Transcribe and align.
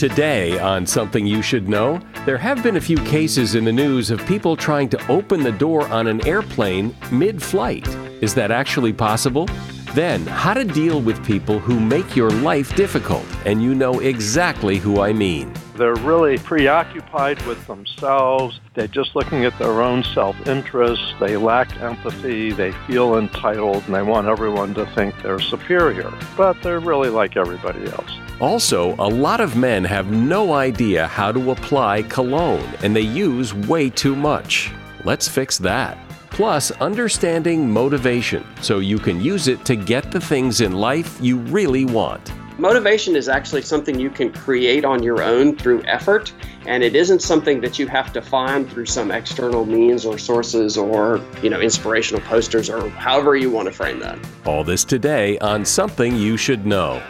Today, 0.00 0.58
on 0.58 0.86
Something 0.86 1.26
You 1.26 1.42
Should 1.42 1.68
Know, 1.68 2.00
there 2.24 2.38
have 2.38 2.62
been 2.62 2.78
a 2.78 2.80
few 2.80 2.96
cases 3.04 3.54
in 3.54 3.66
the 3.66 3.72
news 3.72 4.10
of 4.10 4.24
people 4.24 4.56
trying 4.56 4.88
to 4.88 5.08
open 5.12 5.42
the 5.42 5.52
door 5.52 5.86
on 5.88 6.06
an 6.06 6.26
airplane 6.26 6.96
mid 7.12 7.42
flight. 7.42 7.86
Is 8.22 8.32
that 8.32 8.50
actually 8.50 8.94
possible? 8.94 9.46
Then, 9.92 10.26
how 10.26 10.54
to 10.54 10.64
deal 10.64 11.02
with 11.02 11.22
people 11.22 11.58
who 11.58 11.78
make 11.78 12.16
your 12.16 12.30
life 12.30 12.74
difficult, 12.76 13.26
and 13.44 13.62
you 13.62 13.74
know 13.74 14.00
exactly 14.00 14.78
who 14.78 15.02
I 15.02 15.12
mean. 15.12 15.52
They're 15.80 15.94
really 15.94 16.36
preoccupied 16.36 17.40
with 17.46 17.66
themselves. 17.66 18.60
They're 18.74 18.86
just 18.86 19.16
looking 19.16 19.46
at 19.46 19.58
their 19.58 19.80
own 19.80 20.04
self 20.04 20.36
interest. 20.46 21.14
They 21.18 21.38
lack 21.38 21.74
empathy. 21.80 22.52
They 22.52 22.72
feel 22.86 23.16
entitled 23.16 23.84
and 23.86 23.94
they 23.94 24.02
want 24.02 24.26
everyone 24.26 24.74
to 24.74 24.84
think 24.94 25.14
they're 25.22 25.40
superior. 25.40 26.12
But 26.36 26.62
they're 26.62 26.80
really 26.80 27.08
like 27.08 27.38
everybody 27.38 27.86
else. 27.86 28.10
Also, 28.42 28.94
a 28.96 29.08
lot 29.08 29.40
of 29.40 29.56
men 29.56 29.82
have 29.84 30.10
no 30.10 30.52
idea 30.52 31.06
how 31.06 31.32
to 31.32 31.50
apply 31.50 32.02
cologne 32.02 32.74
and 32.82 32.94
they 32.94 33.00
use 33.00 33.54
way 33.54 33.88
too 33.88 34.14
much. 34.14 34.70
Let's 35.04 35.28
fix 35.28 35.56
that. 35.60 35.96
Plus, 36.28 36.72
understanding 36.72 37.70
motivation 37.70 38.44
so 38.60 38.80
you 38.80 38.98
can 38.98 39.18
use 39.18 39.48
it 39.48 39.64
to 39.64 39.76
get 39.76 40.12
the 40.12 40.20
things 40.20 40.60
in 40.60 40.72
life 40.72 41.16
you 41.22 41.38
really 41.38 41.86
want. 41.86 42.32
Motivation 42.60 43.16
is 43.16 43.26
actually 43.26 43.62
something 43.62 43.98
you 43.98 44.10
can 44.10 44.30
create 44.30 44.84
on 44.84 45.02
your 45.02 45.22
own 45.22 45.56
through 45.56 45.82
effort, 45.86 46.30
and 46.66 46.82
it 46.82 46.94
isn't 46.94 47.22
something 47.22 47.58
that 47.62 47.78
you 47.78 47.86
have 47.86 48.12
to 48.12 48.20
find 48.20 48.70
through 48.70 48.84
some 48.84 49.10
external 49.10 49.64
means 49.64 50.04
or 50.04 50.18
sources 50.18 50.76
or, 50.76 51.22
you 51.42 51.48
know, 51.48 51.58
inspirational 51.58 52.20
posters 52.20 52.68
or 52.68 52.90
however 52.90 53.34
you 53.34 53.50
want 53.50 53.66
to 53.66 53.72
frame 53.72 53.98
that. 54.00 54.18
All 54.44 54.62
this 54.62 54.84
today 54.84 55.38
on 55.38 55.64
Something 55.64 56.14
You 56.14 56.36
Should 56.36 56.66
Know. 56.66 57.02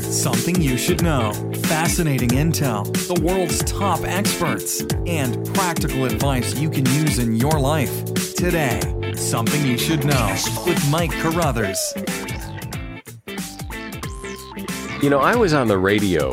Something 0.00 0.60
you 0.60 0.76
should 0.76 1.04
know. 1.04 1.32
Fascinating 1.66 2.30
intel, 2.30 2.84
the 3.06 3.22
world's 3.24 3.62
top 3.62 4.00
experts, 4.02 4.80
and 5.06 5.46
practical 5.54 6.04
advice 6.04 6.58
you 6.58 6.68
can 6.68 6.84
use 6.86 7.20
in 7.20 7.36
your 7.36 7.60
life. 7.60 8.12
Today, 8.34 8.80
Something 9.14 9.64
You 9.64 9.78
Should 9.78 10.04
Know 10.04 10.36
with 10.66 10.90
Mike 10.90 11.12
Carruthers. 11.12 11.94
You 15.02 15.08
know, 15.08 15.20
I 15.20 15.34
was 15.34 15.54
on 15.54 15.68
the 15.68 15.78
radio 15.78 16.32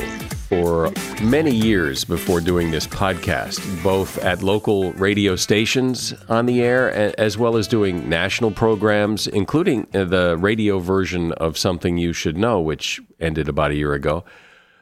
for 0.49 0.91
many 1.23 1.55
years 1.55 2.03
before 2.03 2.41
doing 2.41 2.69
this 2.69 2.85
podcast, 2.85 3.81
both 3.81 4.17
at 4.17 4.43
local 4.43 4.91
radio 4.93 5.37
stations 5.37 6.13
on 6.27 6.47
the 6.47 6.61
air 6.61 7.17
as 7.17 7.37
well 7.37 7.55
as 7.55 7.65
doing 7.65 8.09
national 8.09 8.51
programs, 8.51 9.25
including 9.25 9.87
uh, 9.93 10.03
the 10.03 10.35
radio 10.37 10.79
version 10.79 11.31
of 11.31 11.57
Something 11.57 11.97
You 11.97 12.11
Should 12.11 12.37
Know, 12.37 12.59
which 12.59 12.99
ended 13.21 13.47
about 13.47 13.71
a 13.71 13.75
year 13.75 13.93
ago. 13.93 14.25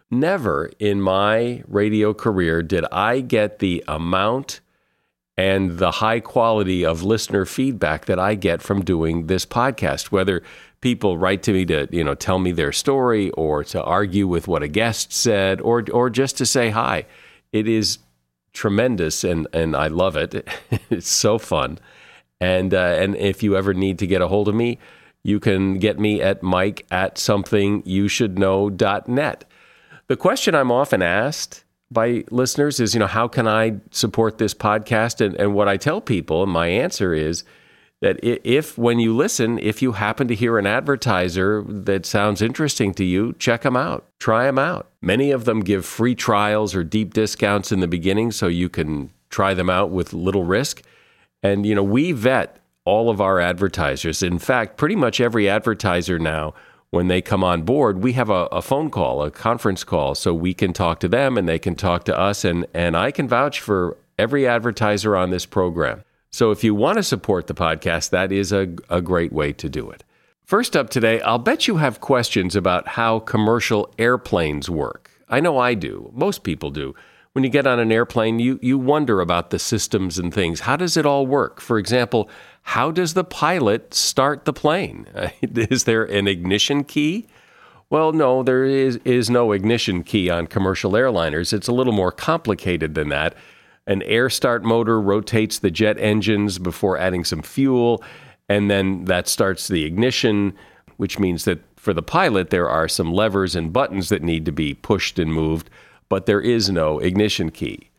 Never 0.10 0.72
in 0.80 1.00
my 1.00 1.62
radio 1.68 2.12
career 2.12 2.64
did 2.64 2.86
I 2.92 3.20
get 3.20 3.60
the 3.60 3.84
amount 3.88 4.62
and 5.38 5.78
the 5.78 5.92
high 5.92 6.22
quality 6.22 6.86
of 6.86 7.04
listener 7.04 7.46
feedback 7.46 8.06
that 8.06 8.18
I 8.18 8.36
get 8.36 8.62
from 8.62 8.84
doing 8.84 9.28
this 9.28 9.46
podcast, 9.46 10.06
whether 10.06 10.42
people 10.86 11.18
write 11.18 11.42
to 11.42 11.52
me 11.52 11.66
to 11.66 11.88
you 11.90 12.04
know 12.04 12.14
tell 12.14 12.38
me 12.38 12.52
their 12.52 12.72
story 12.72 13.32
or 13.32 13.64
to 13.64 13.82
argue 13.82 14.28
with 14.28 14.48
what 14.48 14.62
a 14.62 14.68
guest 14.68 15.12
said 15.12 15.60
or 15.62 15.84
or 15.92 16.12
just 16.12 16.38
to 16.38 16.46
say 16.46 16.70
hi. 16.70 17.08
It 17.52 17.68
is 17.68 17.98
tremendous 18.54 19.24
and 19.24 19.48
and 19.52 19.76
I 19.76 19.88
love 19.88 20.16
it. 20.16 20.48
it's 20.92 21.10
so 21.10 21.40
fun. 21.40 21.80
And 22.40 22.72
uh, 22.72 22.98
and 23.02 23.16
if 23.16 23.42
you 23.42 23.58
ever 23.58 23.74
need 23.74 23.98
to 23.98 24.06
get 24.06 24.22
a 24.22 24.28
hold 24.28 24.48
of 24.48 24.54
me, 24.54 24.78
you 25.24 25.40
can 25.40 25.80
get 25.80 26.00
me 26.00 26.22
at 26.22 26.44
mike 26.44 26.86
at 26.92 27.16
somethingyoushouldknow.net. 27.16 29.46
The 30.06 30.16
question 30.16 30.54
I'm 30.54 30.72
often 30.72 31.02
asked 31.02 31.64
by 31.90 32.26
listeners 32.30 32.80
is, 32.80 32.94
you 32.94 33.00
know, 33.00 33.08
how 33.08 33.28
can 33.28 33.48
I 33.48 33.78
support 33.90 34.38
this 34.38 34.54
podcast? 34.54 35.20
And, 35.26 35.34
and 35.34 35.56
what 35.56 35.68
I 35.68 35.78
tell 35.78 36.00
people, 36.00 36.44
and 36.44 36.52
my 36.52 36.68
answer 36.68 37.16
is, 37.16 37.44
that 38.02 38.20
if 38.22 38.78
when 38.78 39.00
you 39.00 39.16
listen, 39.16 39.58
if 39.60 39.82
you 39.82 39.94
happen 39.94 40.28
to 40.28 40.36
hear 40.36 40.58
an 40.58 40.68
advertiser 40.68 41.64
that 41.68 42.06
sounds 42.06 42.42
interesting 42.42 42.94
to 42.94 43.04
you, 43.04 43.34
check 43.40 43.62
them 43.62 43.78
out, 43.78 44.06
try 44.20 44.46
them 44.46 44.60
out. 44.60 44.90
Many 45.02 45.32
of 45.32 45.46
them 45.46 45.62
give 45.62 45.86
free 45.86 46.16
trials 46.16 46.76
or 46.76 46.84
deep 46.84 47.14
discounts 47.14 47.72
in 47.72 47.80
the 47.80 47.88
beginning 47.88 48.32
so 48.32 48.48
you 48.48 48.70
can 48.70 49.12
try 49.30 49.54
them 49.54 49.70
out 49.70 49.92
with 49.92 50.14
little 50.14 50.44
risk. 50.44 50.82
And, 51.42 51.66
you 51.66 51.76
know, 51.76 51.84
we 51.84 52.12
vet 52.12 52.60
all 52.86 53.10
of 53.10 53.20
our 53.20 53.40
advertisers. 53.40 54.22
In 54.22 54.40
fact, 54.40 54.78
pretty 54.78 54.96
much 54.96 55.20
every 55.20 55.50
advertiser 55.50 56.20
now, 56.20 56.54
when 56.92 57.08
they 57.08 57.22
come 57.22 57.44
on 57.44 57.64
board, 57.64 58.04
we 58.04 58.14
have 58.14 58.30
a, 58.30 58.48
a, 58.52 58.62
phone 58.62 58.90
call, 58.90 59.24
a 59.24 59.32
conference 59.32 59.84
call, 59.84 60.16
so 60.16 60.34
we 60.34 60.54
can 60.54 60.72
talk 60.72 61.00
to 61.00 61.08
them 61.08 61.38
and 61.38 61.50
they 61.50 61.60
can 61.60 61.76
talk 61.76 62.06
to 62.06 62.18
us. 62.18 62.46
And, 62.46 62.66
and 62.74 62.96
I 62.96 63.12
can 63.12 63.28
vouch 63.28 63.60
for 63.60 63.98
every 64.18 64.48
advertiser 64.48 65.16
on 65.16 65.30
this 65.30 65.46
program. 65.46 66.04
So 66.36 66.52
if 66.52 66.66
you 66.66 66.76
want 66.76 66.98
to 66.98 67.04
support 67.04 67.48
the 67.48 67.54
podcast, 67.54 68.10
that 68.10 68.30
is 68.30 68.52
a, 68.52 68.68
a 68.90 69.02
great 69.02 69.32
way 69.32 69.54
to 69.54 69.70
do 69.70 69.90
it. 69.90 70.04
First 70.44 70.76
up 70.76 70.90
today, 70.90 71.22
I'll 71.22 71.40
bet 71.40 71.66
you 71.66 71.78
have 71.78 72.02
questions 72.02 72.58
about 72.58 72.90
how 72.90 73.20
commercial 73.20 73.94
airplanes 73.98 74.70
work. 74.70 75.12
I 75.30 75.40
know 75.40 75.58
I 75.58 75.76
do. 75.76 76.12
Most 76.14 76.44
people 76.44 76.72
do. 76.72 76.94
When 77.32 77.46
you 77.46 77.50
get 77.50 77.66
on 77.66 77.80
an 77.80 77.90
airplane, 77.90 78.40
you, 78.40 78.60
you 78.62 78.78
wonder 78.78 79.22
about 79.22 79.50
the 79.50 79.60
systems 79.60 80.20
and 80.20 80.34
things. 80.34 80.60
How 80.60 80.76
does 80.76 80.98
it 80.98 81.06
all 81.06 81.26
work? 81.26 81.62
For 81.62 81.78
example, 81.78 82.30
how 82.64 82.92
does 82.92 83.14
the 83.14 83.24
pilot 83.24 83.94
start 83.94 84.44
the 84.44 84.52
plane? 84.52 85.08
is 85.42 85.86
there 85.86 86.04
an 86.04 86.28
ignition 86.28 86.84
key? 86.84 87.28
Well, 87.90 88.12
no, 88.12 88.44
there 88.44 88.66
is, 88.66 89.00
is 89.06 89.30
no 89.30 89.54
ignition 89.54 90.04
key 90.04 90.30
on 90.30 90.48
commercial 90.48 90.92
airliners. 90.92 91.54
It's 91.54 91.70
a 91.70 91.74
little 91.74 91.94
more 91.94 92.12
complicated 92.12 92.94
than 92.94 93.08
that. 93.08 93.36
An 93.88 94.02
air 94.04 94.30
start 94.30 94.64
motor 94.64 95.00
rotates 95.00 95.60
the 95.60 95.72
jet 95.72 95.98
engines 96.00 96.58
before 96.58 96.98
adding 96.98 97.24
some 97.24 97.42
fuel, 97.42 98.04
and 98.50 98.70
then 98.70 99.06
that 99.06 99.28
starts 99.28 99.68
the 99.68 99.86
ignition, 99.86 100.54
which 100.98 101.20
means 101.20 101.46
that 101.46 101.60
for 101.76 101.94
the 101.94 102.02
pilot, 102.02 102.50
there 102.50 102.68
are 102.68 102.88
some 102.88 103.14
levers 103.14 103.56
and 103.56 103.72
buttons 103.72 104.10
that 104.10 104.24
need 104.24 104.46
to 104.46 104.52
be 104.52 104.74
pushed 104.74 105.20
and 105.20 105.32
moved, 105.32 105.70
but 106.10 106.26
there 106.26 106.42
is 106.42 106.70
no 106.70 106.98
ignition 107.00 107.52
key. 107.52 107.90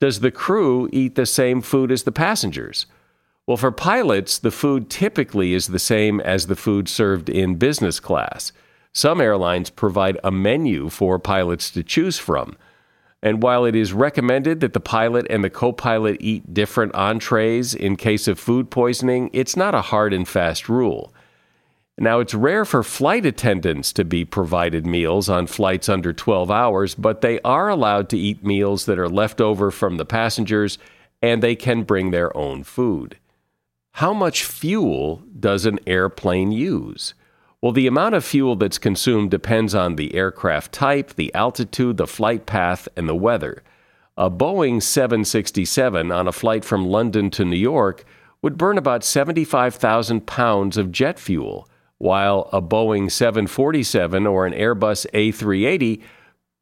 Does 0.00 0.20
the 0.20 0.30
crew 0.30 0.90
eat 0.92 1.14
the 1.14 1.24
same 1.24 1.62
food 1.62 1.90
as 1.90 2.02
the 2.02 2.12
passengers? 2.12 2.84
Well, 3.46 3.56
for 3.56 3.70
pilots, 3.70 4.38
the 4.38 4.50
food 4.50 4.90
typically 4.90 5.54
is 5.54 5.68
the 5.68 5.78
same 5.78 6.20
as 6.20 6.46
the 6.46 6.56
food 6.56 6.88
served 6.88 7.30
in 7.30 7.54
business 7.54 8.00
class. 8.00 8.52
Some 8.92 9.20
airlines 9.20 9.70
provide 9.70 10.18
a 10.22 10.30
menu 10.30 10.90
for 10.90 11.18
pilots 11.18 11.70
to 11.70 11.82
choose 11.82 12.18
from. 12.18 12.56
And 13.22 13.42
while 13.42 13.64
it 13.64 13.74
is 13.74 13.92
recommended 13.92 14.60
that 14.60 14.72
the 14.72 14.80
pilot 14.80 15.26
and 15.30 15.42
the 15.42 15.50
co 15.50 15.72
pilot 15.72 16.18
eat 16.20 16.52
different 16.52 16.94
entrees 16.94 17.74
in 17.74 17.96
case 17.96 18.28
of 18.28 18.38
food 18.38 18.70
poisoning, 18.70 19.30
it's 19.32 19.56
not 19.56 19.74
a 19.74 19.82
hard 19.82 20.12
and 20.12 20.28
fast 20.28 20.68
rule. 20.68 21.12
Now, 21.98 22.20
it's 22.20 22.34
rare 22.34 22.66
for 22.66 22.82
flight 22.82 23.24
attendants 23.24 23.90
to 23.94 24.04
be 24.04 24.26
provided 24.26 24.86
meals 24.86 25.30
on 25.30 25.46
flights 25.46 25.88
under 25.88 26.12
12 26.12 26.50
hours, 26.50 26.94
but 26.94 27.22
they 27.22 27.40
are 27.40 27.70
allowed 27.70 28.10
to 28.10 28.18
eat 28.18 28.44
meals 28.44 28.84
that 28.84 28.98
are 28.98 29.08
left 29.08 29.40
over 29.40 29.70
from 29.70 29.96
the 29.96 30.04
passengers 30.04 30.76
and 31.22 31.42
they 31.42 31.56
can 31.56 31.84
bring 31.84 32.10
their 32.10 32.36
own 32.36 32.64
food. 32.64 33.16
How 33.92 34.12
much 34.12 34.44
fuel 34.44 35.22
does 35.40 35.64
an 35.64 35.78
airplane 35.86 36.52
use? 36.52 37.14
Well, 37.66 37.72
the 37.72 37.88
amount 37.88 38.14
of 38.14 38.24
fuel 38.24 38.54
that's 38.54 38.78
consumed 38.78 39.32
depends 39.32 39.74
on 39.74 39.96
the 39.96 40.14
aircraft 40.14 40.70
type, 40.70 41.14
the 41.14 41.34
altitude, 41.34 41.96
the 41.96 42.06
flight 42.06 42.46
path, 42.46 42.88
and 42.96 43.08
the 43.08 43.14
weather. 43.16 43.64
A 44.16 44.30
Boeing 44.30 44.80
767 44.80 46.12
on 46.12 46.28
a 46.28 46.32
flight 46.32 46.64
from 46.64 46.86
London 46.86 47.28
to 47.30 47.44
New 47.44 47.56
York 47.56 48.04
would 48.40 48.56
burn 48.56 48.78
about 48.78 49.02
75,000 49.02 50.28
pounds 50.28 50.76
of 50.76 50.92
jet 50.92 51.18
fuel, 51.18 51.68
while 51.98 52.48
a 52.52 52.62
Boeing 52.62 53.10
747 53.10 54.28
or 54.28 54.46
an 54.46 54.52
Airbus 54.52 55.04
A380 55.12 56.00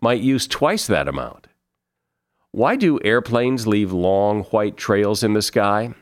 might 0.01 0.23
use 0.23 0.47
twice 0.47 0.87
that 0.87 1.07
amount. 1.07 1.49
Why 2.51 2.77
do 2.77 2.99
airplanes 3.05 3.67
leave 3.67 3.93
long 3.93 4.45
white 4.45 4.79
trails 4.79 5.23
in 5.23 5.35
the 5.35 5.43
sky? 5.43 5.93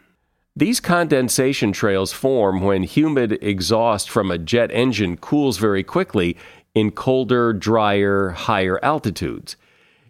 These 0.54 0.81
condensation 0.81 1.72
trails 1.72 2.12
form 2.12 2.60
when 2.60 2.82
humid 2.82 3.38
exhaust 3.43 4.10
from 4.10 4.31
a 4.31 4.37
jet 4.37 4.70
engine 4.70 5.16
cools 5.16 5.56
very 5.56 5.82
quickly 5.82 6.37
in 6.75 6.90
colder, 6.90 7.54
drier, 7.54 8.31
higher 8.31 8.78
altitudes. 8.84 9.56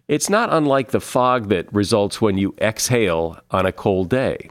It's 0.09 0.29
not 0.29 0.51
unlike 0.51 0.91
the 0.91 0.99
fog 0.99 1.47
that 1.47 1.73
results 1.73 2.19
when 2.19 2.37
you 2.37 2.55
exhale 2.59 3.39
on 3.51 3.65
a 3.65 3.71
cold 3.71 4.09
day. 4.09 4.49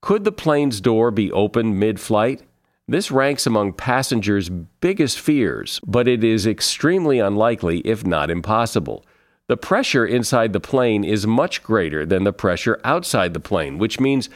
Could 0.00 0.24
the 0.24 0.32
plane's 0.32 0.80
door 0.80 1.10
be 1.10 1.30
opened 1.30 1.78
mid 1.78 2.00
flight? 2.00 2.42
This 2.88 3.10
ranks 3.10 3.46
among 3.46 3.74
passengers' 3.74 4.48
biggest 4.48 5.20
fears, 5.20 5.78
but 5.86 6.08
it 6.08 6.24
is 6.24 6.46
extremely 6.46 7.18
unlikely, 7.18 7.80
if 7.80 8.06
not 8.06 8.30
impossible. 8.30 9.04
The 9.46 9.58
pressure 9.58 10.06
inside 10.06 10.52
the 10.52 10.60
plane 10.60 11.04
is 11.04 11.26
much 11.26 11.62
greater 11.62 12.06
than 12.06 12.24
the 12.24 12.32
pressure 12.32 12.80
outside 12.82 13.34
the 13.34 13.40
plane, 13.40 13.78
which 13.78 14.00
means 14.00 14.30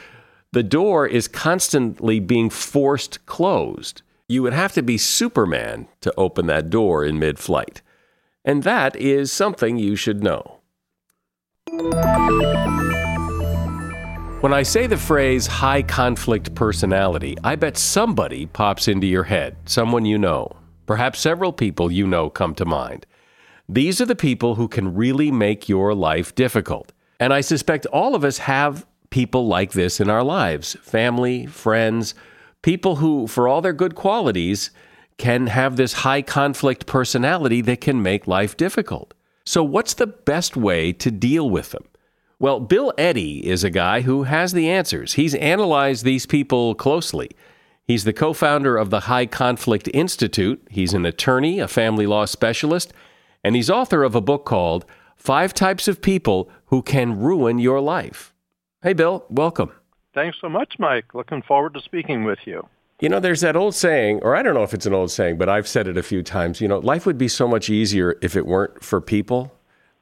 the 0.55 0.63
door 0.63 1.05
is 1.05 1.27
constantly 1.27 2.17
being 2.17 2.49
forced 2.49 3.25
closed. 3.25 4.03
You 4.29 4.41
would 4.43 4.53
have 4.53 4.71
to 4.75 4.81
be 4.81 4.97
Superman 4.97 5.89
to 5.99 6.13
open 6.15 6.45
that 6.45 6.69
door 6.69 7.03
in 7.03 7.19
mid 7.19 7.37
flight. 7.37 7.81
And 8.45 8.63
that 8.63 8.95
is 8.95 9.33
something 9.33 9.77
you 9.77 9.97
should 9.97 10.23
know. 10.23 10.59
When 14.39 14.53
I 14.53 14.63
say 14.63 14.87
the 14.87 14.95
phrase 14.95 15.45
high 15.45 15.81
conflict 15.81 16.55
personality, 16.55 17.35
I 17.43 17.57
bet 17.57 17.75
somebody 17.75 18.45
pops 18.45 18.87
into 18.87 19.07
your 19.07 19.25
head, 19.25 19.57
someone 19.65 20.05
you 20.05 20.17
know. 20.17 20.55
Perhaps 20.85 21.19
several 21.19 21.51
people 21.51 21.91
you 21.91 22.07
know 22.07 22.29
come 22.29 22.55
to 22.55 22.63
mind. 22.63 23.05
These 23.67 23.99
are 23.99 24.05
the 24.05 24.15
people 24.15 24.55
who 24.55 24.69
can 24.69 24.95
really 24.95 25.31
make 25.31 25.67
your 25.67 25.93
life 25.93 26.33
difficult. 26.33 26.93
And 27.19 27.33
I 27.33 27.41
suspect 27.41 27.85
all 27.87 28.15
of 28.15 28.23
us 28.23 28.37
have 28.37 28.85
people 29.09 29.47
like 29.47 29.71
this 29.71 29.99
in 29.99 30.09
our 30.09 30.23
lives 30.23 30.75
family, 30.81 31.45
friends, 31.45 32.15
people 32.61 32.97
who, 32.97 33.27
for 33.27 33.47
all 33.47 33.61
their 33.61 33.73
good 33.73 33.95
qualities, 33.95 34.71
can 35.17 35.47
have 35.47 35.75
this 35.75 35.93
high 35.93 36.21
conflict 36.21 36.85
personality 36.85 37.61
that 37.61 37.81
can 37.81 38.01
make 38.01 38.27
life 38.27 38.57
difficult. 38.57 39.13
So, 39.45 39.63
what's 39.63 39.93
the 39.93 40.07
best 40.07 40.57
way 40.57 40.91
to 40.93 41.11
deal 41.11 41.49
with 41.49 41.71
them? 41.71 41.85
Well, 42.39 42.59
Bill 42.59 42.91
Eddy 42.97 43.47
is 43.47 43.63
a 43.63 43.69
guy 43.69 44.01
who 44.01 44.23
has 44.23 44.51
the 44.51 44.69
answers. 44.69 45.13
He's 45.13 45.35
analyzed 45.35 46.03
these 46.03 46.25
people 46.25 46.75
closely. 46.75 47.29
He's 47.85 48.03
the 48.03 48.13
co 48.13 48.33
founder 48.33 48.77
of 48.77 48.89
the 48.89 49.01
High 49.01 49.25
Conflict 49.27 49.87
Institute. 49.93 50.61
He's 50.69 50.93
an 50.93 51.05
attorney, 51.05 51.59
a 51.59 51.67
family 51.67 52.07
law 52.07 52.25
specialist, 52.25 52.91
and 53.43 53.55
he's 53.55 53.69
author 53.69 54.03
of 54.03 54.15
a 54.15 54.21
book 54.21 54.45
called 54.45 54.85
Five 55.15 55.53
Types 55.53 55.87
of 55.87 56.01
People 56.01 56.49
Who 56.67 56.81
Can 56.81 57.19
Ruin 57.19 57.59
Your 57.59 57.79
Life. 57.79 58.33
Hey, 58.85 58.93
Bill, 58.93 59.25
welcome. 59.29 59.71
Thanks 60.13 60.37
so 60.39 60.47
much, 60.47 60.75
Mike. 60.77 61.15
Looking 61.15 61.41
forward 61.41 61.73
to 61.73 61.81
speaking 61.81 62.23
with 62.23 62.37
you. 62.45 62.69
You 62.99 63.09
know, 63.09 63.19
there's 63.19 63.41
that 63.41 63.55
old 63.55 63.73
saying, 63.73 64.19
or 64.21 64.35
I 64.35 64.43
don't 64.43 64.53
know 64.53 64.61
if 64.61 64.75
it's 64.75 64.85
an 64.85 64.93
old 64.93 65.09
saying, 65.09 65.39
but 65.39 65.49
I've 65.49 65.67
said 65.67 65.87
it 65.87 65.97
a 65.97 66.03
few 66.03 66.21
times. 66.21 66.61
You 66.61 66.67
know, 66.67 66.77
life 66.77 67.07
would 67.07 67.17
be 67.17 67.27
so 67.27 67.47
much 67.47 67.67
easier 67.67 68.15
if 68.21 68.35
it 68.35 68.45
weren't 68.45 68.83
for 68.83 69.01
people. 69.01 69.51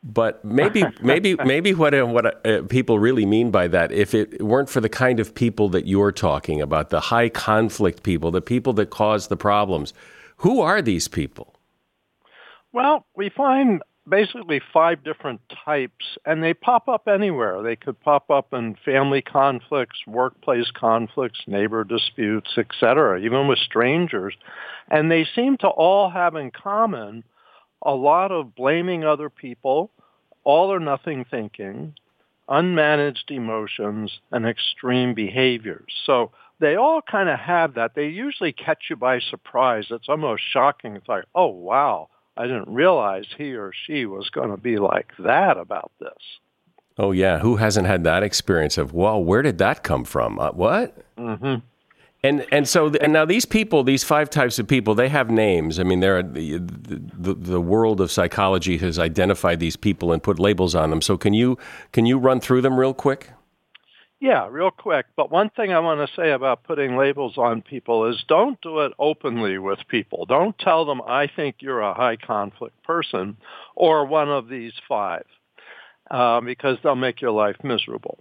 But 0.03 0.43
maybe, 0.43 0.83
maybe, 1.01 1.37
maybe 1.45 1.73
what 1.73 1.93
uh, 1.93 2.05
what 2.05 2.45
uh, 2.45 2.63
people 2.63 2.99
really 2.99 3.25
mean 3.25 3.51
by 3.51 3.69
that, 3.69 3.93
if 3.93 4.13
it 4.13 4.43
weren't 4.43 4.69
for 4.69 4.81
the 4.81 4.89
kind 4.89 5.21
of 5.21 5.33
people 5.33 5.69
that 5.69 5.87
you're 5.87 6.11
talking 6.11 6.61
about, 6.61 6.89
the 6.89 6.99
high 6.99 7.29
conflict 7.29 8.03
people, 8.03 8.31
the 8.31 8.41
people 8.41 8.73
that 8.73 8.89
cause 8.89 9.29
the 9.29 9.37
problems, 9.37 9.93
who 10.37 10.59
are 10.59 10.81
these 10.81 11.07
people? 11.07 11.55
Well, 12.73 13.05
we 13.15 13.29
find 13.29 13.81
basically 14.07 14.61
five 14.73 15.03
different 15.03 15.41
types, 15.65 16.17
and 16.25 16.43
they 16.43 16.53
pop 16.53 16.87
up 16.87 17.07
anywhere. 17.07 17.61
They 17.63 17.75
could 17.75 17.99
pop 18.01 18.29
up 18.29 18.53
in 18.53 18.75
family 18.83 19.21
conflicts, 19.21 19.99
workplace 20.05 20.71
conflicts, 20.71 21.39
neighbor 21.47 21.83
disputes, 21.83 22.57
etc., 22.57 23.21
even 23.21 23.47
with 23.47 23.59
strangers. 23.59 24.35
And 24.89 25.09
they 25.09 25.25
seem 25.35 25.57
to 25.57 25.67
all 25.67 26.09
have 26.09 26.35
in 26.35 26.51
common 26.51 27.23
a 27.81 27.93
lot 27.93 28.31
of 28.31 28.55
blaming 28.55 29.03
other 29.03 29.29
people, 29.29 29.91
all 30.43 30.73
or 30.73 30.79
nothing 30.79 31.25
thinking, 31.29 31.93
unmanaged 32.49 33.29
emotions, 33.31 34.19
and 34.31 34.45
extreme 34.45 35.13
behaviors. 35.13 35.93
So 36.05 36.31
they 36.59 36.75
all 36.75 37.01
kind 37.01 37.29
of 37.29 37.39
have 37.39 37.75
that. 37.75 37.95
They 37.95 38.07
usually 38.07 38.51
catch 38.53 38.85
you 38.89 38.95
by 38.95 39.19
surprise. 39.19 39.87
It's 39.89 40.09
almost 40.09 40.43
shocking. 40.51 40.95
It's 40.95 41.07
like, 41.07 41.25
oh, 41.35 41.47
wow, 41.47 42.09
I 42.35 42.43
didn't 42.43 42.69
realize 42.69 43.25
he 43.37 43.53
or 43.53 43.71
she 43.85 44.05
was 44.05 44.29
going 44.29 44.49
to 44.49 44.57
be 44.57 44.77
like 44.77 45.11
that 45.19 45.57
about 45.57 45.91
this. 45.99 46.39
Oh, 46.97 47.11
yeah. 47.11 47.39
Who 47.39 47.57
hasn't 47.57 47.87
had 47.87 48.03
that 48.03 48.23
experience 48.23 48.77
of, 48.77 48.93
well, 48.93 49.23
where 49.23 49.41
did 49.41 49.57
that 49.59 49.83
come 49.83 50.03
from? 50.03 50.39
Uh, 50.39 50.51
what? 50.51 50.97
Mm-hmm. 51.17 51.65
And 52.25 52.45
and 52.53 52.67
so 52.69 52.87
and 53.01 53.11
now 53.11 53.25
these 53.25 53.43
people, 53.43 53.83
these 53.83 54.05
five 54.05 54.29
types 54.29 54.57
of 54.57 54.65
people, 54.65 54.95
they 54.95 55.09
have 55.09 55.29
names. 55.29 55.77
I 55.77 55.83
mean, 55.83 55.99
they're 55.99 56.23
the, 56.23 56.57
the, 56.57 57.33
the 57.33 57.59
world 57.59 57.99
of 57.99 58.11
psychology 58.11 58.77
has 58.77 58.97
identified 58.97 59.59
these 59.59 59.75
people 59.75 60.13
and 60.13 60.23
put 60.23 60.39
labels 60.39 60.73
on 60.73 60.89
them. 60.89 61.01
So 61.01 61.17
can 61.17 61.33
you 61.33 61.57
can 61.91 62.05
you 62.05 62.17
run 62.17 62.39
through 62.39 62.61
them 62.61 62.79
real 62.79 62.93
quick? 62.93 63.31
Yeah, 64.23 64.47
real 64.49 64.71
quick. 64.71 65.05
But 65.17 65.31
one 65.31 65.49
thing 65.49 65.73
I 65.73 65.79
want 65.79 65.99
to 66.07 66.15
say 66.15 66.31
about 66.31 66.63
putting 66.63 66.95
labels 66.95 67.37
on 67.37 67.61
people 67.61 68.05
is 68.09 68.23
don't 68.29 68.57
do 68.61 68.79
it 68.79 68.93
openly 68.97 69.57
with 69.57 69.79
people. 69.89 70.25
Don't 70.25 70.57
tell 70.57 70.85
them 70.85 71.01
I 71.05 71.27
think 71.27 71.57
you're 71.59 71.81
a 71.81 71.93
high 71.93 72.15
conflict 72.15 72.81
person 72.83 73.35
or 73.75 74.05
one 74.05 74.29
of 74.29 74.47
these 74.47 74.71
five, 74.87 75.25
uh, 76.09 76.39
because 76.39 76.77
they'll 76.83 76.95
make 76.95 77.21
your 77.21 77.31
life 77.31 77.57
miserable. 77.65 78.17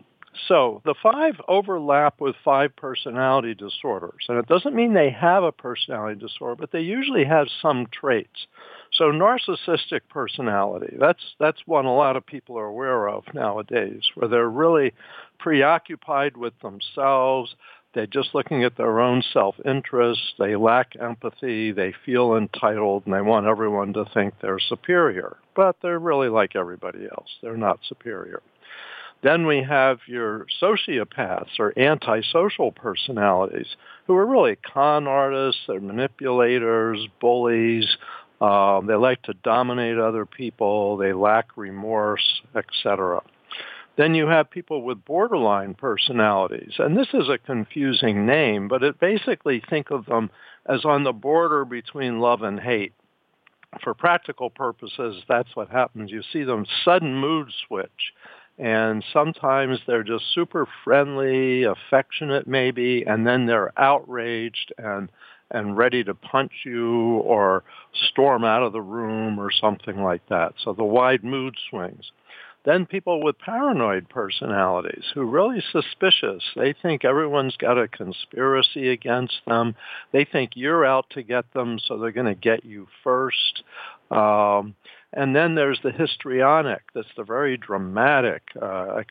So 0.48 0.82
the 0.84 0.96
five 1.00 1.40
overlap 1.46 2.20
with 2.20 2.34
five 2.44 2.74
personality 2.74 3.54
disorders. 3.54 4.24
And 4.28 4.38
it 4.38 4.46
doesn't 4.48 4.74
mean 4.74 4.94
they 4.94 5.10
have 5.10 5.44
a 5.44 5.52
personality 5.52 6.18
disorder, 6.20 6.56
but 6.56 6.72
they 6.72 6.80
usually 6.80 7.24
have 7.24 7.46
some 7.62 7.86
traits. 7.92 8.48
So 8.92 9.04
narcissistic 9.04 10.02
personality, 10.10 10.96
that's, 10.98 11.22
that's 11.40 11.62
one 11.66 11.86
a 11.86 11.94
lot 11.94 12.16
of 12.16 12.26
people 12.26 12.58
are 12.58 12.66
aware 12.66 13.08
of 13.08 13.24
nowadays, 13.32 14.02
where 14.14 14.28
they're 14.28 14.50
really 14.50 14.92
preoccupied 15.38 16.36
with 16.36 16.52
themselves. 16.60 17.54
They're 17.94 18.06
just 18.06 18.34
looking 18.34 18.64
at 18.64 18.76
their 18.76 19.00
own 19.00 19.22
self-interest. 19.32 20.34
They 20.38 20.56
lack 20.56 20.92
empathy. 21.00 21.72
They 21.72 21.94
feel 22.04 22.36
entitled, 22.36 23.04
and 23.06 23.14
they 23.14 23.20
want 23.22 23.46
everyone 23.46 23.94
to 23.94 24.04
think 24.12 24.34
they're 24.40 24.58
superior. 24.58 25.36
But 25.54 25.76
they're 25.82 25.98
really 25.98 26.28
like 26.28 26.54
everybody 26.54 27.04
else. 27.04 27.28
They're 27.42 27.56
not 27.56 27.80
superior. 27.88 28.42
Then 29.22 29.46
we 29.46 29.62
have 29.62 29.98
your 30.06 30.46
sociopaths 30.60 31.60
or 31.60 31.78
antisocial 31.78 32.72
personalities 32.72 33.68
who 34.06 34.16
are 34.16 34.26
really 34.26 34.56
con 34.56 35.06
artists, 35.06 35.62
they're 35.68 35.80
manipulators, 35.80 37.06
bullies, 37.20 37.86
um, 38.42 38.86
they 38.86 38.94
like 38.94 39.22
to 39.22 39.34
dominate 39.34 39.98
other 39.98 40.26
people, 40.26 40.96
they 40.96 41.12
lack 41.12 41.56
remorse, 41.56 42.42
etc. 42.56 43.22
Then 43.96 44.14
you 44.14 44.26
have 44.26 44.50
people 44.50 44.82
with 44.82 45.04
borderline 45.04 45.74
personalities, 45.74 46.72
and 46.78 46.96
this 46.96 47.08
is 47.14 47.28
a 47.28 47.38
confusing 47.38 48.26
name, 48.26 48.66
but 48.66 48.82
it 48.82 48.98
basically 48.98 49.62
think 49.70 49.90
of 49.90 50.06
them 50.06 50.30
as 50.66 50.84
on 50.84 51.04
the 51.04 51.12
border 51.12 51.64
between 51.64 52.18
love 52.18 52.42
and 52.42 52.58
hate. 52.58 52.94
For 53.84 53.94
practical 53.94 54.50
purposes, 54.50 55.22
that's 55.28 55.54
what 55.54 55.70
happens. 55.70 56.10
You 56.10 56.22
see 56.32 56.42
them 56.42 56.66
sudden 56.84 57.14
mood 57.14 57.48
switch 57.66 58.12
and 58.58 59.04
sometimes 59.12 59.78
they're 59.86 60.02
just 60.02 60.24
super 60.34 60.68
friendly, 60.84 61.64
affectionate 61.64 62.46
maybe, 62.46 63.02
and 63.04 63.26
then 63.26 63.46
they're 63.46 63.72
outraged 63.78 64.72
and 64.76 65.10
and 65.52 65.76
ready 65.76 66.02
to 66.02 66.14
punch 66.14 66.52
you 66.64 67.18
or 67.18 67.62
storm 68.10 68.42
out 68.42 68.62
of 68.62 68.72
the 68.72 68.80
room 68.80 69.38
or 69.38 69.50
something 69.52 70.02
like 70.02 70.26
that. 70.28 70.54
So 70.64 70.72
the 70.72 70.84
wide 70.84 71.22
mood 71.22 71.56
swings. 71.70 72.10
Then 72.64 72.86
people 72.86 73.22
with 73.22 73.38
paranoid 73.38 74.08
personalities 74.08 75.04
who 75.12 75.22
are 75.22 75.26
really 75.26 75.62
suspicious. 75.72 76.44
They 76.54 76.72
think 76.80 77.04
everyone's 77.04 77.56
got 77.56 77.76
a 77.76 77.88
conspiracy 77.88 78.88
against 78.88 79.40
them. 79.46 79.74
They 80.12 80.24
think 80.24 80.52
you're 80.54 80.84
out 80.84 81.06
to 81.10 81.24
get 81.24 81.52
them, 81.52 81.78
so 81.80 81.98
they're 81.98 82.12
going 82.12 82.26
to 82.26 82.34
get 82.34 82.64
you 82.64 82.86
first. 83.02 83.64
Um, 84.12 84.76
and 85.12 85.34
then 85.34 85.56
there's 85.56 85.80
the 85.82 85.90
histrionic. 85.90 86.82
That's 86.94 87.08
the 87.16 87.24
very 87.24 87.56
dramatic, 87.56 88.42
uh, 88.60 88.94
ex, 88.98 89.08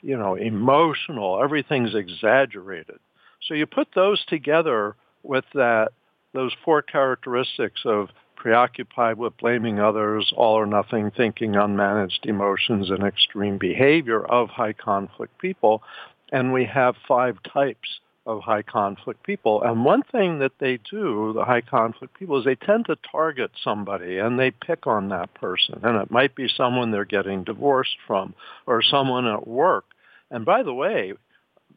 you 0.00 0.16
know, 0.16 0.34
emotional. 0.34 1.42
Everything's 1.42 1.94
exaggerated. 1.94 2.98
So 3.46 3.52
you 3.52 3.66
put 3.66 3.88
those 3.94 4.24
together 4.24 4.96
with 5.24 5.44
that, 5.54 5.88
those 6.32 6.52
four 6.64 6.82
characteristics 6.82 7.82
of 7.84 8.08
preoccupied 8.36 9.16
with 9.16 9.36
blaming 9.38 9.80
others, 9.80 10.32
all 10.36 10.54
or 10.54 10.66
nothing 10.66 11.10
thinking, 11.10 11.52
unmanaged 11.52 12.26
emotions, 12.26 12.90
and 12.90 13.02
extreme 13.02 13.56
behavior 13.58 14.22
of 14.24 14.50
high 14.50 14.74
conflict 14.74 15.38
people. 15.38 15.82
And 16.30 16.52
we 16.52 16.66
have 16.66 16.94
five 17.08 17.38
types 17.42 18.00
of 18.26 18.40
high 18.42 18.62
conflict 18.62 19.22
people. 19.22 19.62
And 19.62 19.84
one 19.84 20.02
thing 20.02 20.38
that 20.40 20.58
they 20.58 20.78
do, 20.90 21.32
the 21.34 21.44
high 21.44 21.60
conflict 21.60 22.18
people, 22.18 22.38
is 22.38 22.44
they 22.44 22.54
tend 22.54 22.86
to 22.86 22.96
target 23.10 23.50
somebody 23.62 24.18
and 24.18 24.38
they 24.38 24.50
pick 24.50 24.86
on 24.86 25.08
that 25.08 25.32
person. 25.34 25.80
And 25.82 25.96
it 25.96 26.10
might 26.10 26.34
be 26.34 26.48
someone 26.48 26.90
they're 26.90 27.04
getting 27.04 27.44
divorced 27.44 27.96
from 28.06 28.34
or 28.66 28.82
someone 28.82 29.26
at 29.26 29.46
work. 29.46 29.84
And 30.30 30.44
by 30.44 30.62
the 30.62 30.74
way, 30.74 31.14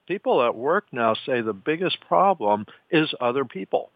people 0.08 0.44
at 0.44 0.56
work 0.56 0.86
now 0.92 1.14
say 1.26 1.42
the 1.42 1.54
biggest 1.54 2.00
problem 2.02 2.66
is 2.90 3.14
other 3.22 3.46
people, 3.46 3.92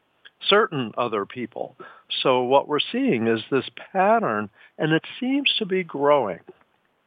certain 0.48 0.92
other 0.98 1.26
people. 1.26 1.76
So 2.22 2.44
what 2.44 2.68
we're 2.68 2.80
seeing 2.92 3.28
is 3.28 3.42
this 3.50 3.70
pattern 3.94 4.50
and 4.78 4.92
it 4.92 5.04
seems 5.20 5.54
to 5.60 5.66
be 5.66 5.84
growing. 5.84 6.40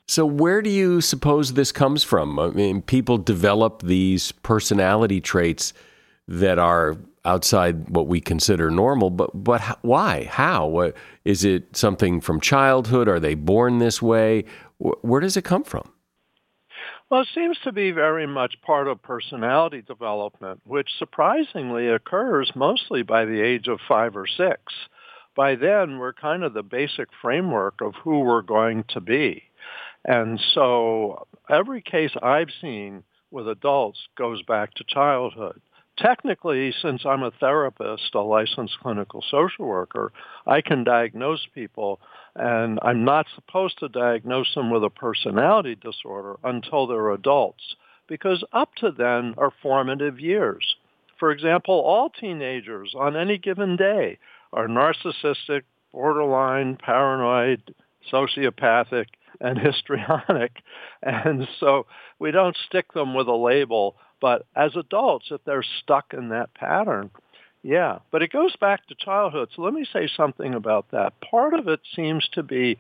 So, 0.07 0.27
where 0.27 0.61
do 0.61 0.69
you 0.69 1.01
suppose 1.01 1.55
this 1.55 1.73
comes 1.73 2.05
from? 2.05 2.39
I 2.39 2.51
mean, 2.51 2.83
people 2.83 3.17
develop 3.17 3.81
these 3.81 4.33
personality 4.33 5.19
traits 5.19 5.73
that 6.29 6.59
are 6.59 6.99
outside 7.25 7.89
what 7.89 8.07
we 8.07 8.21
consider 8.21 8.71
normal, 8.71 9.09
but 9.09 9.31
but 9.33 9.63
why? 9.81 10.25
How? 10.25 10.67
What, 10.67 10.95
is 11.25 11.43
it 11.43 11.75
something 11.75 12.21
from 12.21 12.39
childhood? 12.39 13.09
Are 13.09 13.19
they 13.19 13.35
born 13.35 13.79
this 13.79 14.03
way? 14.03 14.45
Where 14.77 15.23
does 15.23 15.39
it 15.39 15.43
come 15.43 15.65
from? 15.65 15.91
Well, 17.15 17.23
it 17.23 17.29
seems 17.33 17.57
to 17.63 17.71
be 17.71 17.93
very 17.93 18.27
much 18.27 18.61
part 18.63 18.89
of 18.89 19.01
personality 19.01 19.83
development, 19.83 20.63
which 20.65 20.89
surprisingly 20.99 21.87
occurs 21.87 22.51
mostly 22.57 23.05
by 23.05 23.25
the 23.25 23.41
age 23.41 23.69
of 23.69 23.79
five 23.87 24.17
or 24.17 24.27
six. 24.27 24.61
By 25.37 25.55
then, 25.55 26.01
we're 26.01 26.13
kind 26.13 26.43
of 26.43 26.55
the 26.55 26.65
basic 26.65 27.11
framework 27.23 27.81
of 27.81 27.95
who 28.03 28.19
we're 28.19 28.43
going 28.43 28.83
to 28.89 29.01
be. 29.01 29.45
And 30.05 30.41
so 30.55 31.29
every 31.49 31.83
case 31.83 32.11
I've 32.21 32.51
seen 32.61 33.05
with 33.31 33.47
adults 33.47 34.01
goes 34.19 34.43
back 34.43 34.75
to 34.75 34.85
childhood. 34.85 35.61
Technically, 35.97 36.73
since 36.83 37.07
I'm 37.07 37.23
a 37.23 37.31
therapist, 37.31 38.15
a 38.15 38.21
licensed 38.21 38.79
clinical 38.81 39.23
social 39.31 39.67
worker, 39.67 40.13
I 40.47 40.61
can 40.61 40.83
diagnose 40.83 41.47
people 41.55 42.01
and 42.35 42.81
I'm 42.83 43.05
not 43.05 43.27
supposed 43.35 43.79
to 43.79 43.89
diagnose 43.89 44.55
them 44.55 44.71
with 44.71 44.83
a 44.83 44.91
personality 44.91 45.77
disorder 45.77 46.37
until 46.43 46.87
they're 46.87 47.13
adults, 47.13 47.77
because 48.09 48.43
up 48.53 48.75
to 48.77 48.91
then 48.91 49.35
are 49.39 49.53
formative 49.63 50.19
years. 50.19 50.77
For 51.19 51.31
example, 51.31 51.75
all 51.75 52.11
teenagers 52.11 52.95
on 52.99 53.17
any 53.17 53.39
given 53.39 53.77
day 53.77 54.19
are 54.53 54.67
narcissistic, 54.67 55.63
borderline, 55.93 56.77
paranoid, 56.77 57.75
sociopathic, 58.13 59.07
and 59.41 59.59
histrionic. 59.61 60.63
And 61.03 61.47
so 61.61 61.87
we 62.19 62.31
don't 62.31 62.57
stick 62.67 62.93
them 62.93 63.15
with 63.15 63.29
a 63.29 63.35
label. 63.35 63.97
But 64.25 64.47
as 64.57 64.75
adults, 64.75 65.27
if 65.31 65.45
they're 65.45 65.63
stuck 65.83 66.15
in 66.15 66.31
that 66.31 66.55
pattern, 66.55 67.11
yeah, 67.63 67.99
but 68.11 68.23
it 68.23 68.33
goes 68.33 68.57
back 68.57 68.87
to 68.87 68.95
childhood. 68.95 69.51
So 69.55 69.61
let 69.61 69.75
me 69.75 69.85
say 69.93 70.09
something 70.17 70.55
about 70.55 70.93
that. 70.93 71.13
Part 71.21 71.53
of 71.53 71.69
it 71.69 71.81
seems 71.95 72.27
to 72.33 72.43
be 72.43 72.79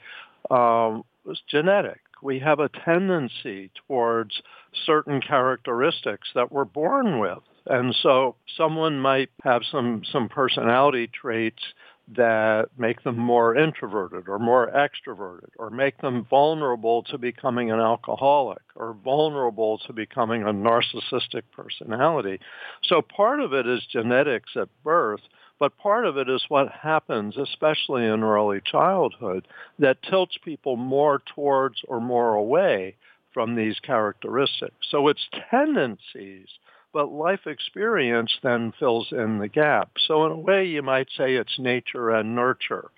um, 0.51 1.05
genetic. 1.51 2.01
We 2.23 2.39
have 2.39 2.61
a 2.61 2.71
tendency 2.71 3.71
towards 3.87 4.41
certain 4.87 5.21
characteristics 5.21 6.31
that 6.35 6.51
we're 6.51 6.65
born 6.65 7.19
with. 7.19 7.41
And 7.67 7.95
so 8.03 8.37
someone 8.57 8.99
might 8.99 9.29
have 9.43 9.65
some, 9.71 10.01
some 10.11 10.31
personality 10.31 11.09
traits 11.09 11.63
that 12.09 12.67
make 12.77 13.03
them 13.03 13.19
more 13.19 13.57
introverted 13.57 14.29
or 14.29 14.39
more 14.39 14.71
extroverted 14.71 15.49
or 15.59 15.71
make 15.71 16.01
them 16.01 16.27
vulnerable 16.29 17.03
to 17.05 17.17
becoming 17.17 17.71
an 17.71 17.81
alcoholic 17.81 18.63
or 18.77 18.95
vulnerable 19.05 19.79
to 19.79 19.93
becoming 19.93 20.43
a 20.43 20.53
narcissistic 20.53 21.43
personality. 21.53 22.39
So 22.83 23.01
part 23.01 23.41
of 23.41 23.55
it 23.55 23.67
is 23.67 23.87
genetics 23.91 24.51
at 24.57 24.69
birth, 24.83 25.23
but 25.59 25.79
part 25.79 26.05
of 26.05 26.19
it 26.19 26.29
is 26.29 26.45
what 26.49 26.71
happens, 26.71 27.39
especially 27.39 28.05
in 28.05 28.23
early 28.23 28.61
childhood, 28.61 29.49
that 29.79 30.03
tilts 30.03 30.37
people 30.45 30.77
more 30.77 31.23
towards 31.35 31.81
or 31.89 32.01
more 32.01 32.35
away 32.35 32.97
from 33.33 33.55
these 33.55 33.79
characteristics. 33.81 34.75
So 34.91 35.09
it's 35.09 35.27
tendencies 35.51 36.49
but 36.95 37.13
life 37.13 37.47
experience 37.47 38.39
then 38.43 38.73
fills 38.79 39.09
in 39.11 39.39
the 39.39 39.49
gap. 39.49 39.91
So 40.07 40.25
in 40.25 40.33
a 40.33 40.39
way, 40.39 40.65
you 40.65 40.81
might 40.81 41.09
say 41.15 41.35
it's 41.35 41.59
nature 41.59 42.09
and 42.11 42.37
nurture, 42.37 42.91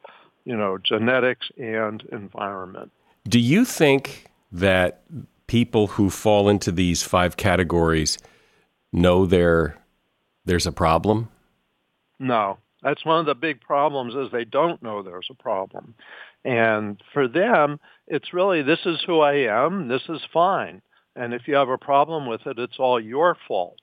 you 0.44 0.54
know, 0.54 0.78
genetics 0.78 1.48
and 1.56 2.02
environment. 2.12 2.92
Do 3.26 3.40
you 3.40 3.64
think 3.64 4.26
that 4.52 5.02
people 5.46 5.88
who 5.88 6.10
fall 6.10 6.48
into 6.48 6.70
these 6.70 7.02
five 7.02 7.36
categories 7.36 8.18
know 8.92 9.26
there 9.26 9.78
there's 10.44 10.66
a 10.66 10.72
problem? 10.72 11.28
No. 12.20 12.58
That's 12.82 13.04
one 13.04 13.18
of 13.18 13.26
the 13.26 13.34
big 13.34 13.60
problems 13.60 14.14
is 14.14 14.30
they 14.30 14.44
don't 14.44 14.82
know 14.82 15.02
there's 15.02 15.28
a 15.30 15.42
problem. 15.42 15.94
And 16.44 17.02
for 17.12 17.26
them, 17.26 17.80
it's 18.06 18.32
really 18.32 18.62
this 18.62 18.78
is 18.84 19.02
who 19.04 19.20
I 19.20 19.46
am, 19.48 19.88
this 19.88 20.02
is 20.08 20.20
fine. 20.32 20.82
And 21.16 21.32
if 21.32 21.48
you 21.48 21.54
have 21.54 21.70
a 21.70 21.78
problem 21.78 22.26
with 22.26 22.46
it, 22.46 22.58
it's 22.58 22.78
all 22.78 23.00
your 23.00 23.36
fault. 23.48 23.80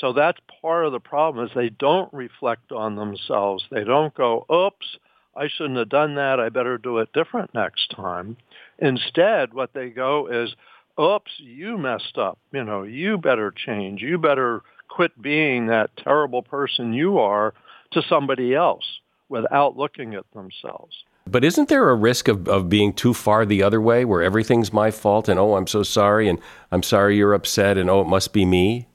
So 0.00 0.12
that's 0.12 0.38
part 0.60 0.84
of 0.84 0.92
the 0.92 1.00
problem 1.00 1.46
is 1.46 1.50
they 1.54 1.70
don't 1.70 2.12
reflect 2.12 2.70
on 2.70 2.96
themselves. 2.96 3.64
They 3.70 3.82
don't 3.82 4.14
go, 4.14 4.44
oops, 4.52 4.98
I 5.34 5.48
shouldn't 5.48 5.78
have 5.78 5.88
done 5.88 6.16
that. 6.16 6.38
I 6.38 6.50
better 6.50 6.76
do 6.76 6.98
it 6.98 7.12
different 7.14 7.54
next 7.54 7.90
time. 7.96 8.36
Instead, 8.78 9.54
what 9.54 9.72
they 9.72 9.88
go 9.88 10.26
is, 10.26 10.54
oops, 11.00 11.30
you 11.38 11.78
messed 11.78 12.18
up. 12.18 12.38
You 12.52 12.64
know, 12.64 12.82
you 12.82 13.16
better 13.16 13.50
change. 13.50 14.02
You 14.02 14.18
better 14.18 14.62
quit 14.88 15.20
being 15.20 15.66
that 15.66 15.96
terrible 15.96 16.42
person 16.42 16.92
you 16.92 17.18
are 17.18 17.54
to 17.92 18.02
somebody 18.08 18.54
else 18.54 19.00
without 19.28 19.76
looking 19.76 20.14
at 20.14 20.30
themselves. 20.32 20.94
But 21.28 21.44
isn't 21.44 21.68
there 21.68 21.90
a 21.90 21.94
risk 21.94 22.28
of, 22.28 22.48
of 22.48 22.68
being 22.68 22.92
too 22.92 23.12
far 23.12 23.44
the 23.44 23.62
other 23.62 23.80
way 23.80 24.04
where 24.04 24.22
everything's 24.22 24.72
my 24.72 24.90
fault 24.90 25.28
and, 25.28 25.40
oh, 25.40 25.56
I'm 25.56 25.66
so 25.66 25.82
sorry 25.82 26.28
and 26.28 26.38
I'm 26.70 26.82
sorry 26.82 27.16
you're 27.16 27.34
upset 27.34 27.76
and, 27.76 27.90
oh, 27.90 28.00
it 28.00 28.08
must 28.08 28.32
be 28.32 28.44
me? 28.44 28.88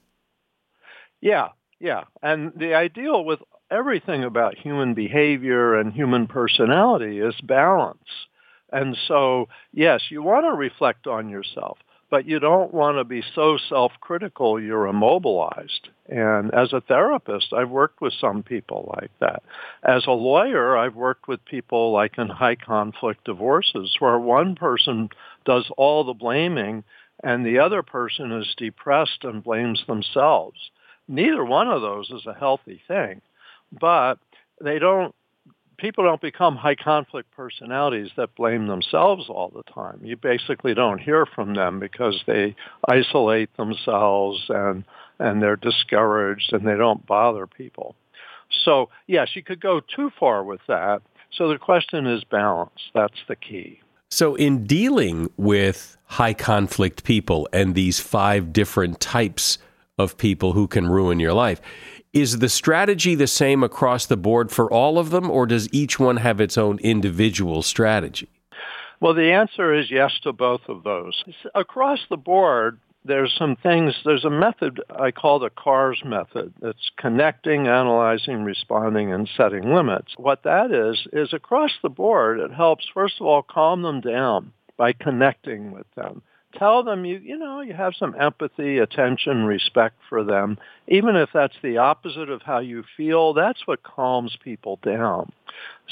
Yeah, 1.20 1.50
yeah. 1.80 2.06
And 2.22 2.54
the 2.56 2.74
ideal 2.74 3.26
with 3.26 3.40
everything 3.70 4.24
about 4.24 4.58
human 4.58 4.94
behavior 4.94 5.76
and 5.76 5.92
human 5.94 6.28
personality 6.28 7.20
is 7.20 7.36
balance. 7.44 8.00
And 8.72 8.98
so, 9.08 9.48
yes, 9.74 10.02
you 10.10 10.24
want 10.24 10.46
to 10.46 10.58
reflect 10.58 11.08
on 11.08 11.30
yourself, 11.30 11.78
but 12.12 12.28
you 12.28 12.40
don't 12.40 12.74
want 12.74 12.98
to 12.98 13.06
be 13.06 13.24
so 13.34 13.58
self-critical 13.70 14.62
you're 14.62 14.86
immobilized. 14.86 15.88
And 16.08 16.54
as 16.54 16.74
a 16.74 16.82
therapist, 16.82 17.54
I've 17.54 17.70
worked 17.70 18.02
with 18.02 18.14
some 18.20 18.44
people 18.44 18.94
like 19.00 19.12
that. 19.22 19.42
As 19.82 20.06
a 20.06 20.12
lawyer, 20.12 20.78
I've 20.78 20.96
worked 20.96 21.30
with 21.30 21.44
people 21.46 21.94
like 21.94 22.18
in 22.18 22.28
high 22.28 22.58
conflict 22.58 23.24
divorces 23.24 23.96
where 24.00 24.20
one 24.20 24.56
person 24.56 25.10
does 25.46 25.72
all 25.78 26.04
the 26.04 26.14
blaming 26.14 26.84
and 27.24 27.46
the 27.46 27.60
other 27.60 27.82
person 27.82 28.34
is 28.34 28.56
depressed 28.58 29.24
and 29.24 29.42
blames 29.42 29.82
themselves. 29.88 30.58
Neither 31.08 31.46
one 31.46 31.70
of 31.70 31.82
those 31.82 32.10
is 32.12 32.26
a 32.26 32.34
healthy 32.34 32.82
thing, 32.90 33.22
but 33.72 34.16
they 34.60 34.80
don't 34.80 35.16
people 35.82 36.04
don't 36.04 36.22
become 36.22 36.56
high 36.56 36.76
conflict 36.76 37.32
personalities 37.32 38.12
that 38.16 38.36
blame 38.36 38.68
themselves 38.68 39.26
all 39.28 39.50
the 39.50 39.64
time. 39.74 40.00
You 40.04 40.16
basically 40.16 40.76
don't 40.76 41.00
hear 41.00 41.26
from 41.26 41.56
them 41.56 41.80
because 41.80 42.24
they 42.28 42.56
isolate 42.88 43.56
themselves 43.58 44.46
and 44.50 44.86
and 45.20 45.42
they're 45.42 45.56
discouraged 45.56 46.54
and 46.54 46.66
they 46.66 46.76
don't 46.76 47.06
bother 47.06 47.48
people. 47.48 47.96
So 48.64 48.90
yes, 49.08 49.30
you 49.36 49.44
could 49.44 49.60
go 49.60 49.82
too 49.82 50.12
far 50.20 50.44
with 50.44 50.62
that. 50.68 51.02
So 51.32 51.50
the 51.50 51.58
question 51.58 52.06
is 52.06 52.24
balance. 52.24 52.80
That's 52.94 53.20
the 53.28 53.36
key. 53.36 53.82
So 54.10 54.36
in 54.36 54.66
dealing 54.66 55.30
with 55.38 55.98
high 56.06 56.34
conflict 56.34 57.04
people 57.04 57.48
and 57.54 57.76
these 57.76 58.00
five 58.00 58.54
different 58.54 59.00
types 59.00 59.58
of 59.98 60.18
people 60.18 60.54
who 60.54 60.68
can 60.68 60.88
ruin 60.88 61.20
your 61.20 61.34
life. 61.34 61.62
Is 62.14 62.40
the 62.40 62.50
strategy 62.50 63.16
the 63.16 63.26
same 63.26 63.64
across 63.64 64.06
the 64.06 64.18
board 64.18 64.52
for 64.52 64.70
all 64.70 65.00
of 65.00 65.12
them, 65.12 65.32
or 65.32 65.46
does 65.46 65.70
each 65.72 65.98
one 65.98 66.18
have 66.18 66.42
its 66.42 66.58
own 66.58 66.78
individual 66.80 67.62
strategy? 67.62 68.28
Well, 69.00 69.14
the 69.14 69.32
answer 69.32 69.74
is 69.74 69.90
yes 69.90 70.12
to 70.24 70.34
both 70.34 70.62
of 70.68 70.84
those. 70.84 71.24
Across 71.56 72.00
the 72.10 72.18
board, 72.18 72.82
there's 73.06 73.34
some 73.40 73.56
things, 73.56 73.96
there's 74.04 74.26
a 74.26 74.30
method 74.30 74.82
I 74.90 75.12
call 75.12 75.40
the 75.40 75.50
CARS 75.50 76.04
method. 76.04 76.54
It's 76.62 76.92
connecting, 76.98 77.68
analyzing, 77.68 78.44
responding, 78.44 79.14
and 79.14 79.30
setting 79.38 79.74
limits. 79.74 80.14
What 80.18 80.44
that 80.44 80.74
is, 80.74 81.08
is 81.14 81.32
across 81.32 81.72
the 81.82 81.90
board, 81.90 82.42
it 82.42 82.52
helps, 82.52 82.90
first 82.94 83.22
of 83.22 83.26
all, 83.26 83.42
calm 83.42 83.84
them 83.84 84.02
down 84.02 84.52
by 84.76 84.92
connecting 84.92 85.72
with 85.72 85.88
them 85.96 86.24
tell 86.58 86.84
them 86.84 87.06
you 87.06 87.18
you 87.18 87.38
know 87.38 87.62
you 87.62 87.74
have 87.74 87.94
some 87.98 88.16
empathy 88.20 88.78
attention 88.78 89.46
respect 89.46 89.96
for 90.10 90.24
them. 90.24 90.58
Even 90.88 91.16
if 91.16 91.30
that's 91.34 91.56
the 91.62 91.78
opposite 91.78 92.30
of 92.30 92.42
how 92.42 92.60
you 92.60 92.84
feel 92.98 93.34
that's 93.34 93.66
what 93.66 93.84
calms 93.84 94.38
people 94.44 94.80
down. 94.84 95.32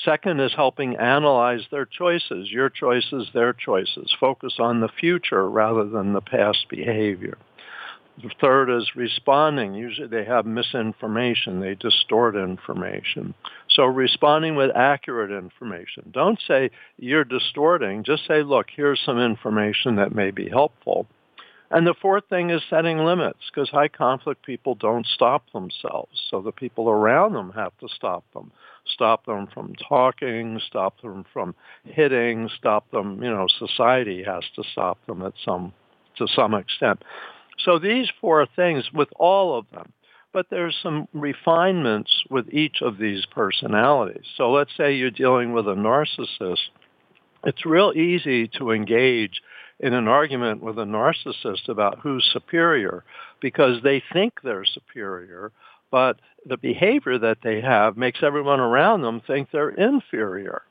Second 0.03 0.39
is 0.39 0.53
helping 0.55 0.95
analyze 0.95 1.61
their 1.71 1.85
choices. 1.85 2.51
Your 2.51 2.69
choices 2.69 3.29
their 3.33 3.53
choices. 3.53 4.15
Focus 4.19 4.55
on 4.59 4.79
the 4.79 4.89
future 4.99 5.49
rather 5.49 5.85
than 5.85 6.13
the 6.13 6.21
past 6.21 6.67
behavior 6.69 7.37
the 8.21 8.29
third 8.41 8.69
is 8.69 8.95
responding. 8.95 9.73
Usually 9.73 10.07
they 10.07 10.25
have 10.25 10.45
misinformation. 10.45 11.59
They 11.59 11.75
distort 11.75 12.35
information. 12.35 13.33
So 13.69 13.85
responding 13.85 14.55
with 14.55 14.75
accurate 14.75 15.31
information. 15.31 16.11
Don't 16.11 16.39
say 16.47 16.71
you're 16.97 17.23
distorting. 17.23 18.03
Just 18.03 18.27
say, 18.27 18.43
look, 18.43 18.67
here's 18.75 18.99
some 19.05 19.19
information 19.19 19.95
that 19.95 20.13
may 20.13 20.31
be 20.31 20.49
helpful. 20.49 21.07
And 21.71 21.85
the 21.85 21.93
fourth 22.01 22.23
thing 22.29 22.49
is 22.49 22.61
setting 22.69 22.97
limits 22.97 23.39
because 23.49 23.69
high 23.69 23.89
conflict 23.89 24.43
people 24.43 24.73
don't 24.73 25.05
stop 25.05 25.43
themselves. 25.53 26.19
So 26.29 26.41
the 26.41 26.51
people 26.51 26.89
around 26.89 27.33
them 27.33 27.51
have 27.55 27.77
to 27.79 27.88
stop 27.88 28.23
them. 28.33 28.51
Stop 28.88 29.25
them 29.27 29.47
from 29.53 29.75
talking, 29.75 30.59
stop 30.65 30.99
them 31.01 31.25
from 31.31 31.53
hitting, 31.83 32.49
stop 32.57 32.89
them, 32.89 33.21
you 33.21 33.29
know, 33.29 33.45
society 33.59 34.23
has 34.23 34.43
to 34.55 34.63
stop 34.71 34.97
them 35.05 35.21
at 35.21 35.33
some, 35.45 35.71
to 36.17 36.27
some 36.27 36.55
extent. 36.55 37.03
So 37.63 37.79
these 37.79 38.09
four 38.21 38.45
things 38.55 38.85
with 38.93 39.09
all 39.15 39.57
of 39.57 39.65
them, 39.71 39.91
but 40.31 40.47
there's 40.49 40.77
some 40.81 41.07
refinements 41.13 42.23
with 42.29 42.53
each 42.53 42.81
of 42.81 42.97
these 42.97 43.25
personalities. 43.25 44.25
So 44.37 44.51
let's 44.51 44.75
say 44.77 44.95
you're 44.95 45.11
dealing 45.11 45.53
with 45.53 45.67
a 45.67 45.75
narcissist. 45.75 46.69
It's 47.43 47.65
real 47.65 47.93
easy 47.95 48.47
to 48.59 48.71
engage 48.71 49.41
in 49.79 49.93
an 49.93 50.07
argument 50.07 50.61
with 50.61 50.77
a 50.77 50.83
narcissist 50.83 51.69
about 51.69 51.99
who's 51.99 52.29
superior 52.33 53.03
because 53.41 53.81
they 53.81 54.03
think 54.13 54.33
they're 54.43 54.65
superior, 54.65 55.51
but 55.89 56.19
the 56.45 56.57
behavior 56.57 57.17
that 57.17 57.37
they 57.43 57.61
have 57.61 57.97
makes 57.97 58.19
everyone 58.21 58.59
around 58.59 59.01
them 59.01 59.21
think 59.25 59.49
they're 59.51 59.69
inferior. 59.69 60.63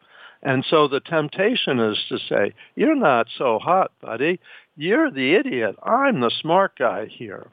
And 0.42 0.64
so 0.68 0.88
the 0.88 1.00
temptation 1.00 1.80
is 1.80 1.98
to 2.08 2.18
say, 2.28 2.54
you're 2.76 2.94
not 2.94 3.26
so 3.36 3.58
hot, 3.58 3.90
buddy. 4.00 4.40
You're 4.76 5.10
the 5.10 5.34
idiot. 5.34 5.76
I'm 5.82 6.20
the 6.20 6.30
smart 6.40 6.78
guy 6.78 7.06
here. 7.06 7.48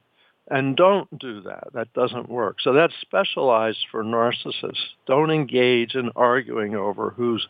And 0.47 0.75
don't 0.75 1.17
do 1.17 1.41
that. 1.41 1.69
That 1.73 1.91
doesn't 1.93 2.29
work. 2.29 2.57
So 2.61 2.73
that's 2.73 2.93
specialized 3.01 3.85
for 3.89 4.03
narcissists. 4.03 4.93
Don't 5.07 5.31
engage 5.31 5.95
in 5.95 6.11
arguing 6.15 6.75
over 6.75 7.09
who's 7.09 7.47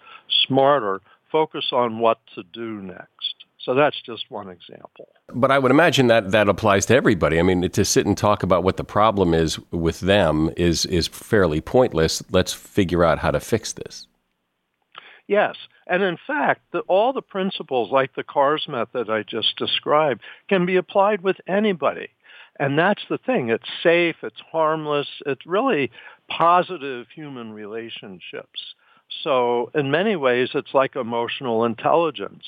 smarter. 0.47 1.01
Focus 1.29 1.65
on 1.73 1.99
what 1.99 2.19
to 2.35 2.43
do 2.53 2.81
next. 2.81 3.35
So 3.59 3.73
that's 3.73 3.99
just 4.01 4.29
one 4.29 4.47
example. 4.47 5.09
But 5.33 5.51
I 5.51 5.59
would 5.59 5.71
imagine 5.71 6.07
that 6.07 6.31
that 6.31 6.47
applies 6.47 6.85
to 6.85 6.95
everybody. 6.95 7.39
I 7.39 7.41
mean, 7.41 7.67
to 7.67 7.83
sit 7.83 8.05
and 8.05 8.17
talk 8.17 8.43
about 8.43 8.63
what 8.63 8.77
the 8.77 8.83
problem 8.83 9.33
is 9.33 9.59
with 9.71 10.01
them 10.01 10.51
is 10.55 10.85
is 10.85 11.07
fairly 11.07 11.61
pointless. 11.61 12.23
Let's 12.31 12.53
figure 12.53 13.03
out 13.03 13.19
how 13.19 13.31
to 13.31 13.39
fix 13.39 13.73
this. 13.73 14.07
Yes. 15.27 15.55
And 15.87 16.03
in 16.03 16.17
fact, 16.27 16.61
the, 16.71 16.79
all 16.81 17.13
the 17.13 17.21
principles 17.21 17.91
like 17.91 18.15
the 18.15 18.23
CARS 18.23 18.67
method 18.67 19.09
I 19.09 19.23
just 19.23 19.55
described 19.57 20.21
can 20.49 20.65
be 20.65 20.75
applied 20.75 21.21
with 21.21 21.37
anybody. 21.47 22.09
And 22.59 22.77
that's 22.77 23.03
the 23.09 23.17
thing. 23.17 23.49
It's 23.49 23.69
safe. 23.83 24.17
It's 24.23 24.41
harmless. 24.51 25.07
It's 25.25 25.45
really 25.45 25.91
positive 26.29 27.07
human 27.13 27.51
relationships. 27.53 28.75
So 29.23 29.71
in 29.73 29.91
many 29.91 30.15
ways, 30.15 30.49
it's 30.53 30.73
like 30.73 30.95
emotional 30.95 31.65
intelligence. 31.65 32.45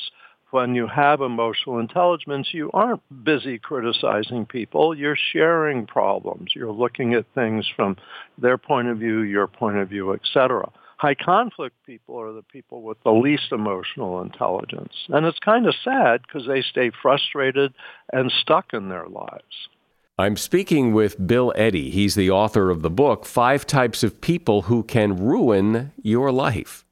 When 0.52 0.76
you 0.76 0.88
have 0.88 1.20
emotional 1.20 1.80
intelligence, 1.80 2.50
you 2.54 2.72
aren't 2.74 3.02
busy 3.24 3.60
criticizing 3.60 4.46
people. 4.46 4.96
You're 4.96 5.18
sharing 5.34 5.86
problems. 5.86 6.52
You're 6.56 6.72
looking 6.72 7.14
at 7.14 7.26
things 7.36 7.68
from 7.76 7.98
their 8.38 8.58
point 8.58 8.88
of 8.88 8.98
view, 8.98 9.22
your 9.22 9.48
point 9.48 9.78
of 9.78 9.90
view, 9.90 10.14
etc. 10.14 10.72
High 10.98 11.16
conflict 11.16 11.76
people 11.86 12.20
are 12.20 12.34
the 12.34 12.42
people 12.42 12.82
with 12.82 12.98
the 13.04 13.12
least 13.12 13.52
emotional 13.52 14.22
intelligence. 14.22 14.94
And 15.10 15.26
it's 15.26 15.38
kind 15.40 15.68
of 15.68 15.76
sad 15.84 16.22
because 16.24 16.48
they 16.48 16.64
stay 16.64 16.92
frustrated 17.02 17.74
and 18.12 18.32
stuck 18.42 18.74
in 18.74 18.90
their 18.90 19.08
lives. 19.08 19.70
I'm 20.18 20.36
speaking 20.36 20.94
with 20.94 21.28
Bill 21.28 21.54
Eddy. 21.56 21.92
He's 21.92 22.16
the 22.16 22.32
author 22.32 22.72
of 22.72 22.82
the 22.82 22.90
book, 22.90 23.28
Five 23.28 23.68
Types 23.68 24.02
of 24.02 24.20
People 24.22 24.64
Who 24.64 24.82
Can 24.82 25.16
Ruin 25.16 25.92
Your 26.02 26.32
Life. 26.32 26.84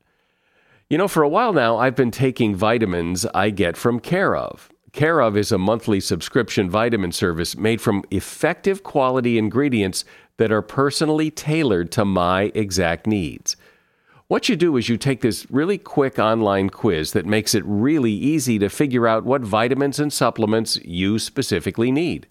You 0.87 0.99
know, 0.99 1.07
for 1.07 1.23
a 1.23 1.29
while 1.29 1.51
now, 1.51 1.77
I've 1.77 1.95
been 1.95 2.11
taking 2.11 2.55
vitamins 2.55 3.25
I 3.33 3.49
get 3.49 3.75
from 3.75 3.99
Care 3.99 4.35
of. 4.35 4.69
Care 4.91 5.19
of 5.19 5.35
is 5.35 5.51
a 5.51 5.57
monthly 5.57 5.99
subscription 5.99 6.69
vitamin 6.69 7.11
service 7.11 7.57
made 7.57 7.81
from 7.81 8.03
effective 8.11 8.83
quality 8.83 9.39
ingredients 9.39 10.05
that 10.37 10.51
are 10.51 10.61
personally 10.61 11.31
tailored 11.31 11.91
to 11.93 12.05
my 12.05 12.51
exact 12.53 13.07
needs. 13.07 13.55
What 14.27 14.49
you 14.49 14.55
do 14.55 14.75
is 14.75 14.89
you 14.89 14.97
take 14.97 15.21
this 15.21 15.45
really 15.51 15.77
quick 15.77 16.17
online 16.17 16.71
quiz 16.71 17.11
that 17.11 17.27
makes 17.27 17.53
it 17.53 17.63
really 17.63 18.11
easy 18.11 18.57
to 18.57 18.69
figure 18.69 19.07
out 19.07 19.23
what 19.23 19.43
vitamins 19.43 19.99
and 19.99 20.11
supplements 20.11 20.77
you 20.83 21.19
specifically 21.19 21.91
need. 21.91 22.25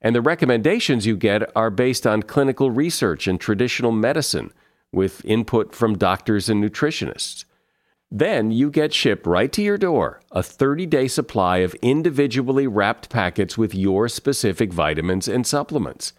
And 0.00 0.16
the 0.16 0.22
recommendations 0.22 1.04
you 1.04 1.18
get 1.18 1.50
are 1.54 1.68
based 1.68 2.06
on 2.06 2.22
clinical 2.22 2.70
research 2.70 3.26
and 3.26 3.38
traditional 3.38 3.92
medicine 3.92 4.54
with 4.90 5.22
input 5.26 5.74
from 5.74 5.98
doctors 5.98 6.48
and 6.48 6.64
nutritionists. 6.64 7.44
Then 8.10 8.50
you 8.50 8.70
get 8.70 8.94
shipped 8.94 9.26
right 9.26 9.52
to 9.52 9.62
your 9.62 9.76
door 9.76 10.22
a 10.30 10.42
30 10.42 10.86
day 10.86 11.08
supply 11.08 11.58
of 11.58 11.74
individually 11.82 12.66
wrapped 12.66 13.10
packets 13.10 13.58
with 13.58 13.74
your 13.74 14.08
specific 14.08 14.72
vitamins 14.72 15.28
and 15.28 15.46
supplements. 15.46 16.14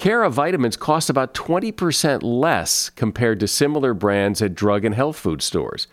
Care 0.00 0.24
of 0.24 0.32
vitamins 0.32 0.78
cost 0.78 1.10
about 1.10 1.34
20% 1.34 2.22
less 2.22 2.88
compared 2.88 3.38
to 3.38 3.46
similar 3.46 3.92
brands 3.92 4.40
at 4.40 4.54
drug 4.54 4.86
and 4.86 4.94
health 4.94 5.18
food 5.18 5.42
stores. 5.42 5.88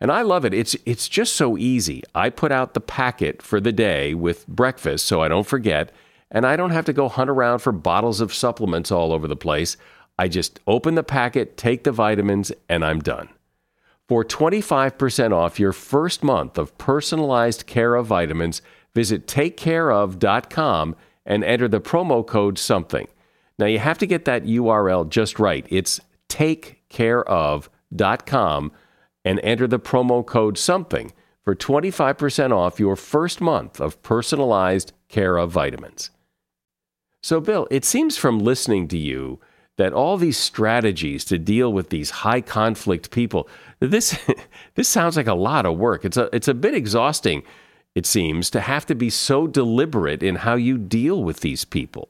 And 0.00 0.10
I 0.10 0.22
love 0.22 0.44
it. 0.44 0.52
It's, 0.52 0.74
it's 0.84 1.08
just 1.08 1.36
so 1.36 1.56
easy. 1.56 2.02
I 2.12 2.28
put 2.28 2.50
out 2.50 2.74
the 2.74 2.80
packet 2.80 3.40
for 3.40 3.60
the 3.60 3.70
day 3.70 4.14
with 4.14 4.48
breakfast 4.48 5.06
so 5.06 5.22
I 5.22 5.28
don't 5.28 5.46
forget 5.46 5.92
and 6.28 6.44
I 6.44 6.56
don't 6.56 6.72
have 6.72 6.86
to 6.86 6.92
go 6.92 7.08
hunt 7.08 7.30
around 7.30 7.60
for 7.60 7.70
bottles 7.70 8.20
of 8.20 8.34
supplements 8.34 8.90
all 8.90 9.12
over 9.12 9.28
the 9.28 9.36
place. 9.36 9.76
I 10.18 10.26
just 10.26 10.58
open 10.66 10.96
the 10.96 11.04
packet, 11.04 11.56
take 11.56 11.84
the 11.84 11.92
vitamins, 11.92 12.50
and 12.68 12.84
I'm 12.84 12.98
done. 12.98 13.28
For 14.08 14.24
25% 14.24 15.32
off 15.32 15.60
your 15.60 15.72
first 15.72 16.24
month 16.24 16.58
of 16.58 16.76
personalized 16.78 17.66
care 17.68 17.94
of 17.94 18.06
vitamins, 18.06 18.60
visit 18.92 19.28
takecareof.com 19.28 20.96
and 21.24 21.44
enter 21.44 21.68
the 21.68 21.80
promo 21.80 22.26
code 22.26 22.58
something. 22.58 23.06
Now 23.62 23.68
you 23.68 23.78
have 23.78 23.98
to 23.98 24.06
get 24.06 24.24
that 24.24 24.42
URL 24.42 25.08
just 25.08 25.38
right. 25.38 25.64
It's 25.70 26.00
takecareof.com 26.28 28.72
and 29.24 29.40
enter 29.44 29.68
the 29.68 29.78
promo 29.78 30.26
code 30.26 30.58
something 30.58 31.12
for 31.44 31.54
25% 31.54 32.50
off 32.50 32.80
your 32.80 32.96
first 32.96 33.40
month 33.40 33.80
of 33.80 34.02
personalized 34.02 34.92
care 35.08 35.36
of 35.36 35.52
vitamins. 35.52 36.10
So, 37.22 37.40
Bill, 37.40 37.68
it 37.70 37.84
seems 37.84 38.16
from 38.16 38.40
listening 38.40 38.88
to 38.88 38.98
you 38.98 39.38
that 39.78 39.92
all 39.92 40.16
these 40.16 40.38
strategies 40.38 41.24
to 41.26 41.38
deal 41.38 41.72
with 41.72 41.90
these 41.90 42.10
high 42.10 42.40
conflict 42.40 43.12
people, 43.12 43.48
this 43.78 44.18
this 44.74 44.88
sounds 44.88 45.16
like 45.16 45.28
a 45.28 45.34
lot 45.34 45.66
of 45.66 45.78
work. 45.78 46.04
It's 46.04 46.16
a 46.16 46.28
it's 46.34 46.48
a 46.48 46.54
bit 46.54 46.74
exhausting, 46.74 47.44
it 47.94 48.06
seems, 48.06 48.50
to 48.50 48.60
have 48.60 48.86
to 48.86 48.96
be 48.96 49.08
so 49.08 49.46
deliberate 49.46 50.20
in 50.20 50.34
how 50.34 50.56
you 50.56 50.78
deal 50.78 51.22
with 51.22 51.42
these 51.42 51.64
people. 51.64 52.08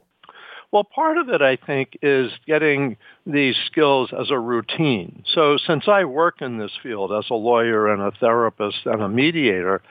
Well, 0.73 0.83
part 0.83 1.19
of 1.19 1.29
it, 1.29 1.43
I 1.43 1.55
think, 1.55 1.99
is 2.01 2.31
getting 2.47 2.97
these 3.27 3.55
skills 3.67 4.09
as 4.11 4.31
a 4.31 4.39
routine. 4.39 5.23
So 5.31 5.55
since 5.55 5.87
I 5.87 6.03
work 6.05 6.41
in 6.41 6.57
this 6.57 6.71
field 6.81 7.11
as 7.11 7.25
a 7.29 7.35
lawyer 7.35 7.93
and 7.93 8.01
a 8.01 8.09
therapist 8.09 8.79
and 8.85 9.03
a 9.03 9.07
mediator, 9.07 9.83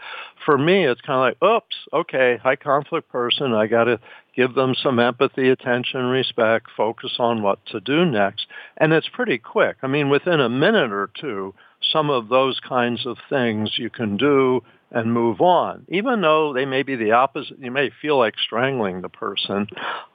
for 0.45 0.59
me, 0.59 0.85
it's 0.85 1.01
kind 1.01 1.37
of 1.37 1.40
like, 1.40 1.57
oops, 1.57 1.77
okay, 1.92 2.37
high 2.42 2.57
conflict 2.57 3.09
person. 3.11 3.53
I 3.53 3.68
got 3.68 3.85
to 3.85 4.01
give 4.35 4.57
them 4.57 4.75
some 4.75 4.99
empathy, 4.99 5.51
attention, 5.51 6.07
respect, 6.07 6.66
focus 6.77 7.12
on 7.21 7.42
what 7.42 7.64
to 7.66 7.79
do 7.79 8.05
next. 8.05 8.49
And 8.77 8.92
it's 8.92 9.09
pretty 9.09 9.38
quick. 9.38 9.77
I 9.83 9.87
mean, 9.87 10.09
within 10.09 10.40
a 10.40 10.49
minute 10.49 10.90
or 10.90 11.11
two, 11.14 11.55
some 11.90 12.11
of 12.11 12.29
those 12.29 12.61
kinds 12.61 13.07
of 13.07 13.16
things 13.29 13.79
you 13.79 13.90
can 13.90 14.16
do 14.16 14.62
and 14.90 15.12
move 15.12 15.40
on. 15.40 15.87
Even 15.88 16.21
though 16.21 16.53
they 16.53 16.66
may 16.66 16.83
be 16.83 16.97
the 16.97 17.12
opposite, 17.12 17.59
you 17.59 17.71
may 17.71 17.90
feel 18.03 18.18
like 18.18 18.35
strangling 18.38 19.01
the 19.01 19.09
person. 19.09 19.66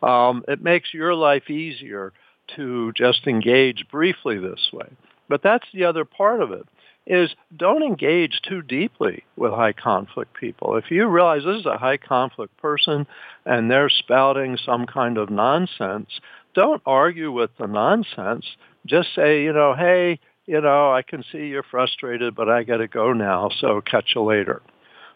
Um, 0.03 0.43
it 0.47 0.61
makes 0.61 0.93
your 0.93 1.15
life 1.15 1.49
easier 1.49 2.13
to 2.55 2.93
just 2.93 3.27
engage 3.27 3.87
briefly 3.91 4.37
this 4.37 4.69
way. 4.71 4.87
But 5.27 5.43
that's 5.43 5.67
the 5.73 5.85
other 5.85 6.05
part 6.05 6.41
of 6.41 6.51
it 6.51 6.65
is 7.05 7.33
don't 7.55 7.83
engage 7.83 8.41
too 8.47 8.61
deeply 8.61 9.23
with 9.37 9.51
high 9.51 9.73
conflict 9.73 10.33
people. 10.33 10.75
If 10.75 10.91
you 10.91 11.07
realize 11.07 11.43
this 11.43 11.61
is 11.61 11.65
a 11.65 11.77
high 11.77 11.97
conflict 11.97 12.57
person 12.57 13.07
and 13.45 13.71
they're 13.71 13.89
spouting 13.89 14.57
some 14.63 14.85
kind 14.85 15.17
of 15.17 15.29
nonsense, 15.29 16.09
don't 16.53 16.81
argue 16.85 17.31
with 17.31 17.51
the 17.57 17.67
nonsense. 17.67 18.45
Just 18.85 19.09
say, 19.15 19.43
you 19.43 19.53
know, 19.53 19.73
hey, 19.73 20.19
you 20.47 20.61
know, 20.61 20.91
I 20.91 21.01
can 21.01 21.23
see 21.31 21.47
you're 21.47 21.61
frustrated, 21.61 22.33
but 22.33 22.49
I 22.49 22.63
got 22.63 22.77
to 22.77 22.87
go 22.87 23.13
now, 23.13 23.49
so 23.59 23.81
catch 23.81 24.13
you 24.15 24.23
later. 24.23 24.61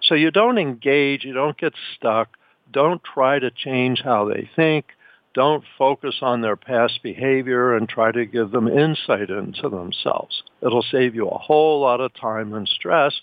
So 0.04 0.14
you 0.14 0.30
don't 0.30 0.58
engage, 0.58 1.24
you 1.24 1.34
don't 1.34 1.58
get 1.58 1.74
stuck, 1.96 2.38
don't 2.72 3.02
try 3.04 3.40
to 3.40 3.50
change 3.50 4.02
how 4.04 4.26
they 4.26 4.50
think, 4.56 4.88
don't 5.34 5.64
focus 5.78 6.18
on 6.22 6.42
their 6.42 6.58
past 6.58 7.00
behavior 7.02 7.76
and 7.76 7.88
try 7.88 8.12
to 8.12 8.26
give 8.26 8.52
them 8.52 8.68
insight 8.68 9.30
into 9.30 9.70
themselves. 9.70 10.44
It'll 10.62 10.84
save 10.84 11.16
you 11.16 11.30
a 11.30 11.38
whole 11.38 11.80
lot 11.80 12.02
of 12.02 12.14
time 12.14 12.54
and 12.54 12.68
stress. 12.68 13.14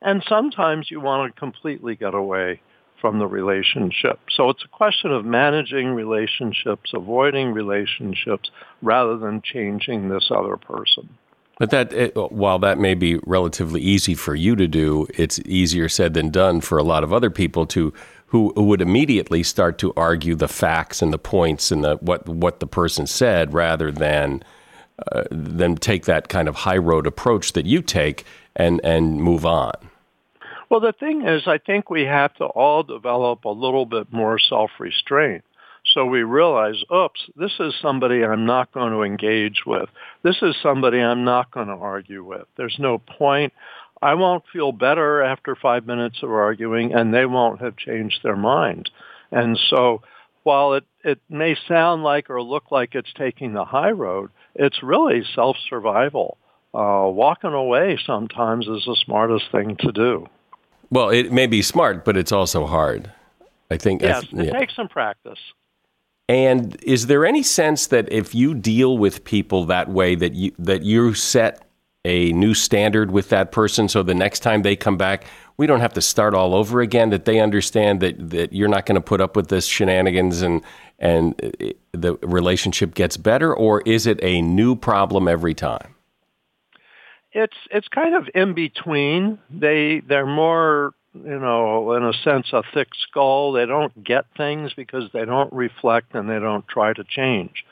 And 0.00 0.24
sometimes 0.26 0.90
you 0.90 1.00
want 1.00 1.34
to 1.34 1.38
completely 1.38 1.96
get 1.96 2.14
away 2.14 2.62
from 3.00 3.18
the 3.18 3.26
relationship. 3.26 4.18
So 4.30 4.48
it's 4.48 4.64
a 4.64 4.76
question 4.76 5.12
of 5.12 5.24
managing 5.24 5.88
relationships, 5.88 6.92
avoiding 6.94 7.52
relationships, 7.52 8.50
rather 8.80 9.18
than 9.18 9.42
changing 9.42 10.08
this 10.08 10.30
other 10.34 10.56
person. 10.56 11.10
But 11.58 11.70
that, 11.70 11.92
it, 11.92 12.16
while 12.16 12.58
that 12.60 12.78
may 12.78 12.94
be 12.94 13.18
relatively 13.26 13.80
easy 13.80 14.14
for 14.14 14.34
you 14.34 14.54
to 14.56 14.68
do, 14.68 15.08
it's 15.14 15.40
easier 15.40 15.88
said 15.88 16.14
than 16.14 16.30
done 16.30 16.60
for 16.60 16.78
a 16.78 16.84
lot 16.84 17.02
of 17.02 17.12
other 17.12 17.30
people 17.30 17.66
to 17.66 17.92
who 18.28 18.52
would 18.56 18.82
immediately 18.82 19.42
start 19.42 19.78
to 19.78 19.92
argue 19.96 20.34
the 20.34 20.48
facts 20.48 21.00
and 21.00 21.12
the 21.12 21.18
points 21.18 21.70
and 21.70 21.82
the 21.82 21.96
what 21.96 22.28
what 22.28 22.60
the 22.60 22.66
person 22.66 23.06
said 23.06 23.54
rather 23.54 23.90
than 23.90 24.42
uh, 25.12 25.24
than 25.30 25.76
take 25.76 26.04
that 26.04 26.28
kind 26.28 26.48
of 26.48 26.54
high 26.54 26.76
road 26.76 27.06
approach 27.06 27.54
that 27.54 27.66
you 27.66 27.82
take 27.82 28.24
and 28.54 28.80
and 28.84 29.22
move 29.22 29.46
on. 29.46 29.72
Well, 30.70 30.80
the 30.80 30.92
thing 30.92 31.26
is, 31.26 31.44
I 31.46 31.56
think 31.56 31.88
we 31.88 32.02
have 32.02 32.34
to 32.34 32.44
all 32.44 32.82
develop 32.82 33.46
a 33.46 33.50
little 33.50 33.86
bit 33.86 34.12
more 34.12 34.38
self-restraint. 34.38 35.42
So 35.94 36.04
we 36.04 36.22
realize, 36.22 36.76
oops, 36.94 37.20
this 37.36 37.52
is 37.60 37.74
somebody 37.80 38.24
I'm 38.24 38.46
not 38.46 38.72
going 38.72 38.92
to 38.92 39.02
engage 39.02 39.62
with. 39.66 39.88
This 40.22 40.36
is 40.42 40.54
somebody 40.62 41.00
I'm 41.00 41.24
not 41.24 41.50
going 41.50 41.68
to 41.68 41.74
argue 41.74 42.22
with. 42.24 42.46
There's 42.56 42.76
no 42.78 42.98
point. 42.98 43.52
I 44.02 44.14
won't 44.14 44.44
feel 44.52 44.72
better 44.72 45.22
after 45.22 45.56
five 45.56 45.86
minutes 45.86 46.22
of 46.22 46.30
arguing, 46.30 46.94
and 46.94 47.12
they 47.12 47.26
won't 47.26 47.60
have 47.60 47.76
changed 47.76 48.20
their 48.22 48.36
mind. 48.36 48.90
And 49.32 49.58
so 49.70 50.02
while 50.42 50.74
it, 50.74 50.84
it 51.04 51.20
may 51.28 51.56
sound 51.66 52.02
like 52.02 52.30
or 52.30 52.42
look 52.42 52.70
like 52.70 52.94
it's 52.94 53.12
taking 53.14 53.54
the 53.54 53.64
high 53.64 53.90
road, 53.90 54.30
it's 54.54 54.82
really 54.82 55.22
self-survival. 55.34 56.36
Uh, 56.74 57.08
walking 57.08 57.54
away 57.54 57.98
sometimes 58.06 58.66
is 58.66 58.84
the 58.86 58.96
smartest 59.04 59.46
thing 59.50 59.76
to 59.80 59.90
do. 59.90 60.26
Well, 60.90 61.08
it 61.10 61.32
may 61.32 61.46
be 61.46 61.62
smart, 61.62 62.04
but 62.04 62.16
it's 62.16 62.32
also 62.32 62.66
hard. 62.66 63.10
I 63.70 63.76
think. 63.76 64.02
Yes, 64.02 64.24
I 64.32 64.36
th- 64.36 64.48
it 64.48 64.58
takes 64.58 64.76
some 64.76 64.88
practice. 64.88 65.38
And 66.28 66.76
is 66.82 67.06
there 67.06 67.24
any 67.24 67.42
sense 67.42 67.86
that 67.86 68.12
if 68.12 68.34
you 68.34 68.54
deal 68.54 68.98
with 68.98 69.24
people 69.24 69.64
that 69.66 69.88
way, 69.88 70.14
that 70.14 70.34
you 70.34 70.52
that 70.58 70.82
you 70.82 71.14
set 71.14 71.64
a 72.04 72.32
new 72.32 72.54
standard 72.54 73.10
with 73.10 73.30
that 73.30 73.50
person, 73.50 73.88
so 73.88 74.02
the 74.02 74.14
next 74.14 74.40
time 74.40 74.62
they 74.62 74.76
come 74.76 74.96
back, 74.96 75.24
we 75.56 75.66
don't 75.66 75.80
have 75.80 75.94
to 75.94 76.02
start 76.02 76.34
all 76.34 76.54
over 76.54 76.82
again. 76.82 77.08
That 77.10 77.24
they 77.24 77.40
understand 77.40 78.00
that 78.00 78.30
that 78.30 78.52
you're 78.52 78.68
not 78.68 78.84
going 78.84 78.96
to 78.96 79.00
put 79.00 79.22
up 79.22 79.36
with 79.36 79.48
this 79.48 79.64
shenanigans 79.64 80.42
and 80.42 80.62
and 80.98 81.34
uh, 81.42 81.68
the 81.92 82.16
relationship 82.16 82.94
gets 82.94 83.16
better, 83.16 83.54
or 83.54 83.80
is 83.82 84.06
it 84.06 84.18
a 84.22 84.42
new 84.42 84.76
problem 84.76 85.28
every 85.28 85.54
time? 85.54 85.94
It's 87.32 87.56
it's 87.70 87.88
kind 87.88 88.14
of 88.14 88.28
in 88.34 88.52
between. 88.52 89.38
They 89.48 90.02
they're 90.06 90.26
more 90.26 90.92
you 91.24 91.38
know, 91.38 91.92
in 91.94 92.04
a 92.04 92.12
sense, 92.12 92.48
a 92.52 92.62
thick 92.74 92.88
skull. 93.08 93.52
They 93.52 93.66
don't 93.66 94.04
get 94.04 94.26
things 94.36 94.72
because 94.74 95.04
they 95.12 95.24
don't 95.24 95.52
reflect 95.52 96.14
and 96.14 96.28
they 96.28 96.38
don't 96.38 96.66
try 96.68 96.92
to 96.92 97.04
change. 97.04 97.64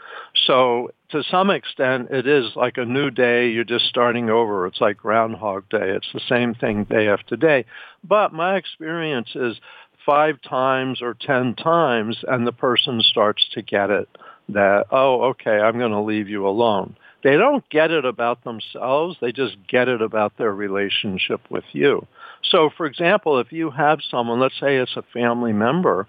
So 0.46 0.90
to 1.10 1.22
some 1.30 1.50
extent, 1.50 2.10
it 2.10 2.26
is 2.26 2.52
like 2.56 2.78
a 2.78 2.84
new 2.84 3.10
day. 3.10 3.48
You're 3.48 3.64
just 3.64 3.86
starting 3.86 4.30
over. 4.30 4.66
It's 4.66 4.80
like 4.80 4.98
Groundhog 4.98 5.68
Day. 5.68 5.90
It's 5.90 6.12
the 6.12 6.20
same 6.28 6.54
thing 6.54 6.84
day 6.84 7.08
after 7.08 7.36
day. 7.36 7.64
But 8.02 8.32
my 8.32 8.56
experience 8.56 9.30
is 9.34 9.56
five 10.04 10.40
times 10.42 11.02
or 11.02 11.14
ten 11.14 11.54
times 11.54 12.24
and 12.26 12.46
the 12.46 12.52
person 12.52 13.00
starts 13.00 13.48
to 13.54 13.62
get 13.62 13.90
it 13.90 14.08
that, 14.48 14.86
oh, 14.92 15.24
okay, 15.30 15.58
I'm 15.58 15.78
going 15.78 15.90
to 15.90 16.00
leave 16.00 16.28
you 16.28 16.46
alone. 16.46 16.96
They 17.24 17.36
don't 17.36 17.68
get 17.70 17.90
it 17.90 18.04
about 18.04 18.44
themselves. 18.44 19.16
They 19.20 19.32
just 19.32 19.56
get 19.68 19.88
it 19.88 20.00
about 20.00 20.36
their 20.38 20.54
relationship 20.54 21.40
with 21.50 21.64
you. 21.72 22.06
So, 22.50 22.70
for 22.76 22.86
example, 22.86 23.38
if 23.40 23.52
you 23.52 23.70
have 23.70 23.98
someone, 24.10 24.40
let's 24.40 24.58
say 24.60 24.76
it's 24.76 24.96
a 24.96 25.02
family 25.12 25.52
member, 25.52 26.06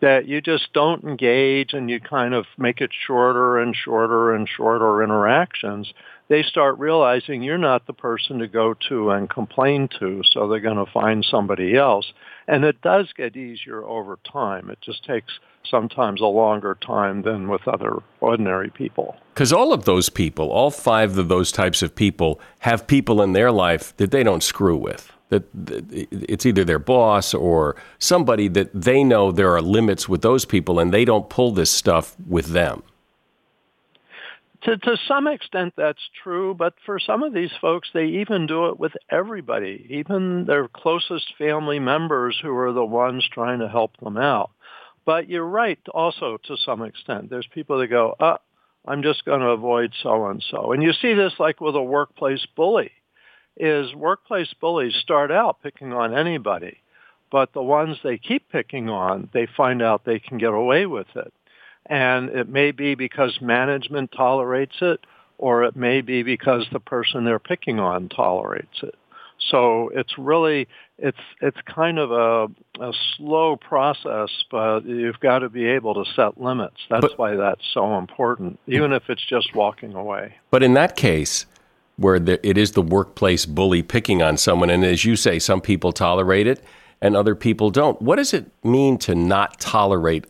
that 0.00 0.28
you 0.28 0.40
just 0.40 0.72
don't 0.72 1.02
engage 1.02 1.72
and 1.72 1.90
you 1.90 2.00
kind 2.00 2.34
of 2.34 2.46
make 2.56 2.80
it 2.80 2.90
shorter 3.06 3.58
and 3.58 3.74
shorter 3.74 4.32
and 4.34 4.48
shorter 4.48 5.02
interactions, 5.02 5.92
they 6.28 6.42
start 6.42 6.78
realizing 6.78 7.42
you're 7.42 7.58
not 7.58 7.86
the 7.86 7.92
person 7.92 8.38
to 8.38 8.46
go 8.46 8.74
to 8.88 9.10
and 9.10 9.28
complain 9.30 9.88
to, 9.98 10.22
so 10.30 10.46
they're 10.46 10.60
going 10.60 10.84
to 10.84 10.92
find 10.92 11.26
somebody 11.28 11.76
else. 11.76 12.12
And 12.46 12.64
it 12.64 12.80
does 12.80 13.12
get 13.16 13.36
easier 13.36 13.82
over 13.82 14.18
time. 14.30 14.70
It 14.70 14.78
just 14.82 15.04
takes 15.04 15.32
sometimes 15.68 16.20
a 16.20 16.26
longer 16.26 16.76
time 16.80 17.22
than 17.22 17.48
with 17.48 17.66
other 17.66 17.96
ordinary 18.20 18.70
people. 18.70 19.16
Because 19.34 19.52
all 19.52 19.72
of 19.72 19.84
those 19.84 20.08
people, 20.08 20.50
all 20.50 20.70
five 20.70 21.18
of 21.18 21.28
those 21.28 21.50
types 21.50 21.82
of 21.82 21.94
people, 21.94 22.40
have 22.60 22.86
people 22.86 23.20
in 23.22 23.32
their 23.32 23.50
life 23.50 23.96
that 23.96 24.10
they 24.10 24.22
don't 24.22 24.42
screw 24.42 24.76
with 24.76 25.12
that 25.28 25.44
it's 25.54 26.46
either 26.46 26.64
their 26.64 26.78
boss 26.78 27.34
or 27.34 27.76
somebody 27.98 28.48
that 28.48 28.70
they 28.72 29.04
know 29.04 29.30
there 29.30 29.54
are 29.54 29.62
limits 29.62 30.08
with 30.08 30.22
those 30.22 30.44
people 30.44 30.78
and 30.78 30.92
they 30.92 31.04
don't 31.04 31.28
pull 31.28 31.52
this 31.52 31.70
stuff 31.70 32.16
with 32.26 32.46
them. 32.46 32.82
To, 34.62 34.76
to 34.76 34.96
some 35.06 35.28
extent, 35.28 35.74
that's 35.76 36.10
true, 36.22 36.52
but 36.52 36.74
for 36.84 36.98
some 36.98 37.22
of 37.22 37.32
these 37.32 37.52
folks, 37.60 37.90
they 37.94 38.06
even 38.06 38.46
do 38.46 38.66
it 38.66 38.80
with 38.80 38.92
everybody, 39.08 39.86
even 39.88 40.46
their 40.46 40.66
closest 40.66 41.32
family 41.38 41.78
members 41.78 42.36
who 42.42 42.56
are 42.56 42.72
the 42.72 42.84
ones 42.84 43.28
trying 43.30 43.60
to 43.60 43.68
help 43.68 43.96
them 43.98 44.16
out. 44.16 44.50
But 45.04 45.28
you're 45.28 45.46
right 45.46 45.78
also 45.94 46.38
to 46.44 46.56
some 46.56 46.82
extent. 46.82 47.30
There's 47.30 47.46
people 47.46 47.78
that 47.78 47.86
go, 47.86 48.16
uh, 48.18 48.38
I'm 48.84 49.02
just 49.02 49.24
going 49.24 49.40
to 49.40 49.48
avoid 49.48 49.92
so-and-so. 50.02 50.72
And 50.72 50.82
you 50.82 50.92
see 50.92 51.14
this 51.14 51.34
like 51.38 51.60
with 51.60 51.76
a 51.76 51.82
workplace 51.82 52.44
bully 52.56 52.90
is 53.58 53.94
workplace 53.94 54.52
bullies 54.60 54.94
start 54.94 55.30
out 55.30 55.62
picking 55.62 55.92
on 55.92 56.16
anybody, 56.16 56.78
but 57.30 57.52
the 57.52 57.62
ones 57.62 57.98
they 58.02 58.18
keep 58.18 58.48
picking 58.50 58.88
on, 58.88 59.28
they 59.32 59.46
find 59.56 59.82
out 59.82 60.04
they 60.04 60.18
can 60.18 60.38
get 60.38 60.52
away 60.52 60.86
with 60.86 61.08
it. 61.14 61.32
And 61.86 62.28
it 62.30 62.48
may 62.48 62.70
be 62.70 62.94
because 62.94 63.38
management 63.40 64.12
tolerates 64.12 64.76
it, 64.80 65.00
or 65.38 65.64
it 65.64 65.76
may 65.76 66.00
be 66.00 66.22
because 66.22 66.66
the 66.72 66.80
person 66.80 67.24
they're 67.24 67.38
picking 67.38 67.78
on 67.78 68.08
tolerates 68.08 68.82
it. 68.82 68.94
So 69.50 69.90
it's 69.94 70.18
really 70.18 70.68
it's 70.98 71.18
it's 71.40 71.58
kind 71.64 71.98
of 71.98 72.10
a, 72.10 72.84
a 72.84 72.92
slow 73.16 73.56
process, 73.56 74.30
but 74.50 74.80
you've 74.84 75.20
got 75.20 75.40
to 75.40 75.48
be 75.48 75.64
able 75.66 75.94
to 76.04 76.10
set 76.14 76.40
limits. 76.40 76.76
That's 76.90 77.02
but, 77.02 77.18
why 77.18 77.36
that's 77.36 77.62
so 77.72 77.96
important, 77.98 78.58
even 78.66 78.92
if 78.92 79.08
it's 79.08 79.24
just 79.24 79.54
walking 79.54 79.94
away. 79.94 80.34
But 80.50 80.62
in 80.62 80.74
that 80.74 80.96
case, 80.96 81.46
where 81.98 82.18
the, 82.18 82.46
it 82.48 82.56
is 82.56 82.72
the 82.72 82.82
workplace 82.82 83.44
bully 83.44 83.82
picking 83.82 84.22
on 84.22 84.36
someone. 84.36 84.70
And 84.70 84.84
as 84.84 85.04
you 85.04 85.16
say, 85.16 85.38
some 85.38 85.60
people 85.60 85.92
tolerate 85.92 86.46
it 86.46 86.62
and 87.00 87.16
other 87.16 87.34
people 87.34 87.70
don't. 87.70 88.00
What 88.00 88.16
does 88.16 88.32
it 88.32 88.46
mean 88.64 88.98
to 88.98 89.14
not 89.14 89.60
tolerate 89.60 90.24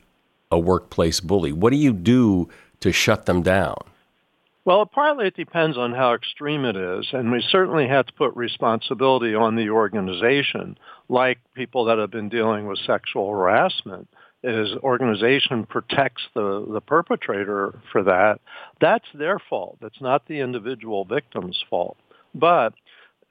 a 0.50 0.58
workplace 0.58 1.20
bully? 1.20 1.52
What 1.52 1.70
do 1.70 1.76
you 1.76 1.92
do 1.92 2.48
to 2.80 2.90
shut 2.90 3.26
them 3.26 3.42
down? 3.42 3.76
Well, 4.64 4.84
partly 4.84 5.28
it 5.28 5.36
depends 5.36 5.78
on 5.78 5.92
how 5.92 6.12
extreme 6.14 6.66
it 6.66 6.76
is, 6.76 7.08
and 7.12 7.32
we 7.32 7.42
certainly 7.48 7.88
have 7.88 8.06
to 8.06 8.12
put 8.12 8.36
responsibility 8.36 9.34
on 9.34 9.56
the 9.56 9.70
organization, 9.70 10.76
like 11.08 11.38
people 11.54 11.86
that 11.86 11.96
have 11.96 12.10
been 12.10 12.28
dealing 12.28 12.66
with 12.66 12.78
sexual 12.80 13.30
harassment 13.30 14.08
his 14.42 14.72
organization 14.82 15.66
protects 15.66 16.22
the, 16.34 16.66
the 16.70 16.80
perpetrator 16.80 17.78
for 17.90 18.04
that, 18.04 18.40
that's 18.80 19.06
their 19.14 19.38
fault. 19.38 19.78
It's 19.82 20.00
not 20.00 20.26
the 20.26 20.40
individual 20.40 21.04
victim's 21.04 21.62
fault. 21.68 21.96
But 22.34 22.74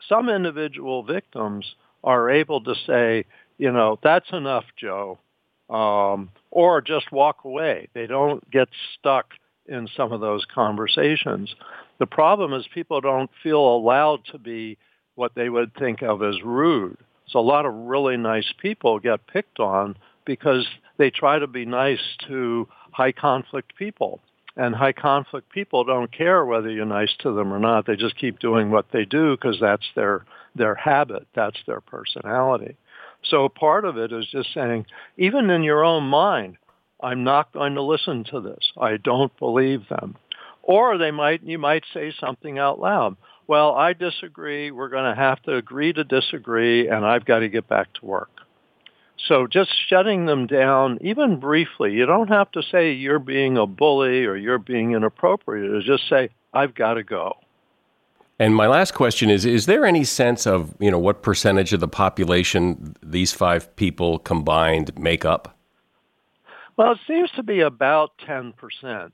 some 0.10 0.30
individual 0.30 1.04
victims 1.04 1.76
are 2.04 2.30
able 2.30 2.62
to 2.62 2.76
say, 2.86 3.26
you 3.58 3.72
know, 3.72 4.00
that's 4.04 4.32
enough, 4.32 4.65
Joe, 4.78 5.17
um, 5.70 6.30
or 6.52 6.82
just 6.82 7.12
walk 7.12 7.43
away. 7.46 7.88
They 7.93 8.08
don't 8.08 8.50
get 8.52 8.67
stuck 8.98 9.34
in 9.65 9.88
some 9.96 10.12
of 10.12 10.22
those 10.22 10.46
conversations. 10.54 11.56
The 12.00 12.06
problem 12.06 12.54
is 12.54 12.65
people 12.74 13.02
don't 13.02 13.32
feel 13.43 13.60
allowed 13.60 14.26
to 14.32 14.38
be 14.38 14.78
what 15.15 15.34
they 15.36 15.50
would 15.50 15.74
think 15.76 16.04
of 16.04 16.22
as 16.22 16.41
rude. 16.43 16.98
So 17.28 17.39
a 17.39 17.41
lot 17.41 17.65
of 17.65 17.74
really 17.74 18.17
nice 18.17 18.54
people 18.62 19.00
get 19.00 19.28
picked 19.28 19.60
on 19.60 19.98
because 20.28 20.68
they 20.98 21.10
try 21.10 21.40
to 21.40 21.48
be 21.48 21.66
nice 21.66 22.02
to 22.28 22.68
high 22.92 23.13
conflict 23.13 23.76
people. 23.76 24.20
And 24.56 24.76
high 24.76 24.94
conflict 24.94 25.52
people 25.52 25.84
don't 25.84 26.12
care 26.12 26.44
whether 26.44 26.70
you're 26.70 26.86
nice 26.86 27.13
to 27.20 27.32
them 27.32 27.54
or 27.54 27.60
not. 27.60 27.86
They 27.86 27.96
just 27.96 28.18
keep 28.18 28.40
doing 28.40 28.72
what 28.72 28.88
they 28.92 29.06
do 29.06 29.36
because 29.36 29.58
that's 29.60 29.86
their, 29.96 30.26
their 30.56 30.74
habit. 30.76 31.28
That's 31.36 31.60
their 31.68 31.80
personality. 31.82 32.76
So 33.24 33.50
part 33.50 33.86
of 33.86 33.98
it 33.98 34.12
is 34.12 34.28
just 34.32 34.54
saying, 34.54 34.88
even 35.18 35.52
in 35.52 35.63
your 35.63 35.84
own 35.84 36.06
mind, 36.06 36.58
I'm 37.02 37.24
not 37.24 37.54
going 37.54 37.76
to 37.76 37.84
listen 37.84 38.24
to 38.32 38.42
this. 38.42 38.72
I 38.80 38.98
don't 38.98 39.36
believe 39.38 39.88
them. 39.90 40.16
Or 40.63 40.98
they 40.98 41.12
might, 41.12 41.44
you 41.44 41.60
might 41.60 41.84
say 41.94 42.12
something 42.20 42.58
out 42.58 42.80
loud. 42.80 43.16
Well, 43.46 43.76
I 43.76 43.94
disagree. 43.94 44.72
We're 44.72 44.90
going 44.90 45.10
to 45.10 45.20
have 45.20 45.42
to 45.44 45.56
agree 45.56 45.94
to 45.94 46.04
disagree, 46.04 46.90
and 46.90 47.06
I've 47.06 47.26
got 47.26 47.40
to 47.40 47.48
get 47.48 47.70
back 47.70 47.94
to 47.94 48.06
work. 48.06 48.30
So 49.25 49.47
just 49.47 49.71
shutting 49.89 50.25
them 50.25 50.47
down, 50.47 50.99
even 51.01 51.39
briefly, 51.39 51.93
you 51.93 52.06
don't 52.06 52.27
have 52.27 52.51
to 52.51 52.62
say 52.62 52.91
you're 52.91 53.19
being 53.19 53.58
a 53.58 53.65
bully 53.65 54.25
or 54.25 54.36
you're 54.36 54.60
being 54.60 54.91
inappropriate. 54.91 55.84
just 55.84 56.08
say, 56.08 56.30
I've 56.53 56.75
got 56.75 56.95
to 56.95 57.03
go. 57.03 57.38
And 58.39 58.56
my 58.56 58.67
last 58.67 58.93
question 58.93 59.30
is 59.30 59.45
Is 59.45 59.65
there 59.65 59.86
any 59.86 60.03
sense 60.03 60.45
of 60.45 60.75
you 60.80 60.91
know 60.91 60.99
what 60.99 61.23
percentage 61.23 61.73
of 61.73 61.80
the 61.80 61.88
population 61.88 62.95
these 63.01 63.34
five 63.34 63.75
people 63.75 64.19
combined 64.19 64.97
make 64.97 65.25
up? 65.25 65.58
Well, 66.77 66.91
it 66.91 66.99
seems 67.08 67.32
to 67.32 67.43
be 67.43 67.62
about 67.62 68.12
10%. 68.27 69.12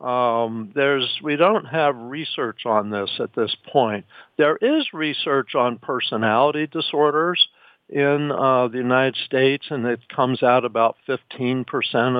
Um, 0.00 0.72
there's 0.74 1.20
we 1.22 1.36
don't 1.36 1.66
have 1.66 1.96
research 1.96 2.66
on 2.66 2.90
this 2.90 3.10
at 3.20 3.32
this 3.34 3.54
point. 3.72 4.06
There 4.36 4.56
is 4.56 4.92
research 4.92 5.54
on 5.54 5.78
personality 5.78 6.66
disorders, 6.66 7.46
in 7.94 8.32
uh, 8.32 8.66
the 8.66 8.78
United 8.78 9.14
States, 9.24 9.66
and 9.70 9.86
it 9.86 10.08
comes 10.08 10.42
out 10.42 10.64
about 10.64 10.96
15% 11.08 11.64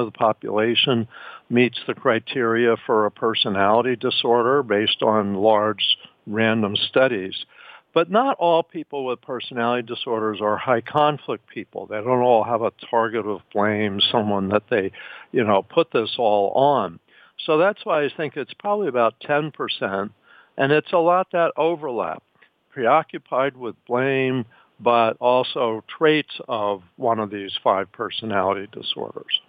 of 0.00 0.06
the 0.06 0.16
population 0.16 1.08
meets 1.50 1.80
the 1.88 1.94
criteria 1.94 2.76
for 2.86 3.06
a 3.06 3.10
personality 3.10 3.96
disorder 3.96 4.62
based 4.62 5.02
on 5.02 5.34
large 5.34 5.84
random 6.28 6.76
studies. 6.76 7.44
But 7.92 8.08
not 8.08 8.36
all 8.38 8.62
people 8.62 9.04
with 9.04 9.20
personality 9.20 9.84
disorders 9.84 10.40
are 10.40 10.56
high 10.56 10.80
conflict 10.80 11.48
people. 11.48 11.86
They 11.86 11.96
don't 11.96 12.22
all 12.22 12.44
have 12.44 12.62
a 12.62 12.72
target 12.88 13.26
of 13.26 13.40
blame, 13.52 14.00
someone 14.12 14.50
that 14.50 14.70
they, 14.70 14.92
you 15.32 15.42
know, 15.42 15.62
put 15.62 15.90
this 15.90 16.14
all 16.18 16.52
on. 16.52 17.00
So 17.44 17.58
that's 17.58 17.84
why 17.84 18.04
I 18.04 18.10
think 18.16 18.36
it's 18.36 18.54
probably 18.54 18.86
about 18.86 19.18
10%, 19.20 20.10
and 20.56 20.72
it's 20.72 20.92
a 20.92 20.98
lot 20.98 21.32
that 21.32 21.50
overlap 21.56 22.22
preoccupied 22.70 23.56
with 23.56 23.76
blame, 23.86 24.44
but 24.80 25.16
also 25.20 25.84
traits 25.98 26.40
of 26.48 26.82
one 26.96 27.20
of 27.20 27.30
these 27.30 27.52
five 27.62 27.90
personality 27.92 28.68
disorders. 28.72 29.40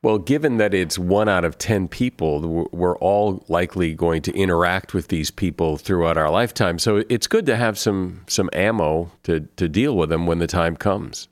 Well, 0.00 0.18
given 0.18 0.58
that 0.58 0.74
it's 0.74 0.96
one 0.96 1.28
out 1.28 1.44
of 1.44 1.58
10 1.58 1.88
people, 1.88 2.68
we're 2.70 2.96
all 2.98 3.44
likely 3.48 3.94
going 3.94 4.22
to 4.22 4.32
interact 4.32 4.94
with 4.94 5.08
these 5.08 5.32
people 5.32 5.76
throughout 5.76 6.16
our 6.16 6.30
lifetime. 6.30 6.78
So 6.78 7.02
it's 7.08 7.26
good 7.26 7.46
to 7.46 7.56
have 7.56 7.76
some, 7.76 8.22
some 8.28 8.48
ammo 8.52 9.10
to, 9.24 9.40
to 9.56 9.68
deal 9.68 9.96
with 9.96 10.08
them 10.08 10.26
when 10.26 10.38
the 10.38 10.46
time 10.46 10.76
comes. 10.76 11.26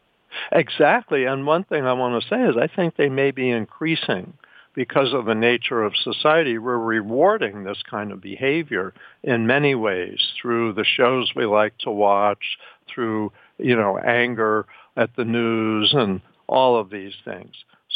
Exactly. 0.51 1.25
And 1.25 1.47
one 1.47 1.63
thing 1.63 1.87
I 1.87 1.93
want 1.93 2.21
to 2.21 2.29
say 2.29 2.43
is 2.43 2.57
I 2.57 2.67
think 2.67 2.97
they 2.97 3.09
may 3.09 3.31
be 3.31 3.51
increasing 3.51 4.35
because 4.77 5.15
of 5.15 5.25
the 5.25 5.35
nature 5.35 5.83
of 5.83 5.97
society. 5.97 6.59
We're 6.59 6.79
rewarding 6.79 7.65
this 7.65 7.83
kind 7.91 8.13
of 8.13 8.21
behavior 8.21 8.95
in 9.25 9.49
many 9.49 9.75
ways 9.75 10.21
through 10.41 10.75
the 10.75 10.85
shows 10.85 11.33
we 11.35 11.47
like 11.47 11.77
to 11.79 11.91
watch, 11.91 12.59
through, 12.87 13.33
you 13.59 13.75
know, 13.75 13.99
anger 13.99 14.67
at 14.97 15.17
the 15.17 15.25
news 15.25 15.93
and 15.97 16.21
all 16.47 16.79
of 16.79 16.91
these 16.91 17.15
things. 17.25 17.55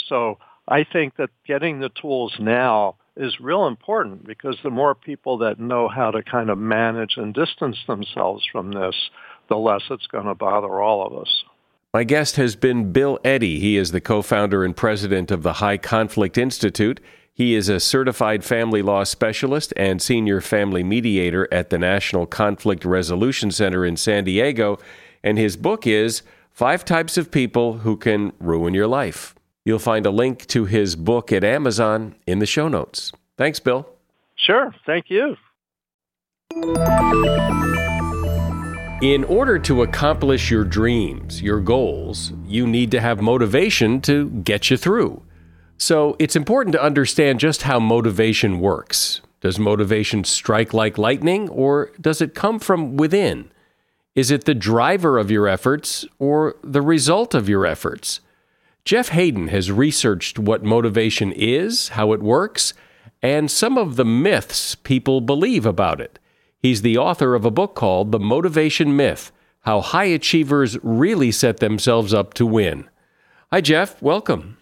So 0.09 0.39
I 0.67 0.85
think 0.91 1.17
that 1.17 1.31
getting 1.47 1.79
the 1.79 1.91
tools 1.91 2.35
now 2.41 2.97
is 3.17 3.41
real 3.41 3.67
important 3.67 4.27
because 4.27 4.57
the 4.63 4.71
more 4.71 4.95
people 4.95 5.39
that 5.39 5.61
know 5.61 5.87
how 5.87 6.11
to 6.11 6.23
kind 6.23 6.49
of 6.49 6.57
manage 6.57 7.15
and 7.19 7.35
distance 7.35 7.77
themselves 7.87 8.47
from 8.51 8.73
this, 8.73 8.95
the 9.51 9.57
less 9.57 9.83
it's 9.91 10.07
going 10.07 10.27
to 10.27 10.35
bother 10.35 10.81
all 10.81 11.07
of 11.07 11.21
us. 11.21 11.45
My 11.93 12.05
guest 12.05 12.37
has 12.37 12.55
been 12.55 12.93
Bill 12.93 13.19
Eddy. 13.25 13.59
He 13.59 13.77
is 13.77 13.91
the 13.91 14.01
co 14.01 14.23
founder 14.23 14.65
and 14.65 14.77
president 14.77 15.33
of 15.33 15.43
the 15.43 15.55
High 15.55 15.77
Conflict 15.77 16.39
Institute. 16.39 17.01
He 17.33 17.57
is 17.57 17.69
a 17.69 17.81
certified 17.81 18.45
family 18.45 18.81
law 18.81 19.03
specialist 19.03 19.73
and 19.77 20.01
senior 20.01 20.41
family 20.41 20.85
mediator 20.85 21.49
at 21.53 21.71
the 21.71 21.79
National 21.79 22.27
Conflict 22.27 22.85
Resolution 22.85 23.51
Center 23.51 23.85
in 23.85 23.97
San 23.97 24.23
Diego. 24.23 24.79
And 25.25 25.37
his 25.37 25.57
book 25.57 25.85
is 25.85 26.23
Five 26.53 26.85
Types 26.85 27.17
of 27.17 27.33
People 27.33 27.79
Who 27.79 27.97
Can 27.97 28.35
Ruin 28.39 28.73
Your 28.73 28.87
Life. 28.87 29.35
You'll 29.65 29.81
find 29.81 30.07
a 30.07 30.11
link 30.11 30.47
to 30.49 30.67
his 30.67 30.95
book 30.95 31.33
at 31.33 31.43
Amazon 31.43 32.15
in 32.25 32.39
the 32.39 32.47
show 32.47 32.69
notes. 32.69 33.11
Thanks, 33.37 33.59
Bill. 33.59 33.89
Sure. 34.37 34.73
Thank 34.87 35.07
you. 35.09 35.37
In 39.01 39.25
order 39.25 39.59
to 39.61 39.81
accomplish 39.81 40.51
your 40.51 40.63
dreams, 40.63 41.41
your 41.41 41.59
goals, 41.59 42.35
you 42.47 42.67
need 42.67 42.91
to 42.91 43.01
have 43.01 43.23
motivation 43.23 44.03
to 44.03 44.29
get 44.29 44.69
you 44.69 44.77
through. 44.77 45.23
So 45.79 46.17
it's 46.19 46.37
important 46.37 46.75
to 46.75 46.83
understand 46.83 47.41
just 47.41 47.63
how 47.63 47.81
motivation 47.81 48.61
works. 48.61 49.23
Does 49.41 49.59
motivation 49.59 50.25
strike 50.25 50.75
like 50.75 50.99
lightning, 50.99 51.49
or 51.49 51.93
does 51.99 52.21
it 52.21 52.35
come 52.35 52.59
from 52.59 52.99
within? 52.99 53.51
Is 54.15 54.31
it 54.31 54.45
the 54.45 54.55
driver 54.55 55.17
of 55.17 55.31
your 55.31 55.49
efforts 55.49 56.05
or 56.19 56.57
the 56.63 56.83
result 56.83 57.35
of 57.35 57.49
your 57.49 57.65
efforts? 57.65 58.21
Jeff 58.85 59.09
Haden 59.09 59.49
has 59.49 59.73
researched 59.73 60.39
what 60.39 60.63
motivation 60.63 61.33
is, 61.33 61.89
how 61.89 62.13
it 62.13 62.21
works, 62.21 62.75
and 63.23 63.51
some 63.51 63.79
of 63.79 63.97
the 63.97 64.05
myths 64.05 64.75
people 64.75 65.23
believe 65.23 65.65
about 65.65 66.03
it. 66.03 66.19
He's 66.61 66.83
the 66.83 66.99
author 66.99 67.35
of 67.35 67.45
a 67.45 67.51
book 67.51 67.75
called 67.75 68.13
The 68.13 68.19
Motivation 68.19 68.95
Myth 68.95 69.33
How 69.61 69.81
High 69.81 70.05
Achievers 70.05 70.79
Really 70.83 71.33
Set 71.33 71.59
Themselves 71.59 72.13
Up 72.13 72.35
to 72.35 72.47
Win. 72.47 72.89
Hi, 73.51 73.61
Jeff. 73.61 74.01
Welcome. 74.03 74.59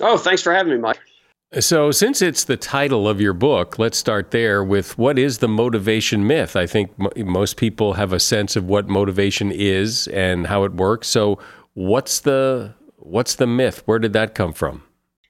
Oh, 0.00 0.18
thanks 0.18 0.42
for 0.42 0.52
having 0.52 0.72
me, 0.72 0.78
Mike. 0.78 0.98
So, 1.60 1.92
since 1.92 2.20
it's 2.20 2.42
the 2.42 2.56
title 2.56 3.08
of 3.08 3.20
your 3.20 3.32
book, 3.32 3.78
let's 3.78 3.96
start 3.96 4.32
there 4.32 4.64
with 4.64 4.98
what 4.98 5.18
is 5.18 5.38
the 5.38 5.48
motivation 5.48 6.26
myth? 6.26 6.56
I 6.56 6.66
think 6.66 6.90
m- 6.98 7.28
most 7.28 7.56
people 7.56 7.92
have 7.94 8.12
a 8.12 8.18
sense 8.18 8.56
of 8.56 8.64
what 8.64 8.88
motivation 8.88 9.52
is 9.52 10.08
and 10.08 10.48
how 10.48 10.64
it 10.64 10.74
works. 10.74 11.06
So, 11.06 11.38
what's 11.74 12.20
the 12.20 12.74
What's 13.06 13.36
the 13.36 13.46
myth? 13.46 13.82
Where 13.86 14.00
did 14.00 14.12
that 14.14 14.34
come 14.34 14.52
from? 14.52 14.82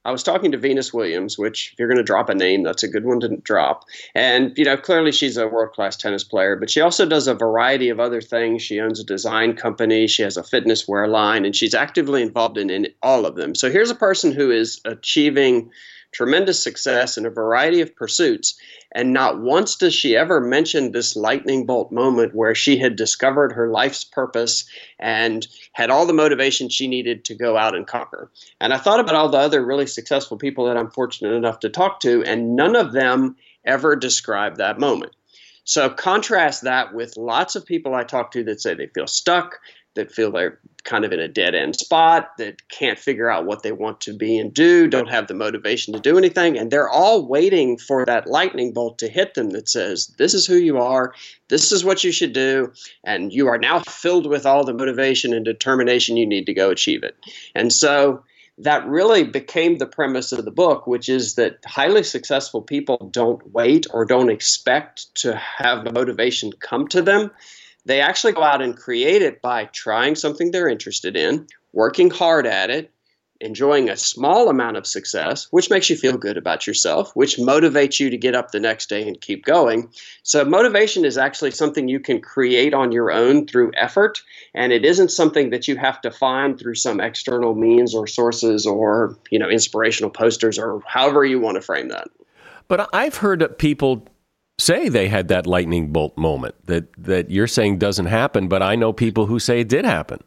I 0.07 0.13
was 0.13 0.23
talking 0.23 0.53
to 0.53 0.59
Venus 0.59 0.95
Williams, 0.95 1.37
which 1.37 1.73
if 1.73 1.79
you're 1.81 1.89
going 1.89 1.99
to 1.99 2.05
drop 2.05 2.29
a 2.29 2.35
name, 2.35 2.63
that's 2.63 2.85
a 2.85 2.89
good 2.89 3.05
one 3.05 3.19
to 3.21 3.37
drop. 3.39 3.85
And 4.15 4.57
you 4.57 4.65
know, 4.65 4.77
clearly 4.77 5.11
she's 5.11 5.37
a 5.37 5.49
world-class 5.49 5.97
tennis 5.97 6.23
player, 6.23 6.55
but 6.55 6.71
she 6.71 6.81
also 6.81 7.07
does 7.07 7.27
a 7.27 7.35
variety 7.35 7.89
of 7.89 7.99
other 7.99 8.21
things. 8.21 8.63
She 8.63 8.81
owns 8.81 9.01
a 9.01 9.05
design 9.05 9.57
company, 9.57 10.07
she 10.07 10.23
has 10.23 10.37
a 10.37 10.45
fitness 10.45 10.87
wear 10.87 11.09
line, 11.09 11.45
and 11.45 11.57
she's 11.57 11.75
actively 11.75 12.23
involved 12.23 12.57
in, 12.57 12.71
in 12.71 12.87
all 13.03 13.27
of 13.27 13.35
them. 13.35 13.57
So 13.57 13.69
here's 13.69 13.91
a 13.91 13.97
person 13.97 14.31
who 14.31 14.53
is 14.53 14.81
achieving 14.85 15.71
tremendous 16.17 16.63
success 16.63 17.19
in 17.19 17.27
a 17.27 17.31
variety 17.31 17.83
of 17.83 17.95
pursuits. 17.95 18.59
And 18.93 19.13
not 19.13 19.39
once 19.39 19.77
does 19.77 19.95
she 19.95 20.17
ever 20.17 20.41
mention 20.41 20.93
this 20.93 21.15
lightning 21.15 21.67
bolt 21.67 21.93
moment 21.93 22.35
where 22.35 22.55
she 22.55 22.79
had 22.79 22.97
discovered 22.97 23.53
her 23.53 23.69
life's 23.69 24.03
purpose 24.03 24.65
and 24.99 25.47
had 25.73 25.91
all 25.91 26.07
the 26.07 26.15
motivation 26.15 26.71
she 26.71 26.89
needed 26.89 27.27
to 27.27 27.35
go 27.35 27.59
out 27.59 27.77
and 27.77 27.87
conquer. 27.87 28.31
And 28.63 28.73
I 28.73 28.79
thought 28.79 29.01
about 29.01 29.15
all 29.15 29.29
the 29.29 29.37
other 29.37 29.63
really 29.63 29.87
successful 29.87 30.39
people 30.39 30.65
that 30.67 30.79
I'm 30.79 30.91
fortunate 30.91 31.35
enough 31.35 31.61
to 31.61 31.69
talk 31.69 32.01
to, 32.01 32.25
and 32.25 32.57
none 32.57 32.77
of 32.77 32.93
them 32.93 33.37
ever 33.67 33.95
describe 33.95 34.57
that 34.57 34.81
moment. 34.81 35.13
So 35.65 35.91
contrast 35.91 36.63
that 36.63 36.95
with 36.95 37.19
lots 37.19 37.57
of 37.57 37.67
people 37.67 37.95
I 37.95 38.05
talk 38.05 38.31
to 38.31 38.45
that 38.45 38.63
say 38.63 38.73
they 38.73 38.87
feel 38.87 39.07
stuck, 39.07 39.59
that 39.97 40.13
feel 40.13 40.31
they're 40.31 40.61
kind 40.87 41.05
of 41.05 41.13
in 41.13 41.21
a 41.21 41.29
dead 41.29 41.55
end 41.55 41.77
spot, 41.77 42.31
that 42.39 42.67
can't 42.71 42.99
figure 42.99 43.29
out 43.29 43.45
what 43.45 43.63
they 43.63 43.73
want 43.73 44.01
to 44.01 44.15
be 44.15 44.39
and 44.39 44.55
do, 44.55 44.87
don't 44.89 45.11
have 45.11 45.27
the 45.27 45.35
motivation 45.35 45.93
to 45.93 46.01
do 46.01 46.17
anything, 46.17 46.57
and 46.57 46.71
they're 46.71 46.89
all 46.89 47.27
waiting 47.27 47.77
for 47.77 48.07
that 48.07 48.27
lightning 48.27 48.73
bolt 48.73 48.99
to 48.99 49.09
hit 49.09 49.35
them 49.35 49.51
that 49.51 49.69
says, 49.69 50.07
This 50.17 50.33
is 50.33 50.47
who 50.47 50.57
you 50.57 50.79
are, 50.79 51.13
this 51.49 51.73
is 51.73 51.85
what 51.85 52.05
you 52.05 52.13
should 52.13 52.33
do, 52.33 52.73
and 53.05 53.33
you 53.33 53.49
are 53.49 53.59
now 53.59 53.81
filled 53.81 54.27
with 54.27 54.47
all 54.47 54.65
the 54.65 54.73
motivation 54.73 55.35
and 55.35 55.45
determination 55.45 56.17
you 56.17 56.27
need 56.27 56.47
to 56.47 56.55
go 56.55 56.71
achieve 56.71 57.03
it. 57.03 57.17
And 57.55 57.73
so 57.73 58.25
that 58.59 58.87
really 58.87 59.25
became 59.25 59.77
the 59.77 59.87
premise 59.87 60.33
of 60.33 60.45
the 60.45 60.51
book, 60.51 60.87
which 60.87 61.09
is 61.09 61.35
that 61.35 61.59
highly 61.67 62.03
successful 62.03 62.63
people 62.63 63.11
don't 63.13 63.53
wait 63.53 63.87
or 63.93 64.07
don't 64.07 64.31
expect 64.31 65.15
to 65.17 65.37
have 65.37 65.93
motivation 65.93 66.53
come 66.61 66.89
to 66.89 67.03
them 67.03 67.31
they 67.87 68.01
actually 68.01 68.33
go 68.33 68.43
out 68.43 68.61
and 68.61 68.77
create 68.77 69.23
it 69.23 69.41
by 69.41 69.65
trying 69.67 70.17
something 70.17 70.51
they're 70.51 70.69
interested 70.69 71.17
in, 71.17 71.47
working 71.73 72.11
hard 72.11 72.47
at 72.47 72.69
it, 72.69 72.93
enjoying 73.41 73.89
a 73.89 73.97
small 73.97 74.49
amount 74.49 74.77
of 74.77 74.87
success, 74.87 75.47
which 75.51 75.71
makes 75.71 75.89
you 75.89 75.97
feel 75.97 76.17
good 76.17 76.37
about 76.37 76.67
yourself, 76.67 77.13
which 77.15 77.37
motivates 77.37 78.01
you 78.01 78.11
to 78.11 78.17
get 78.17 78.35
up 78.35 78.51
the 78.51 78.59
next 78.59 78.89
day 78.89 79.07
and 79.07 79.21
keep 79.21 79.45
going. 79.45 79.89
So, 80.25 80.45
motivation 80.45 81.05
is 81.05 81.17
actually 81.17 81.53
something 81.53 81.87
you 81.87 82.01
can 82.01 82.21
create 82.21 82.75
on 82.75 82.91
your 82.91 83.13
own 83.13 83.47
through 83.47 83.71
effort, 83.77 84.21
and 84.53 84.73
it 84.73 84.85
isn't 84.85 85.11
something 85.11 85.51
that 85.51 85.69
you 85.69 85.77
have 85.77 86.01
to 86.01 86.11
find 86.11 86.59
through 86.59 86.77
some 86.77 87.01
external 87.01 87.55
means 87.55 87.95
or 87.95 88.09
sources 88.09 88.67
or, 88.67 89.17
you 89.31 89.39
know, 89.39 89.49
inspirational 89.49 90.11
posters 90.11 90.59
or 90.59 90.81
however 90.87 91.25
you 91.25 91.39
want 91.39 91.55
to 91.55 91.61
frame 91.61 91.89
that. 91.89 92.09
But 92.69 92.89
I've 92.93 93.19
heard 93.19 93.59
people 93.59 94.09
say 94.59 94.89
they 94.89 95.09
had 95.09 95.29
that 95.29 95.47
lightning 95.47 95.93
bolt 95.93 96.17
moment 96.17 96.55
that 96.67 96.87
that 96.97 97.31
you're 97.31 97.47
saying 97.47 97.79
doesn't 97.79 98.07
happen, 98.07 98.49
but 98.49 98.63
I 98.63 98.75
know 98.77 98.93
people 98.93 99.27
who 99.27 99.39
say 99.39 99.61
it 99.61 99.69
did 99.69 99.85
happen. 99.85 100.23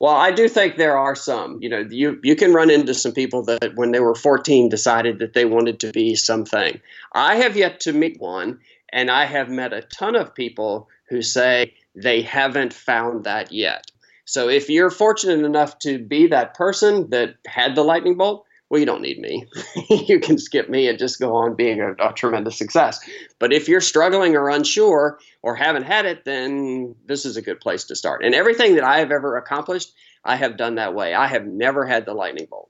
Well, 0.00 0.14
I 0.14 0.32
do 0.32 0.48
think 0.48 0.76
there 0.76 0.98
are 0.98 1.14
some. 1.14 1.58
You 1.62 1.68
know, 1.68 1.86
you 1.88 2.18
you 2.22 2.36
can 2.36 2.52
run 2.52 2.70
into 2.70 2.94
some 2.94 3.12
people 3.12 3.42
that 3.44 3.74
when 3.74 3.92
they 3.92 4.00
were 4.00 4.14
14 4.14 4.68
decided 4.68 5.18
that 5.18 5.34
they 5.34 5.44
wanted 5.44 5.80
to 5.80 5.92
be 5.92 6.14
something. 6.14 6.80
I 7.12 7.36
have 7.36 7.56
yet 7.56 7.80
to 7.80 7.92
meet 7.92 8.20
one, 8.20 8.60
and 8.92 9.10
I 9.10 9.24
have 9.24 9.48
met 9.48 9.72
a 9.72 9.82
ton 9.82 10.16
of 10.16 10.34
people 10.34 10.88
who 11.08 11.22
say 11.22 11.74
they 11.94 12.22
haven't 12.22 12.72
found 12.72 13.24
that 13.24 13.52
yet. 13.52 13.90
So 14.24 14.48
if 14.48 14.70
you're 14.70 14.90
fortunate 14.90 15.44
enough 15.44 15.78
to 15.80 15.98
be 15.98 16.26
that 16.28 16.54
person 16.54 17.10
that 17.10 17.36
had 17.46 17.74
the 17.74 17.84
lightning 17.84 18.16
bolt, 18.16 18.46
well, 18.74 18.80
you 18.80 18.86
don't 18.86 19.02
need 19.02 19.20
me. 19.20 19.46
you 20.08 20.18
can 20.18 20.36
skip 20.36 20.68
me 20.68 20.88
and 20.88 20.98
just 20.98 21.20
go 21.20 21.36
on 21.36 21.54
being 21.54 21.80
a, 21.80 21.92
a, 21.92 22.12
tremendous 22.12 22.58
success. 22.58 22.98
But 23.38 23.52
if 23.52 23.68
you're 23.68 23.80
struggling 23.80 24.34
or 24.34 24.48
unsure 24.48 25.20
or 25.42 25.54
haven't 25.54 25.84
had 25.84 26.06
it, 26.06 26.24
then 26.24 26.96
this 27.06 27.24
is 27.24 27.36
a 27.36 27.42
good 27.42 27.60
place 27.60 27.84
to 27.84 27.94
start. 27.94 28.24
And 28.24 28.34
everything 28.34 28.74
that 28.74 28.82
I 28.82 28.98
have 28.98 29.12
ever 29.12 29.36
accomplished, 29.36 29.92
I 30.24 30.34
have 30.34 30.56
done 30.56 30.74
that 30.74 30.92
way. 30.92 31.14
I 31.14 31.28
have 31.28 31.46
never 31.46 31.86
had 31.86 32.04
the 32.04 32.14
lightning 32.14 32.48
bolt. 32.50 32.68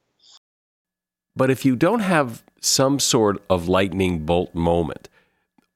But 1.34 1.48
if 1.48 1.64
you 1.64 1.74
don't 1.74 2.00
have 2.00 2.42
some 2.60 3.00
sort 3.00 3.42
of 3.48 3.66
lightning 3.66 4.26
bolt 4.26 4.54
moment, 4.54 5.08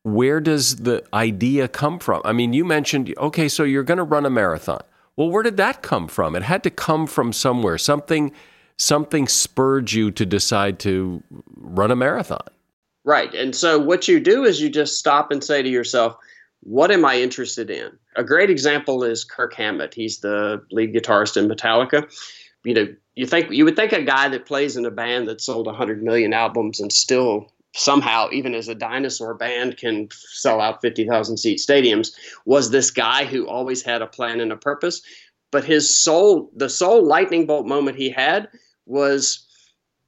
where 0.02 0.40
does 0.40 0.76
the 0.76 1.02
idea 1.14 1.68
come 1.68 1.98
from? 1.98 2.20
I 2.26 2.34
mean, 2.34 2.52
you 2.52 2.66
mentioned, 2.66 3.14
okay, 3.16 3.48
so 3.48 3.62
you're 3.62 3.82
going 3.82 3.96
to 3.96 4.04
run 4.04 4.26
a 4.26 4.30
marathon. 4.30 4.82
Well, 5.16 5.30
where 5.30 5.42
did 5.42 5.56
that 5.56 5.80
come 5.80 6.06
from? 6.06 6.36
It 6.36 6.42
had 6.42 6.62
to 6.64 6.70
come 6.70 7.06
from 7.06 7.32
somewhere, 7.32 7.78
something 7.78 8.30
something 8.78 9.28
spurred 9.28 9.92
you 9.92 10.10
to 10.12 10.24
decide 10.24 10.78
to 10.80 11.22
run 11.56 11.90
a 11.90 11.96
marathon. 11.96 12.46
Right. 13.04 13.34
And 13.34 13.54
so 13.54 13.78
what 13.78 14.08
you 14.08 14.20
do 14.20 14.44
is 14.44 14.60
you 14.60 14.68
just 14.68 14.98
stop 14.98 15.30
and 15.30 15.42
say 15.42 15.62
to 15.62 15.68
yourself, 15.68 16.16
what 16.60 16.90
am 16.90 17.04
I 17.04 17.20
interested 17.20 17.70
in? 17.70 17.90
A 18.16 18.24
great 18.24 18.50
example 18.50 19.04
is 19.04 19.24
Kirk 19.24 19.54
Hammett. 19.54 19.94
He's 19.94 20.18
the 20.20 20.62
lead 20.70 20.94
guitarist 20.94 21.36
in 21.36 21.48
Metallica. 21.48 22.10
You 22.64 22.74
know, 22.74 22.88
you 23.14 23.26
think 23.26 23.50
you 23.50 23.64
would 23.64 23.76
think 23.76 23.92
a 23.92 24.02
guy 24.02 24.28
that 24.28 24.46
plays 24.46 24.76
in 24.76 24.84
a 24.84 24.90
band 24.90 25.28
that 25.28 25.40
sold 25.40 25.66
100 25.66 26.02
million 26.02 26.32
albums 26.32 26.80
and 26.80 26.92
still 26.92 27.50
somehow, 27.74 28.28
even 28.32 28.54
as 28.54 28.68
a 28.68 28.74
dinosaur 28.74 29.34
band, 29.34 29.76
can 29.76 30.08
sell 30.10 30.60
out 30.60 30.82
50,000 30.82 31.36
seat 31.36 31.58
stadiums, 31.58 32.12
was 32.44 32.70
this 32.70 32.90
guy 32.90 33.24
who 33.24 33.46
always 33.46 33.82
had 33.82 34.02
a 34.02 34.06
plan 34.06 34.40
and 34.40 34.52
a 34.52 34.56
purpose. 34.56 35.00
But 35.50 35.64
his 35.64 35.96
soul, 35.96 36.50
the 36.54 36.68
sole 36.68 37.06
lightning 37.06 37.46
bolt 37.46 37.66
moment 37.66 37.96
he 37.96 38.10
had 38.10 38.48
was 38.88 39.46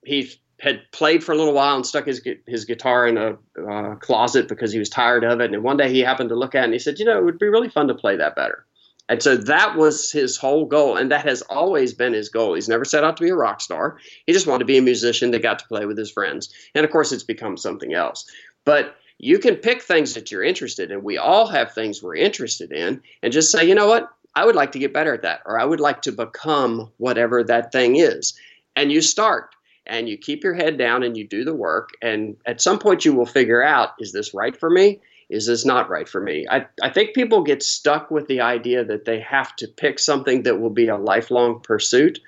he 0.05 0.31
had 0.61 0.81
played 0.93 1.25
for 1.25 1.33
a 1.33 1.37
little 1.37 1.55
while 1.55 1.77
and 1.77 1.87
stuck 1.87 2.07
his 2.07 2.23
his 2.47 2.65
guitar 2.65 3.07
in 3.07 3.17
a 3.17 3.37
uh, 3.69 3.95
closet 3.97 4.49
because 4.49 4.73
he 4.73 4.79
was 4.79 4.89
tired 4.89 5.25
of 5.25 5.41
it. 5.41 5.53
And 5.53 5.63
one 5.63 5.77
day 5.77 5.91
he 5.91 6.01
happened 6.01 6.29
to 6.31 6.37
look 6.37 6.55
at 6.55 6.63
it 6.63 6.65
and 6.65 6.73
he 6.73 6.79
said, 6.79 6.99
"You 6.99 7.05
know, 7.05 7.19
it 7.19 7.25
would 7.25 7.39
be 7.39 7.49
really 7.49 7.71
fun 7.71 7.89
to 7.89 7.95
play 7.95 8.17
that 8.17 8.37
better." 8.37 8.67
And 9.09 9.21
so 9.21 9.37
that 9.37 9.77
was 9.77 10.13
his 10.13 10.37
whole 10.37 10.67
goal, 10.67 10.97
and 10.97 11.11
that 11.11 11.25
has 11.25 11.43
always 11.43 11.93
been 11.93 12.13
his 12.13 12.29
goal. 12.29 12.55
He's 12.55 12.69
never 12.69 12.85
set 12.85 13.03
out 13.03 13.17
to 13.17 13.25
be 13.25 13.31
a 13.31 13.35
rock 13.35 13.61
star. 13.61 13.99
He 14.27 14.33
just 14.33 14.47
wanted 14.47 14.61
to 14.61 14.65
be 14.67 14.79
a 14.79 14.83
musician 14.83 15.33
that 15.33 15.43
got 15.43 15.59
to 15.59 15.67
play 15.67 15.85
with 15.85 15.99
his 15.99 16.13
friends. 16.13 16.49
And 16.77 16.85
of 16.85 16.93
course, 16.93 17.11
it's 17.11 17.25
become 17.25 17.57
something 17.57 17.93
else. 17.93 18.25
But 18.65 18.95
you 19.19 19.41
can 19.41 19.57
pick 19.57 19.83
things 19.83 20.15
that 20.15 20.31
you're 20.31 20.45
interested 20.45 20.93
in. 20.93 21.03
We 21.03 21.19
all 21.19 21.49
have 21.49 21.73
things 21.73 22.01
we're 22.01 22.15
interested 22.15 22.71
in, 22.71 23.03
and 23.23 23.33
just 23.33 23.51
say, 23.51 23.65
you 23.67 23.75
know 23.75 23.89
what? 23.89 24.09
I 24.37 24.45
would 24.45 24.55
like 24.55 24.71
to 24.73 24.79
get 24.79 24.95
better 24.95 25.13
at 25.13 25.23
that, 25.23 25.41
or 25.45 25.59
I 25.59 25.65
would 25.65 25.81
like 25.81 26.03
to 26.03 26.13
become 26.13 26.93
whatever 26.99 27.43
that 27.43 27.73
thing 27.73 27.97
is. 27.97 28.39
And 28.77 28.91
you 28.91 29.01
start 29.01 29.55
and 29.87 30.09
you 30.09 30.17
keep 30.17 30.45
your 30.45 30.55
head 30.55 30.79
down 30.79 31.03
and 31.03 31.17
you 31.17 31.27
do 31.27 31.45
the 31.45 31.55
work. 31.55 31.91
And 32.03 32.37
at 32.47 32.61
some 32.61 32.79
point, 32.79 33.05
you 33.05 33.15
will 33.15 33.27
figure 33.27 33.63
out 33.63 33.91
is 33.99 34.13
this 34.13 34.35
right 34.35 34.57
for 34.57 34.71
me? 34.71 35.01
is 35.31 35.47
this 35.47 35.65
not 35.65 35.89
right 35.89 36.09
for 36.09 36.21
me? 36.21 36.45
I, 36.51 36.67
I 36.83 36.91
think 36.91 37.15
people 37.15 37.43
get 37.43 37.63
stuck 37.63 38.11
with 38.11 38.27
the 38.27 38.41
idea 38.41 38.85
that 38.85 39.05
they 39.05 39.21
have 39.21 39.55
to 39.57 39.69
pick 39.69 39.99
something 39.99 40.43
that 40.43 40.61
will 40.61 40.71
be 40.71 40.89
a 40.89 40.97
lifelong 40.97 41.61
pursuit. 41.61 42.19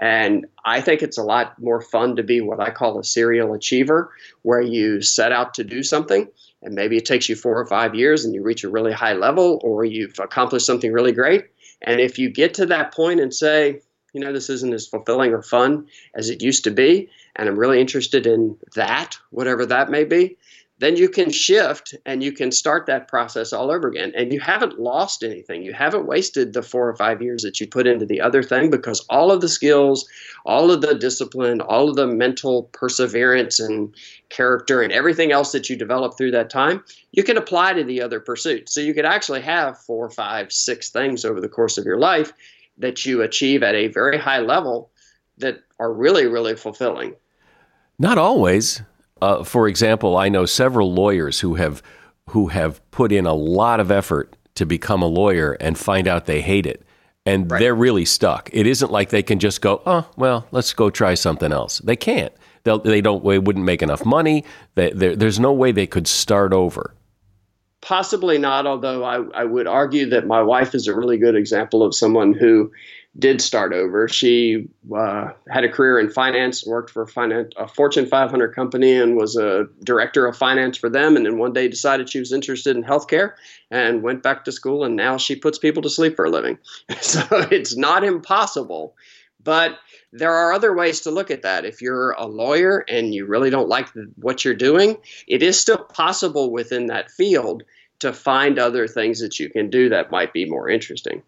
And 0.00 0.46
I 0.64 0.80
think 0.80 1.02
it's 1.02 1.18
a 1.18 1.22
lot 1.22 1.58
more 1.60 1.80
fun 1.80 2.16
to 2.16 2.22
be 2.22 2.40
what 2.40 2.60
I 2.60 2.70
call 2.70 2.98
a 2.98 3.04
serial 3.04 3.54
achiever, 3.54 4.10
where 4.42 4.60
you 4.60 5.02
set 5.02 5.32
out 5.32 5.54
to 5.54 5.64
do 5.64 5.82
something 5.82 6.28
and 6.62 6.74
maybe 6.74 6.96
it 6.96 7.06
takes 7.06 7.28
you 7.28 7.36
four 7.36 7.58
or 7.58 7.66
five 7.66 7.94
years 7.94 8.24
and 8.24 8.34
you 8.34 8.42
reach 8.42 8.64
a 8.64 8.68
really 8.68 8.92
high 8.92 9.12
level 9.12 9.60
or 9.62 9.84
you've 9.84 10.18
accomplished 10.18 10.66
something 10.66 10.92
really 10.92 11.12
great. 11.12 11.46
And 11.82 12.00
if 12.00 12.18
you 12.18 12.28
get 12.28 12.54
to 12.54 12.66
that 12.66 12.92
point 12.92 13.20
and 13.20 13.32
say, 13.32 13.80
you 14.12 14.20
know, 14.20 14.32
this 14.32 14.50
isn't 14.50 14.72
as 14.72 14.86
fulfilling 14.86 15.32
or 15.32 15.42
fun 15.42 15.86
as 16.14 16.30
it 16.30 16.42
used 16.42 16.64
to 16.64 16.70
be, 16.70 17.08
and 17.36 17.48
I'm 17.48 17.58
really 17.58 17.80
interested 17.80 18.26
in 18.26 18.56
that, 18.74 19.18
whatever 19.30 19.66
that 19.66 19.90
may 19.90 20.04
be, 20.04 20.36
then 20.80 20.96
you 20.96 21.08
can 21.08 21.30
shift 21.30 21.94
and 22.06 22.22
you 22.22 22.30
can 22.32 22.52
start 22.52 22.86
that 22.86 23.08
process 23.08 23.52
all 23.52 23.70
over 23.70 23.88
again. 23.88 24.12
And 24.14 24.32
you 24.32 24.38
haven't 24.38 24.78
lost 24.78 25.24
anything. 25.24 25.62
You 25.62 25.72
haven't 25.72 26.06
wasted 26.06 26.52
the 26.52 26.62
four 26.62 26.88
or 26.88 26.94
five 26.94 27.20
years 27.20 27.42
that 27.42 27.60
you 27.60 27.66
put 27.66 27.86
into 27.86 28.06
the 28.06 28.20
other 28.20 28.42
thing 28.42 28.70
because 28.70 29.04
all 29.10 29.32
of 29.32 29.40
the 29.40 29.48
skills, 29.48 30.08
all 30.46 30.70
of 30.70 30.80
the 30.80 30.94
discipline, 30.94 31.60
all 31.60 31.88
of 31.88 31.96
the 31.96 32.06
mental 32.06 32.64
perseverance 32.72 33.58
and 33.58 33.92
character 34.28 34.80
and 34.80 34.92
everything 34.92 35.32
else 35.32 35.50
that 35.52 35.68
you 35.68 35.76
develop 35.76 36.16
through 36.16 36.30
that 36.30 36.50
time, 36.50 36.84
you 37.10 37.24
can 37.24 37.36
apply 37.36 37.72
to 37.72 37.82
the 37.82 38.00
other 38.02 38.20
pursuit 38.20 38.68
So 38.68 38.80
you 38.80 38.94
could 38.94 39.04
actually 39.04 39.40
have 39.40 39.78
four, 39.78 40.08
five, 40.10 40.52
six 40.52 40.90
things 40.90 41.24
over 41.24 41.40
the 41.40 41.48
course 41.48 41.76
of 41.76 41.86
your 41.86 41.98
life 41.98 42.32
that 42.78 43.04
you 43.04 43.22
achieve 43.22 43.62
at 43.62 43.74
a 43.74 43.88
very 43.88 44.18
high 44.18 44.40
level 44.40 44.90
that 45.38 45.62
are 45.78 45.92
really, 45.92 46.26
really 46.26 46.56
fulfilling. 46.56 47.14
Not 47.98 48.18
always. 48.18 48.82
Uh, 49.20 49.42
for 49.42 49.66
example, 49.68 50.16
I 50.16 50.28
know 50.28 50.46
several 50.46 50.92
lawyers 50.92 51.40
who 51.40 51.54
have 51.56 51.82
who 52.30 52.48
have 52.48 52.80
put 52.90 53.10
in 53.10 53.26
a 53.26 53.34
lot 53.34 53.80
of 53.80 53.90
effort 53.90 54.36
to 54.54 54.66
become 54.66 55.02
a 55.02 55.06
lawyer 55.06 55.52
and 55.60 55.78
find 55.78 56.06
out 56.06 56.26
they 56.26 56.42
hate 56.42 56.66
it. 56.66 56.84
And 57.24 57.50
right. 57.50 57.58
they're 57.58 57.74
really 57.74 58.04
stuck. 58.04 58.50
It 58.52 58.66
isn't 58.66 58.90
like 58.90 59.10
they 59.10 59.22
can 59.22 59.38
just 59.38 59.60
go, 59.60 59.82
oh, 59.86 60.08
well, 60.16 60.46
let's 60.50 60.72
go 60.72 60.90
try 60.90 61.14
something 61.14 61.52
else. 61.52 61.78
They 61.78 61.96
can't. 61.96 62.32
They'll, 62.64 62.78
they 62.78 63.00
don't. 63.00 63.24
They 63.24 63.38
wouldn't 63.38 63.64
make 63.64 63.82
enough 63.82 64.04
money. 64.04 64.44
They, 64.74 64.90
there's 64.90 65.40
no 65.40 65.52
way 65.52 65.72
they 65.72 65.86
could 65.86 66.06
start 66.06 66.52
over. 66.52 66.94
Possibly 67.80 68.38
not. 68.38 68.66
Although 68.66 69.04
I, 69.04 69.22
I 69.34 69.44
would 69.44 69.66
argue 69.66 70.08
that 70.10 70.26
my 70.26 70.42
wife 70.42 70.74
is 70.74 70.86
a 70.88 70.96
really 70.96 71.16
good 71.16 71.36
example 71.36 71.82
of 71.82 71.94
someone 71.94 72.32
who 72.32 72.72
did 73.18 73.40
start 73.40 73.72
over. 73.72 74.08
She 74.08 74.68
uh, 74.94 75.30
had 75.48 75.64
a 75.64 75.68
career 75.68 75.98
in 75.98 76.10
finance, 76.10 76.66
worked 76.66 76.90
for 76.90 77.06
finance, 77.06 77.52
a 77.56 77.66
Fortune 77.66 78.06
500 78.06 78.54
company, 78.54 78.94
and 78.94 79.16
was 79.16 79.36
a 79.36 79.66
director 79.82 80.26
of 80.26 80.36
finance 80.36 80.76
for 80.76 80.88
them. 80.88 81.16
And 81.16 81.26
then 81.26 81.38
one 81.38 81.52
day 81.52 81.68
decided 81.68 82.08
she 82.08 82.20
was 82.20 82.32
interested 82.32 82.76
in 82.76 82.84
healthcare 82.84 83.32
and 83.70 84.02
went 84.02 84.22
back 84.22 84.44
to 84.44 84.52
school. 84.52 84.84
And 84.84 84.94
now 84.94 85.16
she 85.16 85.34
puts 85.34 85.58
people 85.58 85.82
to 85.82 85.90
sleep 85.90 86.16
for 86.16 86.26
a 86.26 86.30
living. 86.30 86.58
so 87.00 87.24
it's 87.50 87.76
not 87.76 88.04
impossible, 88.04 88.94
but 89.42 89.78
there 90.12 90.32
are 90.32 90.52
other 90.52 90.74
ways 90.74 91.00
to 91.00 91.10
look 91.10 91.30
at 91.30 91.42
that. 91.42 91.64
If 91.64 91.80
you're 91.80 92.12
a 92.12 92.26
lawyer 92.26 92.84
and 92.88 93.14
you 93.14 93.26
really 93.26 93.50
don't 93.50 93.68
like 93.68 93.88
what 94.16 94.44
you're 94.44 94.54
doing, 94.54 94.98
it 95.26 95.42
is 95.42 95.58
still 95.58 95.78
possible 95.78 96.50
within 96.50 96.86
that 96.86 97.10
field 97.10 97.62
to 98.00 98.12
find 98.12 98.58
other 98.58 98.86
things 98.86 99.20
that 99.20 99.38
you 99.38 99.50
can 99.50 99.70
do 99.70 99.88
that 99.88 100.10
might 100.10 100.32
be 100.32 100.44
more 100.44 100.68
interesting. 100.68 101.22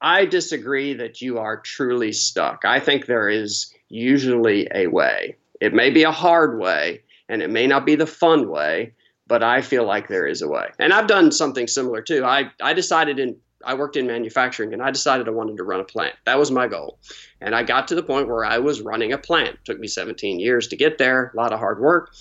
I 0.00 0.26
disagree 0.26 0.94
that 0.94 1.20
you 1.20 1.38
are 1.38 1.58
truly 1.58 2.12
stuck. 2.12 2.64
I 2.64 2.80
think 2.80 3.06
there 3.06 3.28
is 3.28 3.72
usually 3.88 4.68
a 4.74 4.86
way. 4.86 5.36
It 5.60 5.72
may 5.72 5.90
be 5.90 6.02
a 6.02 6.12
hard 6.12 6.58
way 6.58 7.02
and 7.28 7.42
it 7.42 7.50
may 7.50 7.66
not 7.66 7.86
be 7.86 7.94
the 7.94 8.06
fun 8.06 8.48
way, 8.48 8.92
but 9.26 9.42
I 9.42 9.62
feel 9.62 9.86
like 9.86 10.08
there 10.08 10.26
is 10.26 10.42
a 10.42 10.48
way. 10.48 10.66
And 10.78 10.92
I've 10.92 11.06
done 11.06 11.32
something 11.32 11.66
similar 11.66 12.02
too. 12.02 12.24
I, 12.24 12.50
I 12.60 12.74
decided 12.74 13.18
in 13.18 13.36
I 13.64 13.74
worked 13.74 13.96
in 13.96 14.06
manufacturing 14.06 14.72
and 14.72 14.82
I 14.82 14.90
decided 14.90 15.28
I 15.28 15.32
wanted 15.32 15.56
to 15.58 15.64
run 15.64 15.80
a 15.80 15.84
plant. 15.84 16.14
That 16.26 16.38
was 16.38 16.50
my 16.50 16.68
goal. 16.68 16.98
And 17.40 17.54
I 17.54 17.62
got 17.62 17.88
to 17.88 17.94
the 17.94 18.02
point 18.02 18.28
where 18.28 18.44
I 18.44 18.58
was 18.58 18.80
running 18.80 19.12
a 19.12 19.18
plant. 19.18 19.58
Took 19.64 19.78
me 19.78 19.88
17 19.88 20.40
years 20.40 20.68
to 20.68 20.76
get 20.76 20.98
there, 20.98 21.32
a 21.32 21.36
lot 21.36 21.52
of 21.52 21.58
hard 21.58 21.80
work. 21.80 22.14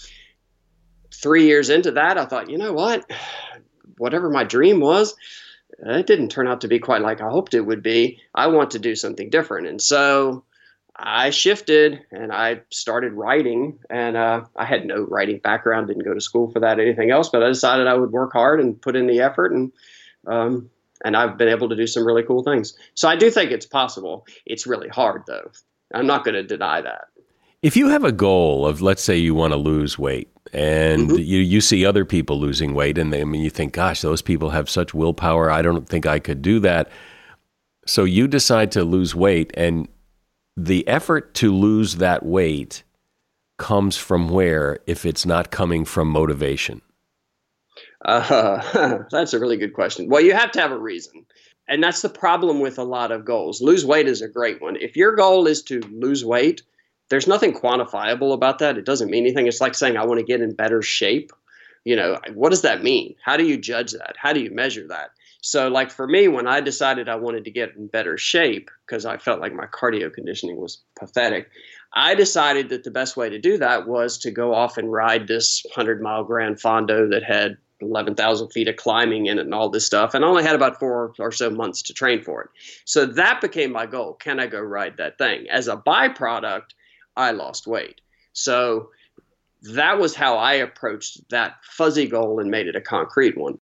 3 1.14 1.46
years 1.46 1.70
into 1.70 1.92
that, 1.92 2.18
I 2.18 2.26
thought, 2.26 2.50
"You 2.50 2.58
know 2.58 2.74
what? 2.74 3.10
Whatever 3.98 4.30
my 4.30 4.44
dream 4.44 4.80
was, 4.80 5.16
it 5.80 6.08
didn't 6.08 6.30
turn 6.30 6.48
out 6.48 6.62
to 6.62 6.68
be 6.68 6.80
quite 6.80 7.02
like 7.02 7.22
I 7.22 7.30
hoped 7.30 7.54
it 7.54 7.62
would 7.62 7.84
be. 7.84 8.20
I 8.34 8.48
want 8.48 8.72
to 8.72 8.80
do 8.80 8.96
something 8.96 9.30
different. 9.30 9.68
And 9.68 9.82
so 9.82 10.44
I 10.96 11.32
shifted 11.32 12.02
and 12.12 12.32
I 12.32 12.62
started 12.70 13.14
writing. 13.14 13.80
And 13.90 14.16
uh, 14.16 14.46
I 14.56 14.66
had 14.66 14.86
no 14.86 15.04
writing 15.04 15.40
background, 15.40 15.88
didn't 15.88 16.06
go 16.06 16.14
to 16.14 16.22
school 16.22 16.52
for 16.52 16.60
that, 16.60 16.80
anything 16.80 17.12
else, 17.12 17.30
but 17.30 17.44
I 17.44 17.48
decided 17.48 17.88
I 17.88 17.96
would 17.96 18.12
work 18.12 18.34
hard 18.34 18.60
and 18.60 18.82
put 18.82 18.96
in 18.96 19.08
the 19.08 19.22
effort. 19.22 19.52
And, 19.52 19.72
um, 20.28 20.70
and 21.04 21.16
I've 21.16 21.38
been 21.38 21.50
able 21.50 21.70
to 21.70 21.76
do 21.76 21.88
some 21.88 22.06
really 22.06 22.24
cool 22.24 22.44
things. 22.44 22.78
So 22.96 23.08
I 23.08 23.16
do 23.16 23.30
think 23.30 23.52
it's 23.52 23.66
possible. 23.66 24.26
It's 24.46 24.66
really 24.68 24.89
hard, 24.89 25.24
though. 25.28 25.52
I'm 25.94 26.08
not 26.08 26.24
going 26.24 26.36
to 26.36 26.44
deny 26.44 26.82
that. 26.82 27.06
If 27.62 27.78
you 27.78 27.89
have 27.89 28.04
a 28.04 28.12
goal 28.12 28.68
of, 28.68 28.82
let's 28.82 29.04
say, 29.04 29.18
you 29.18 29.34
want 29.34 29.54
to 29.54 29.58
lose 29.58 29.98
weight, 29.98 30.30
and 30.52 31.10
mm-hmm. 31.10 31.18
you 31.18 31.39
you 31.39 31.62
see 31.62 31.86
other 31.86 32.04
people 32.04 32.39
losing 32.39 32.74
weight, 32.74 32.98
and 32.98 33.13
they, 33.13 33.22
I 33.22 33.24
mean, 33.24 33.42
you 33.42 33.50
think, 33.50 33.74
gosh, 33.74 34.02
those 34.02 34.22
people 34.22 34.50
have 34.50 34.70
such 34.70 34.94
willpower. 34.94 35.50
I 35.50 35.62
don't 35.62 35.88
think 35.88 36.06
I 36.06 36.20
could 36.20 36.42
do 36.42 36.60
that. 36.60 36.89
So 37.86 38.04
you 38.04 38.28
decide 38.28 38.72
to 38.74 38.84
lose 38.84 39.16
weight, 39.16 39.52
and 39.56 39.88
the 40.58 40.86
effort 40.88 41.34
to 41.36 41.54
lose 41.54 41.96
that 41.96 42.26
weight 42.26 42.84
comes 43.58 43.98
from 43.98 44.30
where 44.30 44.80
if 44.88 45.06
it's 45.06 45.26
not 45.26 45.52
coming 45.52 45.86
from 45.86 46.10
motivation? 46.10 46.82
Uh, 48.04 49.04
that's 49.12 49.34
a 49.34 49.39
really 49.39 49.58
good 49.58 49.74
question. 49.74 50.10
Well, 50.10 50.22
you 50.22 50.34
have 50.34 50.52
to 50.52 50.62
have 50.62 50.72
a 50.72 50.78
reason. 50.78 51.26
And 51.68 51.82
that's 51.82 52.02
the 52.02 52.10
problem 52.10 52.60
with 52.60 52.78
a 52.78 52.84
lot 52.84 53.12
of 53.12 53.26
goals. 53.26 53.62
Lose 53.62 53.86
weight 53.86 54.08
is 54.08 54.22
a 54.22 54.28
great 54.28 54.62
one. 54.62 54.76
If 54.76 54.98
your 54.98 55.16
goal 55.16 55.48
is 55.48 55.62
to 55.63 55.80
lose 55.92 56.26
weight, 56.26 56.62
there's 57.10 57.28
nothing 57.28 57.54
quantifiable 57.54 58.34
about 58.34 58.60
that. 58.60 58.78
It 58.78 58.86
doesn't 58.86 59.10
mean 59.10 59.24
anything. 59.24 59.48
It's 59.48 59.62
like 59.62 59.76
saying, 59.76 59.98
I 59.98 60.06
want 60.06 60.20
to 60.20 60.26
get 60.26 60.42
in 60.42 60.54
better 60.54 60.82
shape. 60.82 61.32
You 61.86 61.96
know, 61.96 62.18
what 62.34 62.50
does 62.50 62.62
that 62.62 62.84
mean? 62.84 63.16
How 63.24 63.38
do 63.38 63.46
you 63.46 63.58
judge 63.58 63.92
that? 63.92 64.16
How 64.18 64.34
do 64.34 64.42
you 64.42 64.52
measure 64.52 64.88
that? 64.88 65.12
So, 65.42 65.68
like 65.68 65.92
for 65.92 66.08
me, 66.08 66.30
when 66.30 66.48
I 66.48 66.62
decided 66.62 67.10
I 67.10 67.18
wanted 67.18 67.44
to 67.44 67.52
get 67.52 67.76
in 67.76 67.88
better 67.88 68.18
shape 68.18 68.72
because 68.86 69.06
I 69.06 69.18
felt 69.18 69.42
like 69.42 69.54
my 69.54 69.66
cardio 69.66 70.12
conditioning 70.12 70.56
was 70.56 70.82
pathetic, 70.98 71.50
I 71.94 72.16
decided 72.16 72.70
that 72.70 72.86
the 72.86 72.92
best 72.92 73.18
way 73.18 73.30
to 73.30 73.39
do 73.39 73.58
that 73.58 73.86
was 73.86 74.18
to 74.20 74.32
go 74.32 74.54
off 74.54 74.78
and 74.78 74.89
ride 74.89 75.28
this 75.28 75.62
100 75.76 76.02
mile 76.02 76.24
Gran 76.24 76.56
Fondo 76.56 77.10
that 77.12 77.24
had 77.24 77.58
11,000 77.82 78.50
feet 78.50 78.68
of 78.68 78.76
climbing 78.76 79.26
in 79.26 79.38
it 79.38 79.42
and 79.42 79.54
all 79.54 79.70
this 79.70 79.86
stuff. 79.86 80.14
And 80.14 80.24
I 80.24 80.28
only 80.28 80.44
had 80.44 80.56
about 80.56 80.80
four 80.80 81.14
or 81.20 81.32
so 81.32 81.50
months 81.50 81.82
to 81.84 81.94
train 81.94 82.22
for 82.22 82.44
it. 82.44 82.50
So 82.86 83.06
that 83.06 83.42
became 83.42 83.72
my 83.72 83.86
goal. 83.86 84.14
Can 84.14 84.40
I 84.40 84.48
go 84.48 84.60
ride 84.60 84.98
that 84.98 85.18
thing? 85.18 85.50
As 85.50 85.68
a 85.68 85.78
byproduct, 85.78 86.72
I 87.16 87.32
lost 87.32 87.68
weight. 87.68 88.02
So 88.34 88.90
that 89.64 90.00
was 90.00 90.16
how 90.16 90.38
I 90.38 90.54
approached 90.54 91.30
that 91.30 91.56
fuzzy 91.64 92.08
goal 92.08 92.39
and 92.39 92.50
made 92.50 92.68
it 92.68 92.76
a 92.76 92.82
concrete 92.82 93.38
one. 93.38 93.60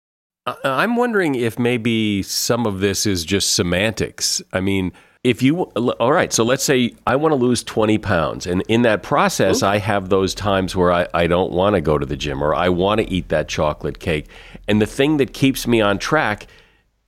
Uh, 0.45 0.55
I'm 0.63 0.95
wondering 0.95 1.35
if 1.35 1.57
maybe 1.57 2.21
some 2.23 2.65
of 2.65 2.79
this 2.79 3.05
is 3.05 3.25
just 3.25 3.55
semantics. 3.55 4.41
I 4.53 4.59
mean, 4.59 4.91
if 5.25 5.41
you, 5.41 5.63
all 5.63 6.13
right, 6.13 6.31
so 6.31 6.43
let's 6.43 6.63
say 6.63 6.93
I 7.07 7.15
want 7.15 7.31
to 7.31 7.35
lose 7.35 7.63
20 7.63 7.97
pounds. 7.97 8.45
And 8.45 8.61
in 8.67 8.83
that 8.83 9.01
process, 9.01 9.63
Ooh. 9.63 9.65
I 9.65 9.79
have 9.79 10.09
those 10.09 10.35
times 10.35 10.75
where 10.75 10.91
I, 10.91 11.07
I 11.15 11.25
don't 11.25 11.51
want 11.51 11.73
to 11.73 11.81
go 11.81 11.97
to 11.97 12.05
the 12.05 12.15
gym 12.15 12.43
or 12.43 12.53
I 12.53 12.69
want 12.69 13.01
to 13.01 13.09
eat 13.11 13.29
that 13.29 13.47
chocolate 13.47 13.97
cake. 13.97 14.27
And 14.67 14.79
the 14.79 14.85
thing 14.85 15.17
that 15.17 15.33
keeps 15.33 15.65
me 15.65 15.81
on 15.81 15.97
track, 15.97 16.45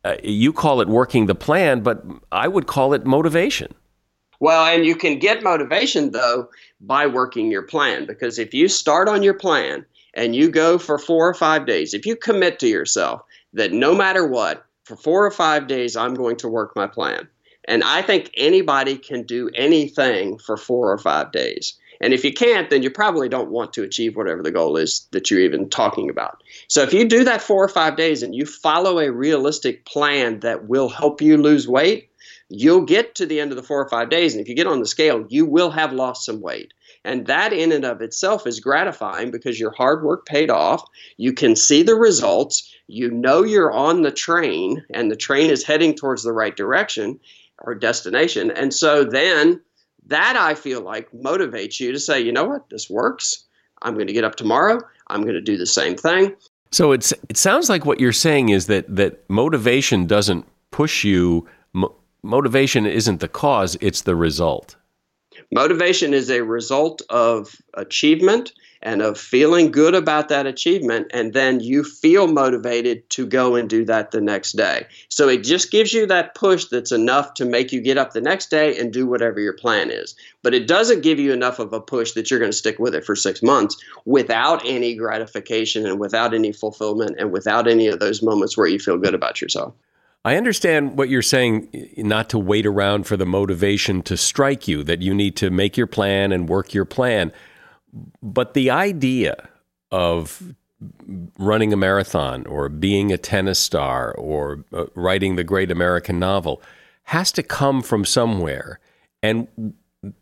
uh, 0.04 0.16
you 0.24 0.52
call 0.52 0.82
it 0.82 0.88
working 0.88 1.28
the 1.28 1.36
plan, 1.36 1.82
but 1.82 2.04
I 2.32 2.48
would 2.48 2.66
call 2.66 2.96
it 2.96 3.06
motivation. 3.06 3.72
Well, 4.40 4.66
and 4.66 4.84
you 4.84 4.96
can 4.96 5.20
get 5.20 5.44
motivation 5.44 6.10
though 6.10 6.50
by 6.82 7.06
working 7.06 7.52
your 7.52 7.64
plan 7.64 8.08
because 8.08 8.40
if 8.40 8.52
you 8.52 8.68
start 8.68 9.08
on 9.08 9.22
your 9.22 9.36
plan 9.36 9.86
and 10.16 10.36
you 10.36 10.50
go 10.50 10.80
for 10.80 10.98
four 10.98 11.30
or 11.30 11.36
five 11.36 11.68
days, 11.68 11.94
if 11.94 12.04
you 12.04 12.16
commit 12.16 12.58
to 12.60 12.68
yourself 12.68 13.22
that 13.54 13.74
no 13.74 13.94
matter 13.94 14.26
what, 14.26 14.66
for 14.86 14.96
four 14.96 15.24
or 15.24 15.32
five 15.32 15.68
days, 15.68 15.96
I'm 15.96 16.16
going 16.16 16.38
to 16.38 16.48
work 16.48 16.76
my 16.76 16.88
plan. 16.88 17.28
And 17.68 17.84
I 17.84 18.02
think 18.02 18.32
anybody 18.36 18.98
can 18.98 19.24
do 19.24 19.50
anything 19.54 20.38
for 20.40 20.56
four 20.58 20.92
or 20.92 20.98
five 20.98 21.32
days. 21.32 21.78
And 22.00 22.14
if 22.14 22.24
you 22.24 22.32
can't, 22.32 22.70
then 22.70 22.84
you 22.84 22.92
probably 22.92 23.28
don't 23.28 23.52
want 23.52 23.74
to 23.74 23.84
achieve 23.84 24.16
whatever 24.16 24.44
the 24.44 24.52
goal 24.52 24.78
is 24.78 25.08
that 25.12 25.30
you're 25.30 25.42
even 25.42 25.70
talking 25.70 26.10
about. 26.10 26.44
So 26.68 26.84
if 26.84 26.94
you 26.94 27.06
do 27.06 27.24
that 27.24 27.42
four 27.42 27.64
or 27.64 27.70
five 27.70 27.96
days 27.98 28.24
and 28.24 28.36
you 28.36 28.46
follow 28.46 29.00
a 29.00 29.12
realistic 29.12 29.86
plan 29.86 30.42
that 30.42 30.68
will 30.68 30.90
help 30.90 31.22
you 31.22 31.38
lose 31.38 31.68
weight, 31.68 32.10
you'll 32.50 32.86
get 32.86 33.16
to 33.16 33.26
the 33.26 33.40
end 33.40 33.52
of 33.52 33.58
the 33.58 33.64
four 33.64 33.82
or 33.82 33.90
five 33.90 34.10
days. 34.10 34.34
And 34.34 34.42
if 34.42 34.48
you 34.48 34.56
get 34.56 34.68
on 34.68 34.80
the 34.80 34.86
scale, 34.86 35.26
you 35.28 35.46
will 35.46 35.72
have 35.72 35.92
lost 35.92 36.26
some 36.26 36.40
weight. 36.40 36.74
And 37.04 37.28
that 37.28 37.54
in 37.54 37.72
and 37.72 37.86
of 37.86 38.02
itself 38.02 38.46
is 38.46 38.60
gratifying 38.60 39.32
because 39.32 39.60
your 39.60 39.72
hard 39.72 40.04
work 40.04 40.26
paid 40.26 40.50
off. 40.50 40.84
You 41.16 41.34
can 41.34 41.56
see 41.56 41.84
the 41.84 41.96
results. 41.96 42.74
You 42.88 43.10
know 43.10 43.44
you're 43.44 43.72
on 43.72 44.02
the 44.02 44.12
train 44.12 44.86
and 44.94 45.10
the 45.10 45.16
train 45.16 45.50
is 45.50 45.64
heading 45.64 45.96
towards 45.96 46.24
the 46.24 46.34
right 46.34 46.56
direction 46.56 47.20
or 47.68 47.76
destination. 47.76 48.50
And 48.50 48.74
so 48.74 49.04
then 49.04 49.62
that 50.08 50.38
I 50.38 50.56
feel 50.56 50.82
like 50.82 51.12
motivates 51.12 51.80
you 51.80 51.92
to 51.92 52.00
say, 52.00 52.20
you 52.20 52.32
know 52.32 52.46
what, 52.46 52.70
this 52.70 52.90
works. 52.90 53.44
I'm 53.82 53.94
going 53.94 54.08
to 54.08 54.14
get 54.14 54.24
up 54.24 54.36
tomorrow. 54.36 54.80
I'm 55.08 55.22
going 55.22 55.36
to 55.36 55.42
do 55.42 55.58
the 55.58 55.66
same 55.66 55.96
thing. 55.96 56.34
So 56.72 56.94
it's 56.94 57.14
it 57.30 57.38
sounds 57.38 57.70
like 57.70 57.86
what 57.86 58.00
you're 58.00 58.12
saying 58.12 58.50
is 58.50 58.68
that 58.68 58.94
that 58.94 59.30
motivation 59.30 60.08
doesn't 60.08 60.46
push 60.72 61.04
you. 61.04 61.48
Mo- 61.74 61.96
motivation 62.24 62.86
isn't 62.86 63.20
the 63.20 63.28
cause; 63.28 63.78
it's 63.80 64.02
the 64.02 64.16
result. 64.16 64.76
Motivation 65.54 66.14
is 66.14 66.30
a 66.30 66.44
result 66.44 67.02
of 67.10 67.56
achievement 67.76 68.52
and 68.82 69.02
of 69.02 69.18
feeling 69.18 69.72
good 69.72 69.96
about 69.96 70.30
that 70.30 70.46
achievement, 70.46 71.08
and 71.14 71.34
then 71.34 71.60
you 71.60 71.84
feel 71.84 72.28
motivated 72.28 73.10
to 73.12 73.26
go 73.26 73.56
and 73.56 73.70
do 73.70 73.86
that 73.86 74.12
the 74.12 74.22
next 74.22 74.54
day. 74.54 74.86
So 75.10 75.30
it 75.30 75.44
just 75.44 75.72
gives 75.72 75.94
you 75.94 76.06
that 76.08 76.36
push 76.36 76.66
that's 76.66 76.92
enough 76.92 77.34
to 77.36 77.46
make 77.46 77.72
you 77.72 77.82
get 77.82 77.98
up 77.98 78.14
the 78.14 78.22
next 78.22 78.50
day 78.50 78.78
and 78.78 78.94
do 78.94 79.08
whatever 79.08 79.40
your 79.40 79.54
plan 79.54 79.92
is. 79.92 80.16
But 80.44 80.54
it 80.54 80.68
doesn't 80.68 81.02
give 81.02 81.20
you 81.20 81.34
enough 81.34 81.60
of 81.60 81.74
a 81.74 81.82
push 81.82 82.14
that 82.14 82.30
you're 82.30 82.40
going 82.40 82.52
to 82.52 82.58
stick 82.58 82.80
with 82.80 82.96
it 82.96 83.06
for 83.06 83.16
six 83.16 83.44
months 83.44 83.78
without 84.06 84.66
any 84.66 84.96
gratification 84.96 85.86
and 85.86 86.00
without 86.00 86.34
any 86.34 86.52
fulfillment 86.52 87.16
and 87.20 87.32
without 87.32 87.68
any 87.68 87.88
of 87.88 88.00
those 88.00 88.22
moments 88.22 88.58
where 88.58 88.68
you 88.68 88.80
feel 88.80 88.98
good 88.98 89.14
about 89.14 89.42
yourself. 89.42 89.74
I 90.26 90.36
understand 90.36 90.98
what 90.98 91.08
you're 91.08 91.22
saying, 91.22 91.70
not 91.96 92.30
to 92.32 92.40
wait 92.40 92.66
around 92.66 93.08
for 93.08 93.16
the 93.16 93.26
motivation 93.26 94.02
to 94.04 94.18
strike 94.18 94.68
you, 94.68 94.84
that 94.84 95.02
you 95.02 95.14
need 95.14 95.38
to 95.38 95.50
make 95.50 95.78
your 95.78 95.88
plan 95.88 96.34
and 96.34 96.50
work 96.50 96.74
your 96.74 96.84
plan. 96.84 97.32
But 98.22 98.54
the 98.54 98.70
idea 98.70 99.50
of 99.92 100.56
running 101.38 101.74
a 101.74 101.78
marathon 101.78 102.46
or 102.46 102.70
being 102.70 103.12
a 103.12 103.18
tennis 103.18 103.60
star 103.60 104.14
or 104.14 104.64
uh, 104.74 104.86
writing 104.94 105.36
the 105.36 105.44
great 105.44 105.72
American 105.72 106.20
novel 106.20 106.62
has 107.04 107.32
to 107.32 107.42
come 107.42 107.82
from 107.82 108.06
somewhere. 108.06 108.80
And 109.24 109.48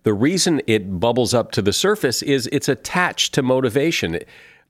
the 0.04 0.14
reason 0.14 0.62
it 0.68 1.00
bubbles 1.00 1.34
up 1.34 1.52
to 1.54 1.62
the 1.62 1.74
surface 1.74 2.22
is 2.22 2.48
it's 2.52 2.70
attached 2.70 3.34
to 3.34 3.42
motivation 3.42 4.20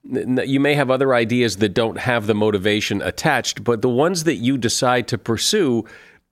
you 0.08 0.60
may 0.60 0.74
have 0.74 0.90
other 0.90 1.14
ideas 1.14 1.56
that 1.56 1.70
don't 1.70 1.98
have 1.98 2.26
the 2.26 2.34
motivation 2.34 3.02
attached, 3.02 3.64
but 3.64 3.82
the 3.82 3.88
ones 3.88 4.24
that 4.24 4.36
you 4.36 4.56
decide 4.58 5.08
to 5.08 5.18
pursue, 5.18 5.84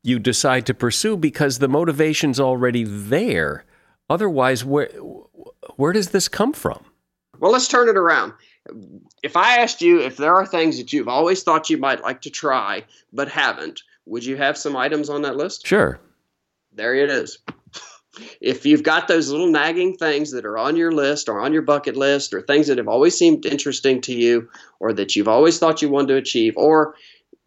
you 0.03 0.19
decide 0.19 0.67
to 0.67 0.75
pursue 0.75 1.17
because 1.17 1.59
the 1.59 1.69
motivation's 1.69 2.39
already 2.39 2.85
there. 2.85 3.65
Otherwise, 4.09 4.65
where 4.65 4.91
where 5.77 5.93
does 5.93 6.11
this 6.11 6.29
come 6.29 6.53
from? 6.53 6.85
Well, 7.39 7.53
let's 7.53 7.69
turn 7.69 7.89
it 7.89 7.97
around. 7.97 8.33
If 9.23 9.37
I 9.37 9.59
asked 9.59 9.83
you 9.83 10.01
if 10.01 10.17
there 10.17 10.35
are 10.35 10.47
things 10.47 10.79
that 10.79 10.93
you've 10.93 11.09
always 11.09 11.43
thought 11.43 11.71
you 11.71 11.77
might 11.77 12.03
like 12.03 12.23
to 12.23 12.31
try 12.31 12.85
but 13.13 13.29
haven't, 13.29 13.83
would 14.07 14.25
you 14.25 14.37
have 14.37 14.57
some 14.57 14.77
items 14.77 15.11
on 15.11 15.23
that 15.23 15.37
list? 15.37 15.67
Sure. 15.67 15.99
There 16.73 16.95
it 16.95 17.11
is 17.11 17.39
if 18.41 18.65
you've 18.65 18.83
got 18.83 19.09
those 19.09 19.31
little 19.31 19.51
nagging 19.51 19.97
things 19.97 20.31
that 20.31 20.45
are 20.45 20.59
on 20.59 20.77
your 20.77 20.93
list 20.93 21.29
or 21.29 21.41
on 21.41 21.53
your 21.53 21.63
bucket 21.63 21.97
list 21.97 22.33
or 22.33 22.41
things 22.41 22.67
that 22.67 22.79
have 22.79 22.89
always 22.89 23.17
seemed 23.17 23.47
interesting 23.47 24.01
to 24.03 24.15
you 24.15 24.49
or 24.81 24.93
that 24.93 25.17
you've 25.17 25.29
always 25.29 25.59
thought 25.59 25.83
you 25.83 25.89
wanted 25.89 26.09
to 26.09 26.17
achieve 26.17 26.55
or 26.57 26.95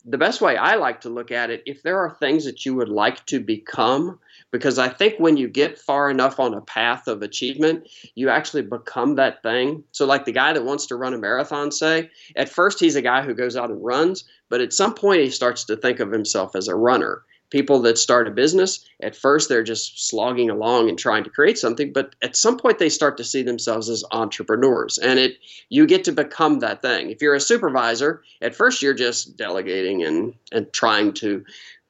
the 0.06 0.18
best 0.18 0.40
way 0.42 0.56
I 0.56 0.76
like 0.76 1.02
to 1.02 1.10
look 1.10 1.32
at 1.32 1.50
it, 1.50 1.64
if 1.66 1.84
there 1.84 2.00
are 2.00 2.16
things 2.16 2.46
that 2.46 2.66
you 2.66 2.76
would 2.76 2.88
like 2.90 3.26
to 3.26 3.42
become, 3.42 4.20
because 4.52 4.80
I 4.80 4.90
think 4.90 5.16
when 5.18 5.38
you 5.38 5.48
get 5.48 5.78
far 5.78 6.10
enough 6.10 6.40
on 6.40 6.54
a 6.54 6.62
path 6.62 7.08
of 7.08 7.22
achievement, 7.22 7.88
you 8.16 8.30
actually 8.30 8.64
become 8.64 9.16
that 9.16 9.44
thing. 9.44 9.84
So, 9.92 10.06
like 10.06 10.26
the 10.26 10.32
guy 10.32 10.54
that 10.54 10.66
wants 10.66 10.86
to 10.88 10.96
run 10.96 11.14
a 11.14 11.18
marathon, 11.18 11.72
say, 11.72 12.10
at 12.36 12.50
first 12.50 12.80
he's 12.80 12.96
a 12.96 13.02
guy 13.02 13.24
who 13.24 13.34
goes 13.34 13.56
out 13.56 13.70
and 13.70 13.84
runs, 13.84 14.24
but 14.50 14.62
at 14.62 14.74
some 14.74 14.94
point 14.94 15.22
he 15.22 15.30
starts 15.30 15.66
to 15.66 15.76
think 15.76 16.00
of 16.00 16.12
himself 16.12 16.56
as 16.56 16.68
a 16.68 16.76
runner 16.76 17.24
people 17.50 17.82
that 17.82 17.98
start 17.98 18.28
a 18.28 18.32
business 18.32 18.86
at 19.02 19.16
first 19.16 19.48
they're 19.48 19.64
just 19.64 20.10
slogging 20.10 20.50
along 20.50 20.90
and 20.90 21.00
trying 21.00 21.24
to 21.24 21.30
create 21.30 21.58
something 21.58 21.94
but 21.94 22.14
at 22.22 22.36
some 22.36 22.58
point 22.58 22.80
they 22.80 22.90
start 22.90 23.18
to 23.18 23.24
see 23.24 23.42
themselves 23.42 23.90
as 23.90 24.04
entrepreneurs 24.12 24.98
and 24.98 25.20
it 25.20 25.38
you 25.70 25.86
get 25.86 26.04
to 26.04 26.12
become 26.12 26.60
that 26.60 26.82
thing 26.82 27.10
if 27.10 27.22
you're 27.22 27.36
a 27.36 27.40
supervisor 27.40 28.22
at 28.42 28.56
first 28.56 28.82
you're 28.82 28.94
just 28.94 29.38
delegating 29.38 30.04
and 30.04 30.34
and 30.52 30.72
trying 30.74 31.14
to 31.14 31.44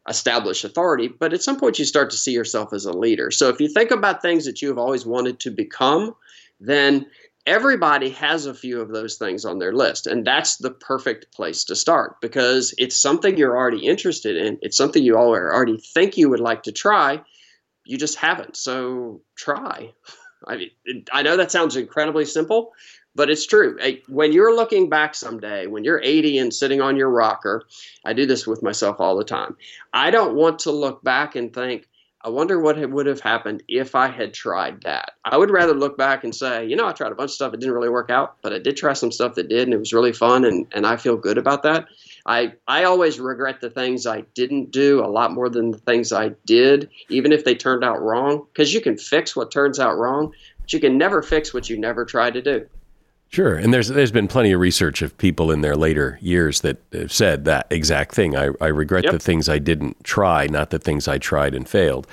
establish 0.08 0.64
authority 0.64 1.08
but 1.08 1.34
at 1.34 1.44
some 1.44 1.60
point 1.60 1.80
you 1.80 1.86
start 1.86 2.10
to 2.10 2.18
see 2.18 2.32
yourself 2.32 2.74
as 2.74 2.86
a 2.86 2.94
leader. 2.94 3.32
So 3.32 3.50
if 3.50 3.60
you 3.60 3.68
think 3.68 3.92
about 3.92 4.22
things 4.22 4.46
that 4.46 4.62
you 4.62 4.68
have 4.70 4.78
always 4.78 5.06
wanted 5.06 5.40
to 5.42 5.52
become 5.52 6.16
then 6.60 7.06
everybody 7.46 8.10
has 8.10 8.46
a 8.46 8.54
few 8.54 8.82
of 8.82 8.90
those 8.90 9.16
things 9.16 9.46
on 9.46 9.60
their 9.60 9.74
list 9.74 10.08
and 10.08 10.26
that's 10.26 10.58
the 10.58 10.72
perfect 10.72 11.32
place 11.34 11.64
to 11.66 11.76
start 11.76 12.20
because 12.22 12.74
it's 12.78 12.96
something 12.96 13.38
you're 13.38 13.58
already 13.58 13.86
interested 13.86 14.36
in. 14.36 14.58
It's 14.62 14.78
something 14.78 15.04
you 15.04 15.16
already 15.16 15.78
think 15.78 16.18
you 16.18 16.30
would 16.30 16.40
like 16.40 16.64
to 16.64 16.72
try. 16.72 17.22
You 17.86 17.98
just 17.98 18.18
haven't. 18.18 18.58
So 18.58 19.22
try. 19.36 19.94
I 20.48 20.58
mean 20.58 21.04
i 21.12 21.24
know 21.24 21.36
that 21.36 21.52
sounds 21.52 21.76
incredibly 21.76 22.24
simple 22.24 22.72
but 23.18 23.30
it's 23.30 23.46
true 23.46 23.78
when 24.08 24.32
you're 24.32 24.56
looking 24.56 24.90
back 24.90 25.16
someday 25.16 25.68
when 25.68 25.84
you're 25.84 26.02
80 26.02 26.38
and 26.38 26.54
sitting 26.54 26.80
on 26.80 26.96
your 26.96 27.10
rocker 27.10 27.64
i 28.06 28.14
do 28.14 28.26
this 28.26 28.48
with 28.48 28.64
myself 28.64 29.02
all 29.02 29.18
the 29.18 29.26
time 29.26 29.58
i 29.94 30.10
don't 30.10 30.36
want 30.36 30.60
to 30.60 30.72
look 30.72 31.04
back 31.04 31.36
and 31.36 31.54
think 31.54 31.88
I 32.28 32.30
wonder 32.30 32.60
what 32.60 32.78
would 32.90 33.06
have 33.06 33.22
happened 33.22 33.64
if 33.70 33.96
I 33.96 34.08
had 34.08 34.34
tried 34.34 34.82
that. 34.82 35.12
I 35.24 35.38
would 35.38 35.52
rather 35.52 35.74
look 35.74 35.98
back 35.98 36.26
and 36.26 36.36
say, 36.36 36.66
you 36.66 36.76
know, 36.76 36.86
I 36.86 36.92
tried 36.92 37.14
a 37.14 37.16
bunch 37.16 37.30
of 37.30 37.36
stuff, 37.36 37.54
it 37.54 37.62
didn't 37.62 37.76
really 37.76 37.90
work 37.90 38.10
out, 38.10 38.36
but 38.42 38.52
I 38.52 38.60
did 38.60 38.76
try 38.76 38.94
some 38.94 39.14
stuff 39.14 39.36
that 39.36 39.48
did, 39.48 39.64
and 39.64 39.74
it 39.74 39.78
was 39.78 39.94
really 39.94 40.12
fun, 40.12 40.44
and, 40.44 40.66
and 40.74 40.86
I 40.86 40.98
feel 40.98 41.16
good 41.16 41.38
about 41.38 41.64
that. 41.64 41.88
I, 42.26 42.54
I 42.68 42.84
always 42.84 43.20
regret 43.20 43.62
the 43.62 43.70
things 43.70 44.06
I 44.06 44.22
didn't 44.34 44.72
do 44.72 45.06
a 45.06 45.08
lot 45.08 45.32
more 45.32 45.48
than 45.48 45.72
the 45.72 45.78
things 45.78 46.12
I 46.12 46.30
did, 46.46 46.90
even 47.08 47.32
if 47.32 47.46
they 47.46 47.56
turned 47.56 47.86
out 47.86 48.02
wrong, 48.02 48.46
because 48.52 48.74
you 48.74 48.82
can 48.82 48.98
fix 48.98 49.34
what 49.34 49.50
turns 49.50 49.80
out 49.80 49.98
wrong, 49.98 50.34
but 50.60 50.74
you 50.74 50.82
can 50.82 50.98
never 50.98 51.22
fix 51.22 51.54
what 51.54 51.70
you 51.70 51.80
never 51.80 52.04
tried 52.04 52.34
to 52.34 52.42
do. 52.42 52.68
Sure, 53.30 53.56
and 53.56 53.74
there's 53.74 53.90
there's 53.90 54.12
been 54.12 54.28
plenty 54.28 54.52
of 54.54 54.60
research 54.60 55.02
of 55.02 55.18
people 55.18 55.52
in 55.52 55.62
their 55.62 55.76
later 55.76 56.18
years 56.22 56.62
that 56.62 56.78
have 56.94 57.12
said 57.12 57.46
that 57.46 57.68
exact 57.70 58.16
thing. 58.16 58.38
I, 58.38 58.50
I 58.62 58.68
regret 58.68 59.04
yep. 59.04 59.12
the 59.12 59.20
things 59.20 59.50
I 59.50 59.60
didn't 59.60 60.02
try, 60.04 60.48
not 60.48 60.70
the 60.70 60.80
things 60.80 61.08
I 61.08 61.18
tried 61.18 61.54
and 61.54 61.68
failed. 61.68 62.08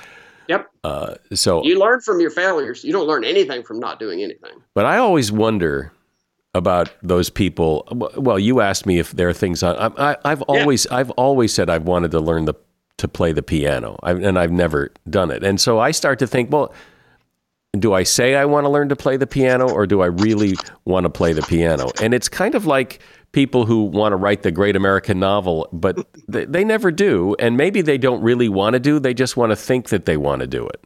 Yep. 0.48 0.70
Uh, 0.82 1.14
so 1.32 1.62
you 1.62 1.78
learn 1.78 2.00
from 2.00 2.20
your 2.20 2.30
failures. 2.30 2.82
You 2.82 2.92
don't 2.92 3.06
learn 3.06 3.24
anything 3.24 3.62
from 3.62 3.78
not 3.78 4.00
doing 4.00 4.22
anything. 4.22 4.60
But 4.74 4.86
I 4.86 4.98
always 4.98 5.30
wonder 5.30 5.92
about 6.52 6.90
those 7.00 7.30
people. 7.30 7.86
Well, 8.16 8.38
you 8.38 8.60
asked 8.60 8.84
me 8.84 8.98
if 8.98 9.12
there 9.12 9.28
are 9.28 9.32
things 9.32 9.62
on. 9.62 9.94
I, 9.96 10.16
have 10.24 10.42
always 10.42 10.86
yeah. 10.90 10.96
I've 10.96 11.10
always 11.12 11.54
said 11.54 11.70
I've 11.70 11.84
wanted 11.84 12.10
to 12.10 12.20
learn 12.20 12.46
the 12.46 12.54
to 12.96 13.08
play 13.08 13.32
the 13.32 13.42
piano, 13.42 13.98
I, 14.02 14.12
and 14.12 14.38
I've 14.38 14.52
never 14.52 14.92
done 15.08 15.30
it. 15.30 15.44
And 15.44 15.60
so 15.60 15.78
I 15.78 15.92
start 15.92 16.18
to 16.20 16.26
think, 16.26 16.50
well 16.52 16.74
do 17.80 17.92
I 17.92 18.02
say 18.02 18.34
I 18.34 18.44
want 18.44 18.64
to 18.64 18.68
learn 18.68 18.88
to 18.88 18.96
play 18.96 19.16
the 19.16 19.26
piano 19.26 19.68
or 19.68 19.86
do 19.86 20.00
I 20.00 20.06
really 20.06 20.54
want 20.84 21.04
to 21.04 21.10
play 21.10 21.32
the 21.32 21.42
piano? 21.42 21.90
And 22.00 22.14
it's 22.14 22.28
kind 22.28 22.54
of 22.54 22.66
like 22.66 23.00
people 23.32 23.66
who 23.66 23.84
want 23.84 24.12
to 24.12 24.16
write 24.16 24.42
the 24.42 24.52
great 24.52 24.76
American 24.76 25.18
novel, 25.18 25.68
but 25.72 25.98
they, 26.28 26.44
they 26.44 26.64
never 26.64 26.90
do. 26.90 27.34
And 27.38 27.56
maybe 27.56 27.82
they 27.82 27.98
don't 27.98 28.22
really 28.22 28.48
want 28.48 28.74
to 28.74 28.80
do, 28.80 28.98
they 28.98 29.14
just 29.14 29.36
want 29.36 29.50
to 29.50 29.56
think 29.56 29.88
that 29.88 30.06
they 30.06 30.16
want 30.16 30.40
to 30.40 30.46
do 30.46 30.66
it. 30.66 30.84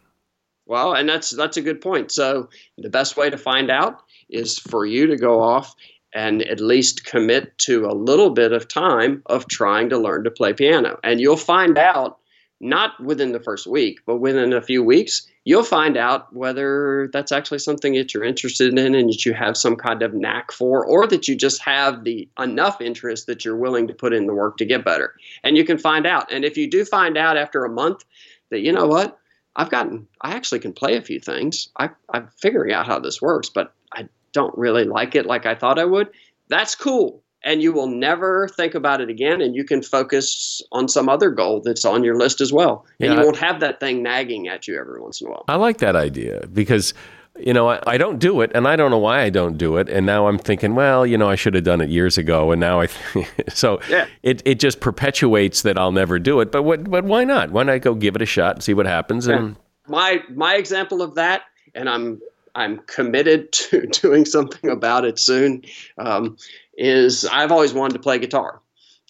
Well, 0.67 0.93
and 0.93 1.09
that's 1.09 1.31
that's 1.31 1.57
a 1.57 1.63
good 1.63 1.81
point. 1.81 2.13
So 2.13 2.51
the 2.77 2.91
best 2.91 3.17
way 3.17 3.31
to 3.31 3.39
find 3.39 3.71
out 3.71 4.03
is 4.29 4.59
for 4.59 4.85
you 4.85 5.07
to 5.07 5.17
go 5.17 5.41
off 5.41 5.75
and 6.15 6.43
at 6.43 6.61
least 6.61 7.05
commit 7.05 7.57
to 7.59 7.87
a 7.87 7.93
little 7.93 8.31
bit 8.31 8.53
of 8.53 8.69
time 8.69 9.23
of 9.27 9.47
trying 9.47 9.89
to 9.91 9.99
learn 9.99 10.25
to 10.25 10.31
play 10.31 10.53
piano. 10.53 10.99
And 11.03 11.21
you'll 11.21 11.37
find 11.37 11.79
out 11.79 12.19
not 12.61 13.03
within 13.03 13.33
the 13.33 13.41
first 13.41 13.67
week, 13.67 14.01
but 14.07 14.17
within 14.17 14.53
a 14.53 14.63
few 14.63 14.83
weeks, 14.83 15.27
you'll 15.45 15.63
find 15.63 15.97
out 15.97 16.35
whether 16.35 17.09
that's 17.13 17.33
actually 17.33 17.59
something 17.59 17.95
that 17.95 18.13
you're 18.13 18.25
interested 18.25 18.77
in 18.77 18.95
and 18.95 19.09
that 19.09 19.25
you 19.25 19.33
have 19.33 19.57
some 19.57 19.77
kind 19.77 20.03
of 20.03 20.13
knack 20.13 20.51
for, 20.51 20.85
or 20.85 21.07
that 21.07 21.29
you 21.29 21.37
just 21.37 21.63
have 21.63 22.05
the 22.05 22.29
enough 22.39 22.81
interest 22.81 23.27
that 23.27 23.45
you're 23.45 23.57
willing 23.57 23.87
to 23.87 23.95
put 23.95 24.13
in 24.13 24.27
the 24.27 24.35
work 24.35 24.57
to 24.57 24.65
get 24.65 24.85
better. 24.85 25.15
And 25.45 25.57
you 25.57 25.65
can 25.65 25.79
find 25.79 26.07
out. 26.07 26.33
And 26.33 26.45
if 26.45 26.57
you 26.57 26.69
do 26.69 26.85
find 26.85 27.17
out 27.17 27.37
after 27.37 27.65
a 27.65 27.71
month 27.71 28.05
that, 28.51 28.61
you 28.61 28.73
know 28.73 28.87
what, 28.87 29.19
I've 29.57 29.71
gotten, 29.71 30.07
I 30.21 30.35
actually 30.35 30.61
can 30.61 30.73
play 30.73 30.97
a 30.97 31.03
few 31.03 31.21
things. 31.21 31.69
I, 31.79 31.91
I'm 32.13 32.29
figuring 32.41 32.73
out 32.73 32.87
how 32.87 32.99
this 32.99 33.23
works, 33.23 33.49
but 33.49 33.73
I 33.93 34.09
don't 34.33 34.57
really 34.59 34.85
like 34.85 35.15
it 35.15 35.27
like 35.27 35.47
I 35.47 35.55
thought 35.55 35.79
I 35.79 35.85
would 35.85 36.11
that's 36.49 36.75
cool. 36.75 37.23
And 37.45 37.63
you 37.63 37.73
will 37.73 37.87
never 37.87 38.49
think 38.49 38.75
about 38.75 39.01
it 39.01 39.09
again, 39.09 39.41
and 39.41 39.55
you 39.55 39.63
can 39.65 39.81
focus 39.83 40.61
on 40.73 40.89
some 40.89 41.09
other 41.09 41.31
goal 41.31 41.61
that's 41.65 41.85
on 41.85 42.03
your 42.03 42.17
list 42.17 42.41
as 42.41 42.53
well. 42.53 42.85
And 42.99 43.11
Yeah, 43.11 43.15
you 43.15 43.21
I- 43.21 43.25
won't 43.25 43.39
have 43.39 43.61
that 43.61 43.79
thing 43.79 44.03
nagging 44.03 44.49
at 44.49 44.67
you 44.67 44.77
every 44.79 45.01
once 45.01 45.21
in 45.21 45.29
a 45.29 45.31
while. 45.31 45.45
I 45.47 45.55
like 45.55 45.79
that 45.79 45.95
idea 45.95 46.47
because, 46.53 46.95
you 47.39 47.53
know, 47.53 47.69
I, 47.69 47.81
I 47.87 47.97
don't 47.97 48.19
do 48.19 48.41
it 48.41 48.51
and 48.57 48.67
I 48.67 48.75
don't 48.75 48.91
know 48.91 48.99
why 48.99 49.23
I 49.23 49.31
don't 49.31 49.57
do 49.57 49.77
it. 49.77 49.89
And 49.89 50.05
now 50.05 50.27
I'm 50.27 50.37
thinking, 50.39 50.75
well, 50.75 51.07
you 51.07 51.17
know, 51.17 51.29
I 51.31 51.37
should 51.37 51.55
have 51.55 51.63
done 51.63 51.81
it 51.81 51.91
years 51.91 52.19
ago. 52.19 52.51
And 52.51 52.59
now 52.61 52.81
I, 52.81 52.89
so 53.49 53.79
Yeah. 53.89 54.07
it, 54.25 54.43
it 54.45 54.59
just 54.59 54.81
perpetuates 54.81 55.63
that 55.63 55.79
I'll 55.79 55.93
never 55.93 56.19
do 56.19 56.41
it. 56.41 56.51
But 56.51 56.65
what, 56.65 56.91
but 56.91 57.05
why 57.05 57.23
not? 57.23 57.53
Why 57.53 57.63
not 57.63 57.81
go 57.83 57.95
give 57.95 58.17
it 58.17 58.23
a 58.23 58.27
shot 58.27 58.57
and 58.57 58.65
see 58.65 58.75
what 58.75 58.87
happens? 58.87 59.29
And 59.29 59.55
my 59.87 60.23
my 60.35 60.57
example 60.57 61.01
of 61.03 61.15
that, 61.15 61.43
and 61.77 61.89
I'm 61.89 62.21
I'm 62.57 62.79
committed 62.89 63.53
to 63.71 63.87
doing 63.87 64.25
something 64.25 64.69
about 64.69 65.05
it 65.05 65.21
soon. 65.21 65.63
Um, 65.99 66.37
is 66.79 67.27
I've 67.27 67.53
always 67.53 67.75
wanted 67.75 67.95
to 67.95 67.99
play 67.99 68.19
guitar, 68.19 68.63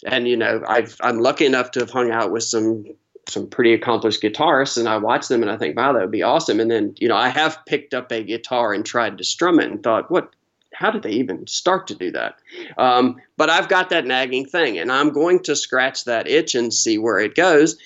and 0.05 0.27
you 0.27 0.35
know 0.35 0.61
I've 0.67 0.97
I'm 0.99 1.19
lucky 1.19 1.45
enough 1.45 1.71
to 1.71 1.79
have 1.79 1.91
hung 1.91 2.11
out 2.11 2.31
with 2.31 2.43
some 2.43 2.85
some 3.27 3.47
pretty 3.47 3.73
accomplished 3.73 4.21
guitarists, 4.21 4.77
and 4.77 4.89
I 4.89 4.97
watch 4.97 5.27
them 5.27 5.43
and 5.43 5.51
I 5.51 5.57
think, 5.57 5.77
wow, 5.77 5.93
that 5.93 6.01
would 6.01 6.11
be 6.11 6.23
awesome. 6.23 6.59
And 6.59 6.69
then 6.69 6.95
you 6.97 7.07
know 7.07 7.15
I 7.15 7.29
have 7.29 7.63
picked 7.65 7.93
up 7.93 8.11
a 8.11 8.23
guitar 8.23 8.73
and 8.73 8.85
tried 8.85 9.17
to 9.19 9.23
strum 9.23 9.59
it 9.59 9.71
and 9.71 9.81
thought, 9.81 10.11
what? 10.11 10.33
How 10.73 10.91
did 10.91 11.03
they 11.03 11.11
even 11.11 11.45
start 11.45 11.87
to 11.87 11.95
do 11.95 12.11
that? 12.11 12.35
Um, 12.77 13.17
but 13.35 13.49
I've 13.49 13.67
got 13.67 13.89
that 13.89 14.05
nagging 14.05 14.45
thing, 14.45 14.77
and 14.77 14.91
I'm 14.91 15.09
going 15.09 15.43
to 15.43 15.55
scratch 15.55 16.05
that 16.05 16.27
itch 16.27 16.55
and 16.55 16.73
see 16.73 16.97
where 16.97 17.19
it 17.19 17.35
goes. 17.35 17.77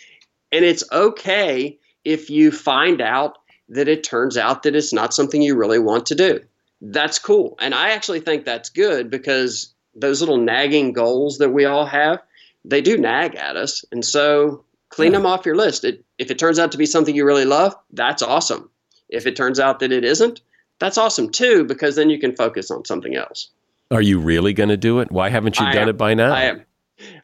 And 0.51 0.63
it's 0.63 0.83
okay 0.91 1.79
if 2.05 2.29
you 2.29 2.51
find 2.51 3.01
out 3.01 3.39
that 3.69 3.87
it 3.87 4.03
turns 4.03 4.37
out 4.37 4.63
that 4.63 4.75
it's 4.75 4.93
not 4.93 5.13
something 5.13 5.41
you 5.41 5.55
really 5.55 5.79
want 5.79 6.05
to 6.07 6.15
do. 6.15 6.41
That's 6.81 7.17
cool. 7.17 7.55
And 7.59 7.73
I 7.73 7.91
actually 7.91 8.19
think 8.19 8.43
that's 8.43 8.69
good 8.69 9.09
because 9.09 9.72
those 9.95 10.21
little 10.21 10.37
nagging 10.37 10.93
goals 10.93 11.37
that 11.37 11.49
we 11.49 11.65
all 11.65 11.85
have, 11.85 12.21
they 12.65 12.81
do 12.81 12.97
nag 12.97 13.35
at 13.35 13.55
us. 13.55 13.83
And 13.91 14.03
so 14.03 14.63
clean 14.89 15.11
them 15.11 15.25
off 15.25 15.45
your 15.45 15.55
list. 15.55 15.83
It, 15.83 16.03
if 16.17 16.31
it 16.31 16.39
turns 16.39 16.59
out 16.59 16.71
to 16.71 16.77
be 16.77 16.85
something 16.85 17.15
you 17.15 17.25
really 17.25 17.45
love, 17.45 17.75
that's 17.91 18.21
awesome. 18.21 18.69
If 19.09 19.27
it 19.27 19.35
turns 19.35 19.59
out 19.59 19.79
that 19.79 19.91
it 19.91 20.03
isn't, 20.03 20.41
that's 20.79 20.97
awesome 20.97 21.29
too, 21.29 21.63
because 21.65 21.95
then 21.95 22.09
you 22.09 22.19
can 22.19 22.35
focus 22.35 22.71
on 22.71 22.85
something 22.85 23.15
else. 23.15 23.49
are 23.91 24.01
you 24.01 24.19
really 24.19 24.53
going 24.53 24.69
to 24.69 24.77
do 24.77 24.99
it? 24.99 25.11
Why 25.11 25.29
haven't 25.29 25.59
you 25.59 25.65
I 25.65 25.73
done 25.73 25.83
am. 25.83 25.89
it 25.89 25.97
by 25.97 26.13
now? 26.13 26.33
I 26.33 26.43
am. 26.43 26.65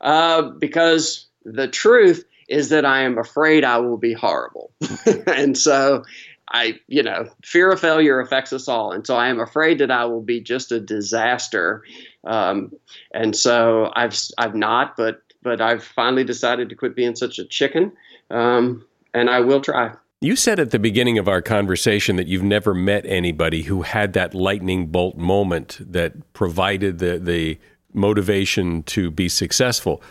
Uh, 0.01 0.41
because 0.41 1.28
the 1.45 1.67
truth 1.67 2.26
is 2.47 2.70
that 2.70 2.86
I 2.86 3.01
am 3.01 3.17
afraid 3.17 3.63
I 3.63 3.78
will 3.78 3.97
be 3.97 4.13
horrible. 4.13 4.72
and 5.28 5.57
so 5.57 6.03
I, 6.51 6.80
you 6.88 7.03
know, 7.03 7.30
fear 7.43 7.72
of 7.72 7.80
failure 7.80 8.20
affects 8.20 8.51
us 8.53 8.67
all. 8.67 8.91
And 8.91 9.05
so 9.05 9.15
I 9.15 9.30
am 9.30 9.39
afraid 9.39 9.80
that 9.80 9.91
I 9.91 10.05
will 10.05 10.22
be 10.22 10.41
just 10.41 10.72
a 10.72 10.80
disaster. 10.80 11.84
Um, 12.26 12.72
and 13.13 13.36
so 13.36 13.91
I've, 13.95 14.17
I've 14.38 14.55
not, 14.55 14.97
but, 14.97 15.22
but 15.41 15.61
I've 15.61 15.84
finally 15.84 16.24
decided 16.24 16.70
to 16.70 16.76
quit 16.76 16.95
being 16.95 17.15
such 17.15 17.39
a 17.39 17.45
chicken. 17.45 17.91
Um, 18.30 18.86
and 19.13 19.30
I 19.30 19.39
will 19.39 19.61
try. 19.61 19.93
You 20.22 20.36
said 20.36 20.59
at 20.59 20.72
the 20.72 20.80
beginning 20.80 21.17
of 21.17 21.30
our 21.30 21.41
conversation 21.41 22.17
that 22.17 22.28
you've 22.28 22.43
never 22.43 22.74
met 22.74 23.05
anybody 23.05 23.61
who 23.61 23.84
had 23.84 24.11
that 24.13 24.34
lightning 24.34 24.88
bolt 24.88 25.15
moment 25.15 25.80
that 25.80 26.34
provided 26.34 26.99
the, 26.99 27.17
the 27.20 27.57
motivation 27.93 28.84
to 28.84 29.09
be 29.09 29.30
successful. 29.30 30.03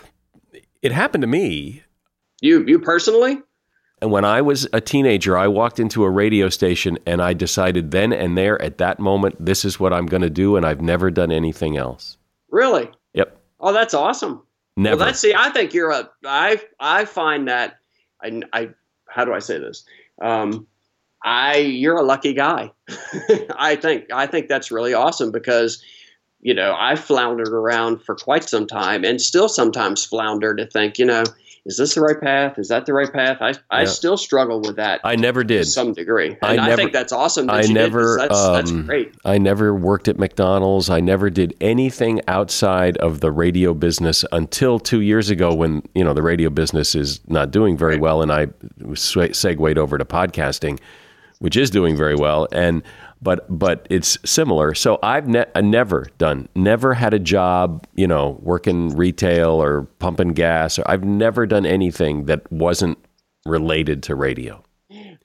It 0.81 0.91
happened 0.91 1.21
to 1.21 1.27
me. 1.27 1.83
You, 2.41 2.65
you 2.65 2.79
personally? 2.79 3.41
And 4.01 4.11
when 4.11 4.23
I 4.23 4.41
was 4.41 4.67
a 4.71 4.79
teenager, 4.79 5.37
I 5.37 5.47
walked 5.47 5.79
into 5.79 6.03
a 6.03 6.09
radio 6.09 6.49
station 6.49 6.97
and 7.05 7.21
I 7.21 7.33
decided 7.33 7.91
then 7.91 8.13
and 8.13 8.37
there 8.37 8.61
at 8.61 8.77
that 8.77 8.99
moment, 8.99 9.35
this 9.43 9.65
is 9.65 9.79
what 9.79 9.91
I'm 9.91 10.05
going 10.05 10.21
to 10.21 10.29
do. 10.29 10.55
And 10.55 10.65
I've 10.65 10.81
never 10.81 11.11
done 11.11 11.31
anything 11.31 11.77
else. 11.77 12.17
Really? 12.49 12.89
Yep. 13.13 13.37
Oh, 13.59 13.73
that's 13.73 13.93
awesome. 13.93 14.41
Never. 14.77 14.97
Well, 14.97 15.05
that's 15.07 15.19
see. 15.19 15.33
I 15.35 15.49
think 15.49 15.73
you're 15.73 15.91
a. 15.91 16.09
I 16.25 16.61
I 16.79 17.03
find 17.03 17.49
that. 17.49 17.79
I, 18.23 18.41
I 18.53 18.69
how 19.09 19.25
do 19.25 19.33
I 19.33 19.39
say 19.39 19.59
this? 19.59 19.83
Um, 20.21 20.67
I 21.23 21.57
you're 21.57 21.97
a 21.97 22.03
lucky 22.03 22.33
guy. 22.33 22.71
I 23.57 23.75
think 23.75 24.05
I 24.13 24.25
think 24.25 24.47
that's 24.47 24.71
really 24.71 24.93
awesome 24.93 25.31
because 25.31 25.83
you 26.41 26.53
know 26.53 26.75
I 26.77 26.95
floundered 26.95 27.49
around 27.49 28.01
for 28.03 28.15
quite 28.15 28.43
some 28.49 28.67
time 28.67 29.03
and 29.03 29.21
still 29.21 29.49
sometimes 29.49 30.05
flounder 30.05 30.55
to 30.55 30.65
think 30.65 30.97
you 30.97 31.05
know 31.05 31.23
is 31.65 31.75
this 31.77 31.93
the 31.93 32.01
right 32.01 32.19
path? 32.19 32.57
Is 32.57 32.69
that 32.69 32.85
the 32.85 32.93
right 32.93 33.11
path? 33.11 33.39
I 33.41 33.53
I 33.69 33.81
Yeah. 33.81 33.87
still 33.87 34.15
struggle 34.17 34.61
with 34.61 34.77
that 34.77 35.01
I 35.03 35.17
never 35.17 35.43
did 35.43 35.59
to 35.59 35.65
some 35.65 35.93
degree, 35.93 36.37
I 36.41 36.53
and 36.53 36.61
I, 36.61 36.67
never- 36.69 36.77
think 36.77 36.93
that's 36.93 37.11
awesome. 37.11 37.47
That 37.47 37.53
I 37.55 37.61
you 37.63 37.73
never, 37.73 38.17
Did, 38.17 38.29
that's, 38.29 38.47
that's 38.47 38.71
um, 38.71 38.85
great. 38.85 39.13
I 39.25 39.37
never 39.37 39.75
worked 39.75 40.07
at 40.07 40.17
McDonald's. 40.17 40.89
I 40.89 41.01
never 41.01 41.29
did 41.29 41.53
anything 41.59 42.21
outside 42.29 42.95
of 42.97 43.19
the 43.19 43.29
radio 43.29 43.73
business 43.73 44.23
until 44.31 44.79
two 44.79 45.01
years 45.01 45.29
ago 45.29 45.53
when, 45.53 45.83
you 45.93 46.03
know, 46.03 46.13
the 46.13 46.23
radio 46.23 46.49
business 46.49 46.95
is 46.95 47.19
not 47.27 47.51
doing 47.51 47.77
very 47.77 47.99
well. 47.99 48.21
And 48.21 48.31
I 48.31 48.47
segued 48.95 49.77
over 49.77 49.97
to 49.97 50.05
podcasting, 50.05 50.79
which 51.39 51.57
is 51.57 51.69
doing 51.69 51.95
very 51.97 52.15
well. 52.15 52.47
And, 52.53 52.81
but, 53.21 53.45
but 53.49 53.85
it's 53.89 54.17
similar. 54.25 54.73
So 54.73 54.99
I've 55.03 55.27
ne- 55.27 55.45
never 55.61 56.07
done, 56.17 56.47
never 56.55 56.93
had 56.93 57.13
a 57.13 57.19
job, 57.19 57.85
you 57.95 58.07
know, 58.07 58.39
working 58.41 58.95
retail 58.95 59.51
or 59.51 59.83
pumping 59.99 60.33
gas. 60.33 60.79
Or 60.79 60.83
I've 60.89 61.03
never 61.03 61.45
done 61.45 61.65
anything 61.65 62.25
that 62.25 62.49
wasn't 62.51 62.97
related 63.45 64.03
to 64.03 64.15
radio. 64.15 64.63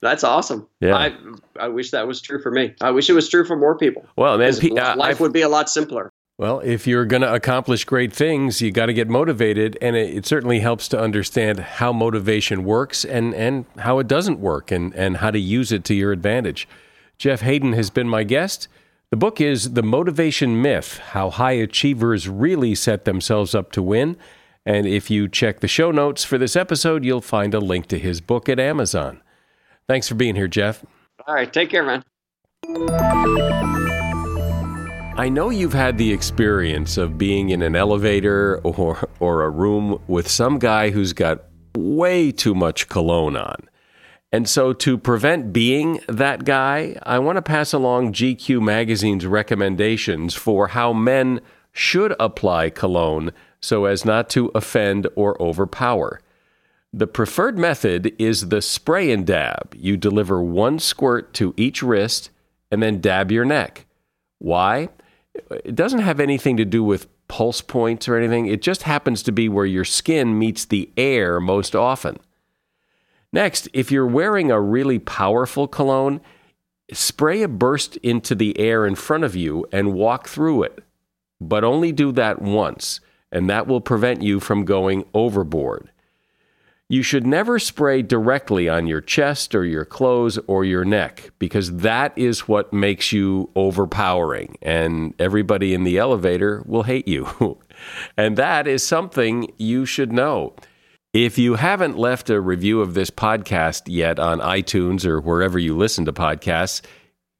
That's 0.03 0.23
awesome. 0.25 0.69
Yeah. 0.81 0.97
I 0.97 1.17
I 1.59 1.69
wish 1.69 1.91
that 1.93 2.07
was 2.07 2.21
true 2.21 2.43
for 2.43 2.51
me. 2.51 2.75
I 2.83 2.91
wish 2.91 3.09
it 3.09 3.15
was 3.15 3.29
true 3.29 3.45
for 3.47 3.57
more 3.57 3.77
people. 3.79 4.05
Well, 4.17 4.37
man, 4.37 4.53
uh, 4.53 4.95
life 4.97 5.01
I've- 5.17 5.23
would 5.23 5.33
be 5.33 5.41
a 5.43 5.49
lot 5.49 5.71
simpler. 5.71 6.11
Well, 6.37 6.59
if 6.61 6.87
you're 6.89 7.05
going 7.05 7.23
to 7.23 7.33
accomplish 7.33 7.85
great 7.85 8.13
things, 8.13 8.61
you 8.61 8.73
got 8.73 8.87
to 8.87 8.93
get 8.93 9.09
motivated, 9.09 9.79
and 9.81 9.95
it, 9.95 10.17
it 10.17 10.27
certainly 10.27 10.59
helps 10.59 10.89
to 10.89 10.99
understand 11.01 11.61
how 11.61 11.93
motivation 11.93 12.65
works 12.65 13.05
and 13.05 13.33
and 13.37 13.67
how 13.79 14.01
it 14.01 14.09
doesn't 14.09 14.41
work, 14.41 14.73
and 14.73 14.93
and 14.97 15.19
how 15.19 15.31
to 15.31 15.39
use 15.39 15.71
it 15.71 15.85
to 15.85 15.95
your 15.95 16.11
advantage. 16.11 16.67
Jeff 17.19 17.41
Haden 17.41 17.73
has 17.73 17.91
been 17.91 18.09
my 18.09 18.25
guest. 18.25 18.69
The 19.11 19.17
book 19.17 19.41
is 19.41 19.75
The 19.75 19.83
Motivation 19.83 20.61
Myth: 20.61 20.99
How 20.99 21.31
High 21.31 21.53
Achievers 21.53 22.29
Really 22.29 22.75
Set 22.75 23.05
Themselves 23.05 23.55
Up 23.55 23.73
to 23.73 23.83
Win. 23.83 24.17
And 24.67 24.87
if 24.87 25.11
you 25.11 25.29
check 25.29 25.61
the 25.61 25.69
show 25.69 25.91
notes 25.91 26.25
for 26.25 26.39
this 26.39 26.57
episode, 26.57 27.05
you'll 27.05 27.21
find 27.21 27.55
a 27.55 27.61
link 27.61 27.87
to 27.89 27.99
his 27.99 28.21
book 28.21 28.49
at 28.49 28.59
Amazon. 28.59 29.23
Thanks 29.87 30.09
for 30.09 30.15
being 30.15 30.35
here, 30.35 30.49
Jeff. 30.49 30.85
All 31.27 31.35
right, 31.35 31.53
take 31.53 31.71
care, 31.71 31.85
man. 31.85 32.03
I 35.17 35.29
know 35.29 35.51
you've 35.51 35.75
had 35.75 35.97
the 35.97 36.12
experience 36.12 36.97
of 36.97 37.19
being 37.19 37.51
in 37.51 37.62
an 37.62 37.77
elevator 37.77 38.61
or 38.65 39.09
or 39.21 39.43
a 39.43 39.51
room 39.51 40.03
with 40.09 40.29
some 40.29 40.59
guy 40.59 40.91
who's 40.91 41.12
got 41.12 41.45
way 41.77 42.33
too 42.33 42.55
much 42.55 42.89
cologne 42.89 43.37
on. 43.37 43.69
And 44.35 44.49
so 44.49 44.72
to 44.72 44.99
prevent 44.99 45.53
being 45.53 46.01
that 46.09 46.45
guy, 46.45 46.97
I 47.05 47.20
want 47.20 47.37
to 47.37 47.43
pass 47.43 47.72
along 47.72 48.14
GQ 48.14 48.61
magazine's 48.61 49.26
recommendations 49.26 50.35
for 50.35 50.66
how 50.66 50.93
men 50.93 51.41
should 51.70 52.16
apply 52.18 52.70
cologne 52.70 53.30
so 53.61 53.85
as 53.85 54.05
not 54.05 54.28
to 54.30 54.51
offend 54.53 55.07
or 55.14 55.41
overpower. 55.41 56.20
The 56.93 57.07
preferred 57.07 57.57
method 57.57 58.12
is 58.18 58.49
the 58.49 58.61
spray 58.61 59.12
and 59.12 59.24
dab. 59.24 59.72
You 59.78 59.97
deliver 59.97 60.43
one 60.43 60.80
squirt 60.80 61.32
to 61.35 61.55
each 61.57 61.80
wrist 61.80 62.30
and 62.72 62.82
then 62.82 63.01
dab 63.01 63.30
your 63.30 63.45
neck. 63.45 63.87
Why? 64.41 64.89
It 65.64 65.76
doesn't 65.76 66.01
have 66.01 66.18
anything 66.18 66.57
to 66.57 66.64
do 66.64 66.82
with 66.82 67.07
pulse 67.28 67.61
points 67.61 68.09
or 68.09 68.16
anything. 68.16 68.47
It 68.47 68.62
just 68.62 68.82
happens 68.82 69.22
to 69.22 69.30
be 69.30 69.49
where 69.49 69.64
your 69.64 69.85
skin 69.85 70.37
meets 70.37 70.64
the 70.64 70.91
air 70.97 71.39
most 71.39 71.76
often. 71.76 72.18
Next, 73.35 73.68
if 73.72 73.91
you're 73.91 74.07
wearing 74.07 74.53
a 74.53 74.61
really 74.61 75.01
powerful 75.01 75.66
cologne, 75.66 76.20
spray 76.93 77.43
a 77.43 77.49
burst 77.49 77.97
into 77.97 78.37
the 78.37 78.57
air 78.61 78.87
in 78.87 78.95
front 78.95 79.24
of 79.24 79.35
you 79.35 79.66
and 79.72 79.93
walk 79.93 80.28
through 80.28 80.62
it. 80.62 80.85
But 81.41 81.64
only 81.64 81.91
do 81.91 82.12
that 82.12 82.41
once, 82.41 83.01
and 83.32 83.51
that 83.51 83.66
will 83.66 83.80
prevent 83.80 84.22
you 84.22 84.39
from 84.39 84.64
going 84.64 85.05
overboard. 85.14 85.91
You 86.89 87.03
should 87.03 87.26
never 87.26 87.59
spray 87.59 88.03
directly 88.03 88.68
on 88.68 88.87
your 88.87 89.01
chest 89.01 89.53
or 89.57 89.64
your 89.64 89.85
clothes 89.85 90.39
or 90.47 90.64
your 90.64 90.85
neck 90.85 91.30
because 91.41 91.78
that 91.78 92.16
is 92.16 92.47
what 92.47 92.72
makes 92.72 93.11
you 93.11 93.51
overpowering 93.57 94.59
and 94.62 95.12
everybody 95.18 95.74
in 95.74 95.82
the 95.82 95.99
elevator 95.99 96.62
will 96.66 96.85
hate 96.85 97.09
you. 97.09 97.59
and 98.16 98.37
that 98.37 98.68
is 98.68 98.87
something 98.87 99.53
you 99.59 99.85
should 99.87 100.12
know. 100.12 100.55
If 101.15 101.39
you 101.39 101.55
haven't 101.55 101.97
left 101.97 102.29
a 102.29 102.41
review 102.41 102.81
of 102.81 102.95
this 102.95 103.09
podcast 103.09 103.83
yet 103.87 104.19
on 104.19 104.41
iTunes 104.41 105.07
or 105.07 105.21
wherever 105.21 105.61
you 105.61 105.77
listen 105.77 106.05
to 106.07 106.12
podcasts, 106.12 106.83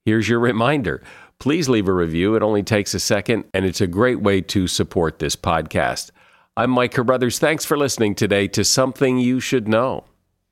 here's 0.05 0.29
your 0.29 0.39
reminder. 0.39 1.03
Please 1.41 1.69
leave 1.69 1.89
a 1.89 1.93
review. 1.93 2.37
It 2.37 2.43
only 2.45 2.63
takes 2.63 2.95
a 2.95 3.01
second, 3.01 3.47
and 3.53 3.65
it's 3.65 3.81
a 3.81 3.89
great 3.89 4.21
way 4.21 4.43
to 4.43 4.69
support 4.69 5.19
this 5.19 5.35
podcast. 5.35 6.13
I'm 6.57 6.71
Mike 6.71 6.93
Carruthers. 6.93 7.41
Thanks 7.41 7.65
for 7.65 7.77
listening 7.77 8.15
today 8.15 8.47
to 8.47 8.63
Something 8.63 9.19
You 9.19 9.41
Should 9.41 9.67
Know. 9.67 10.05